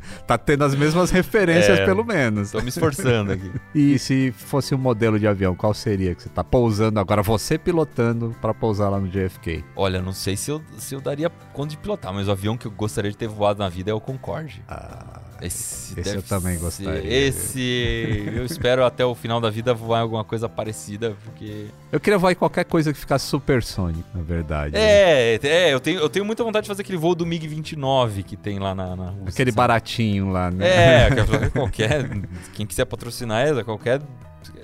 Tá 0.27 0.37
tendo 0.37 0.63
as 0.65 0.75
mesmas 0.75 1.09
referências, 1.09 1.79
É. 1.79 1.85
pelo 1.85 2.03
menos. 2.05 2.51
Tô 2.51 2.61
me 2.61 2.69
esforçando 2.69 3.31
aqui. 3.31 3.51
E 3.73 3.97
se 3.97 4.31
fosse 4.31 4.73
um 4.75 4.77
modelo 4.77 5.19
de 5.19 5.25
avião, 5.27 5.55
qual 5.55 5.73
seria 5.73 6.13
que 6.13 6.21
você 6.21 6.29
tá 6.29 6.43
pousando 6.43 6.99
agora, 6.99 7.23
você 7.23 7.57
pilotando 7.57 8.35
pra 8.39 8.53
pousar 8.53 8.89
lá 8.89 8.99
no 8.99 9.07
JFK? 9.07 9.63
Olha, 9.75 9.94
não 10.01 10.13
sei 10.13 10.35
se 10.37 10.49
eu, 10.51 10.61
se 10.77 10.93
eu 10.95 11.01
daria 11.01 11.29
conta 11.53 11.69
de 11.69 11.77
pilotar, 11.77 12.13
mas 12.13 12.27
o 12.27 12.31
avião 12.31 12.57
que 12.57 12.65
eu 12.65 12.71
gostaria 12.71 13.11
de 13.11 13.17
ter 13.17 13.27
voado 13.27 13.59
na 13.59 13.69
vida 13.69 13.91
é 13.91 13.93
o 13.93 13.99
Concorde. 14.01 14.61
Ah, 14.67 15.19
Esse, 15.41 15.99
Esse 15.99 16.15
eu 16.15 16.21
também 16.23 16.57
gostaria. 16.57 17.01
Esse 17.03 18.31
eu 18.35 18.45
espero 18.45 18.85
até 18.85 19.05
o 19.05 19.13
final 19.13 19.39
da 19.41 19.49
vida 19.49 19.73
voar 19.73 19.99
em 19.99 20.01
alguma 20.03 20.23
coisa 20.23 20.47
parecida, 20.47 21.15
porque. 21.23 21.67
eu 21.91 21.99
queria 21.99 22.17
voar 22.17 22.31
em 22.31 22.35
qualquer 22.35 22.65
coisa 22.65 22.91
que 22.93 22.99
ficasse 22.99 23.25
supersônico, 23.27 24.07
na 24.13 24.21
verdade. 24.23 24.75
É, 24.77 25.39
é, 25.43 25.73
eu 25.73 25.79
tenho, 25.79 25.99
eu 25.99 26.09
tenho 26.09 26.25
muita 26.25 26.43
vontade 26.43 26.63
de 26.63 26.67
fazer 26.67 26.81
aquele 26.81 26.97
voo 26.97 27.13
do 27.15 27.25
MiG-29 27.25 28.23
que 28.23 28.35
tem 28.37 28.59
lá 28.59 28.73
na, 28.73 28.95
na 28.95 29.09
Rússia. 29.09 29.29
Aquele 29.29 29.51
sabe? 29.51 29.57
baratinho 29.57 30.29
lá, 30.31 30.49
né? 30.51 30.65
É, 31.07 31.09
qualquer- 31.15 31.51
qualquer. 31.51 32.09
Quem 32.53 32.65
quiser 32.65 32.85
patrocinar, 32.85 33.45
é, 33.47 33.63
qualquer. 33.63 34.01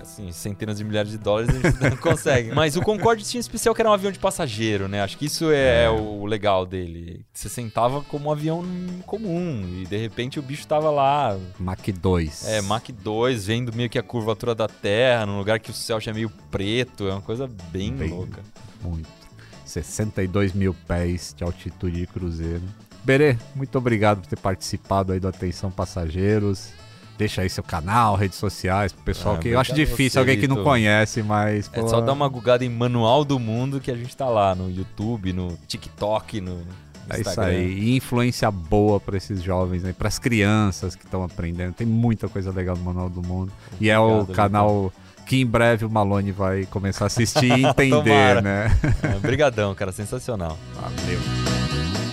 Assim, 0.01 0.31
centenas 0.31 0.77
de 0.77 0.83
milhares 0.83 1.11
de 1.11 1.17
dólares 1.17 1.49
a 1.49 1.69
gente 1.69 1.81
não 1.81 1.97
consegue. 1.97 2.51
Mas 2.55 2.75
o 2.75 2.81
Concorde 2.81 3.23
tinha 3.23 3.39
especial 3.39 3.73
que 3.75 3.81
era 3.81 3.89
um 3.89 3.93
avião 3.93 4.11
de 4.11 4.19
passageiro, 4.19 4.87
né? 4.87 5.01
Acho 5.01 5.17
que 5.17 5.25
isso 5.25 5.51
é, 5.51 5.85
É. 5.85 5.89
o 5.89 6.25
legal 6.25 6.65
dele. 6.65 7.25
Você 7.33 7.49
sentava 7.49 8.01
como 8.03 8.29
um 8.29 8.31
avião 8.31 8.63
comum 9.05 9.63
e 9.81 9.85
de 9.85 9.97
repente 9.97 10.39
o 10.39 10.41
bicho 10.41 10.65
tava 10.67 10.89
lá. 10.89 11.37
Mach 11.59 11.79
2. 11.91 12.47
É, 12.47 12.61
Mach 12.61 12.87
2, 12.91 13.45
vendo 13.45 13.73
meio 13.75 13.89
que 13.89 13.99
a 13.99 14.03
curvatura 14.03 14.53
da 14.55 14.67
Terra, 14.67 15.25
num 15.25 15.37
lugar 15.37 15.59
que 15.59 15.71
o 15.71 15.73
céu 15.73 15.99
já 15.99 16.11
é 16.11 16.13
meio 16.13 16.29
preto. 16.49 17.07
É 17.07 17.11
uma 17.11 17.21
coisa 17.21 17.47
bem, 17.71 17.93
Bem- 17.93 18.09
louca. 18.09 18.41
Muito. 18.83 19.07
62 19.65 20.53
mil 20.53 20.73
pés 20.87 21.33
de 21.37 21.43
altitude 21.43 21.99
de 22.01 22.07
cruzeiro. 22.07 22.61
Berê, 23.03 23.37
muito 23.55 23.77
obrigado 23.77 24.19
por 24.21 24.27
ter 24.27 24.37
participado 24.37 25.11
aí 25.13 25.19
do 25.19 25.27
Atenção 25.27 25.71
Passageiros. 25.71 26.69
Deixa 27.21 27.43
aí 27.43 27.49
seu 27.51 27.63
canal, 27.63 28.15
redes 28.15 28.39
sociais, 28.39 28.91
pro 28.91 29.03
pessoal 29.03 29.35
Ah, 29.35 29.37
que 29.37 29.49
eu 29.49 29.59
acho 29.59 29.73
obrigado 29.73 29.87
a 29.87 29.91
difícil 29.95 30.19
alguém 30.19 30.39
que 30.39 30.47
não 30.47 30.63
conhece, 30.63 31.21
mas. 31.21 31.69
É 31.71 31.79
pô, 31.79 31.87
só 31.87 32.01
dar 32.01 32.13
uma 32.13 32.27
gugada 32.27 32.65
em 32.65 32.69
Manual 32.69 33.23
do 33.23 33.37
Mundo 33.37 33.79
que 33.79 33.91
a 33.91 33.95
gente 33.95 34.17
tá 34.17 34.27
lá 34.27 34.55
no 34.55 34.71
YouTube, 34.71 35.31
no 35.31 35.55
TikTok, 35.67 36.41
no 36.41 36.63
É 37.07 37.19
isso 37.19 37.29
Instagram. 37.29 37.51
aí. 37.51 37.79
E 37.79 37.95
influência 37.95 38.49
boa 38.49 38.99
para 38.99 39.17
esses 39.17 39.43
jovens 39.43 39.85
aí, 39.85 39.93
para 39.93 40.07
as 40.07 40.17
crianças 40.17 40.95
que 40.95 41.05
estão 41.05 41.23
aprendendo. 41.23 41.73
Tem 41.73 41.85
muita 41.85 42.27
coisa 42.27 42.49
legal 42.51 42.75
no 42.75 42.83
Manual 42.83 43.07
do 43.07 43.21
Mundo. 43.21 43.51
E 43.79 43.87
é 43.87 43.99
o 43.99 44.21
Obrigado, 44.21 44.35
canal 44.35 44.91
que 45.27 45.39
em 45.39 45.45
breve 45.45 45.85
o 45.85 45.89
Malone 45.91 46.31
vai 46.31 46.65
começar 46.65 47.05
a 47.05 47.07
assistir 47.07 47.51
e 47.55 47.65
entender, 47.69 48.41
né? 48.41 48.75
É, 49.03 49.19
Brigadão, 49.19 49.75
cara, 49.75 49.91
sensacional. 49.91 50.57
Valeu. 50.73 51.40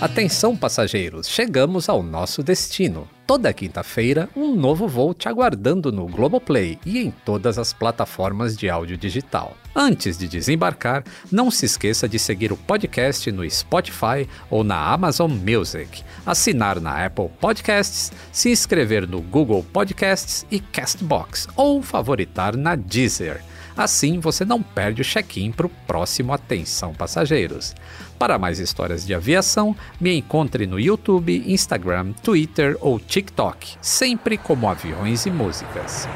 Atenção, 0.01 0.57
passageiros, 0.57 1.29
chegamos 1.29 1.89
ao 1.89 2.05
nosso 2.05 2.41
destino. 2.41 3.09
Toda 3.27 3.53
quinta-feira, 3.53 4.29
um 4.37 4.55
novo 4.55 4.87
voo 4.87 5.13
te 5.13 5.29
aguardando 5.29 5.91
no 5.91 6.07
Globoplay 6.07 6.79
e 6.87 7.01
em 7.01 7.11
todas 7.11 7.59
as 7.59 7.73
plataformas 7.73 8.57
de 8.57 8.71
áudio 8.71 8.97
digital. 8.97 9.57
Antes 9.75 10.17
de 10.17 10.29
desembarcar, 10.29 11.03
não 11.33 11.51
se 11.51 11.67
esqueça 11.67 12.09
de 12.09 12.17
seguir 12.17 12.53
o 12.53 12.57
podcast 12.57 13.29
no 13.33 13.49
Spotify 13.51 14.29
ou 14.49 14.63
na 14.63 14.81
Amazon 14.81 15.33
Music, 15.33 16.05
assinar 16.25 16.81
na 16.81 17.05
Apple 17.05 17.29
Podcasts, 17.41 18.13
se 18.31 18.51
inscrever 18.51 19.05
no 19.05 19.21
Google 19.21 19.67
Podcasts 19.73 20.47
e 20.49 20.61
Castbox 20.61 21.49
ou 21.57 21.83
favoritar 21.83 22.57
na 22.57 22.77
Deezer. 22.77 23.43
Assim 23.79 24.19
você 24.19 24.45
não 24.45 24.61
perde 24.61 25.03
o 25.03 25.05
check-in 25.05 25.53
para 25.53 25.69
o 25.69 25.71
próximo 25.87 26.33
Atenção 26.33 26.93
Passageiros. 26.93 27.77
Para 28.19 28.39
mais 28.39 28.59
histórias 28.59 29.07
de 29.07 29.15
aviação, 29.15 29.77
me 30.01 30.17
encontre 30.17 30.67
no 30.67 30.81
YouTube, 30.81 31.45
Instagram, 31.47 32.13
Twitter 32.23 32.77
ou 32.81 32.99
TikTok, 32.99 33.77
sempre 33.81 34.37
como 34.37 34.69
Aviões 34.69 35.25
e 35.25 35.31
Músicas. 35.31 36.09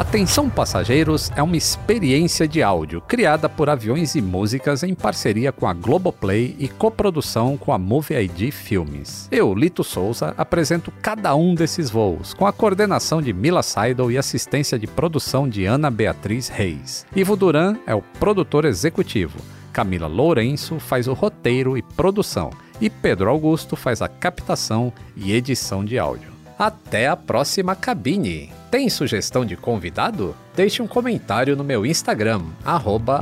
Atenção 0.00 0.48
Passageiros 0.48 1.30
é 1.36 1.42
uma 1.42 1.58
experiência 1.58 2.48
de 2.48 2.62
áudio 2.62 3.02
criada 3.02 3.50
por 3.50 3.68
Aviões 3.68 4.14
e 4.14 4.22
Músicas 4.22 4.82
em 4.82 4.94
parceria 4.94 5.52
com 5.52 5.66
a 5.66 5.74
Globoplay 5.74 6.56
e 6.58 6.68
coprodução 6.68 7.58
com 7.58 7.70
a 7.70 7.78
Movie 7.78 8.14
ID 8.14 8.50
Filmes. 8.50 9.28
Eu, 9.30 9.52
Lito 9.52 9.84
Souza, 9.84 10.32
apresento 10.38 10.90
cada 11.02 11.34
um 11.34 11.54
desses 11.54 11.90
voos, 11.90 12.32
com 12.32 12.46
a 12.46 12.52
coordenação 12.52 13.20
de 13.20 13.32
Mila 13.32 13.62
Seidel 13.62 14.10
e 14.10 14.16
assistência 14.16 14.78
de 14.78 14.86
produção 14.86 15.46
de 15.46 15.66
Ana 15.66 15.90
Beatriz 15.90 16.48
Reis. 16.48 17.04
Ivo 17.14 17.36
Duran 17.36 17.76
é 17.86 17.94
o 17.94 18.00
produtor 18.00 18.64
executivo. 18.64 19.38
Camila 19.72 20.06
Lourenço 20.06 20.78
faz 20.78 21.08
o 21.08 21.12
roteiro 21.12 21.76
e 21.76 21.82
produção, 21.82 22.50
e 22.80 22.88
Pedro 22.88 23.28
Augusto 23.30 23.76
faz 23.76 24.02
a 24.02 24.08
captação 24.08 24.92
e 25.16 25.32
edição 25.32 25.84
de 25.84 25.98
áudio. 25.98 26.30
Até 26.58 27.08
a 27.08 27.16
próxima 27.16 27.74
cabine! 27.74 28.52
Tem 28.70 28.88
sugestão 28.88 29.44
de 29.44 29.56
convidado? 29.56 30.36
Deixe 30.54 30.80
um 30.80 30.86
comentário 30.86 31.56
no 31.56 31.64
meu 31.64 31.84
Instagram, 31.84 32.42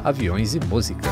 aviões 0.05 0.55
e 0.55 0.61
músicas. 0.61 1.09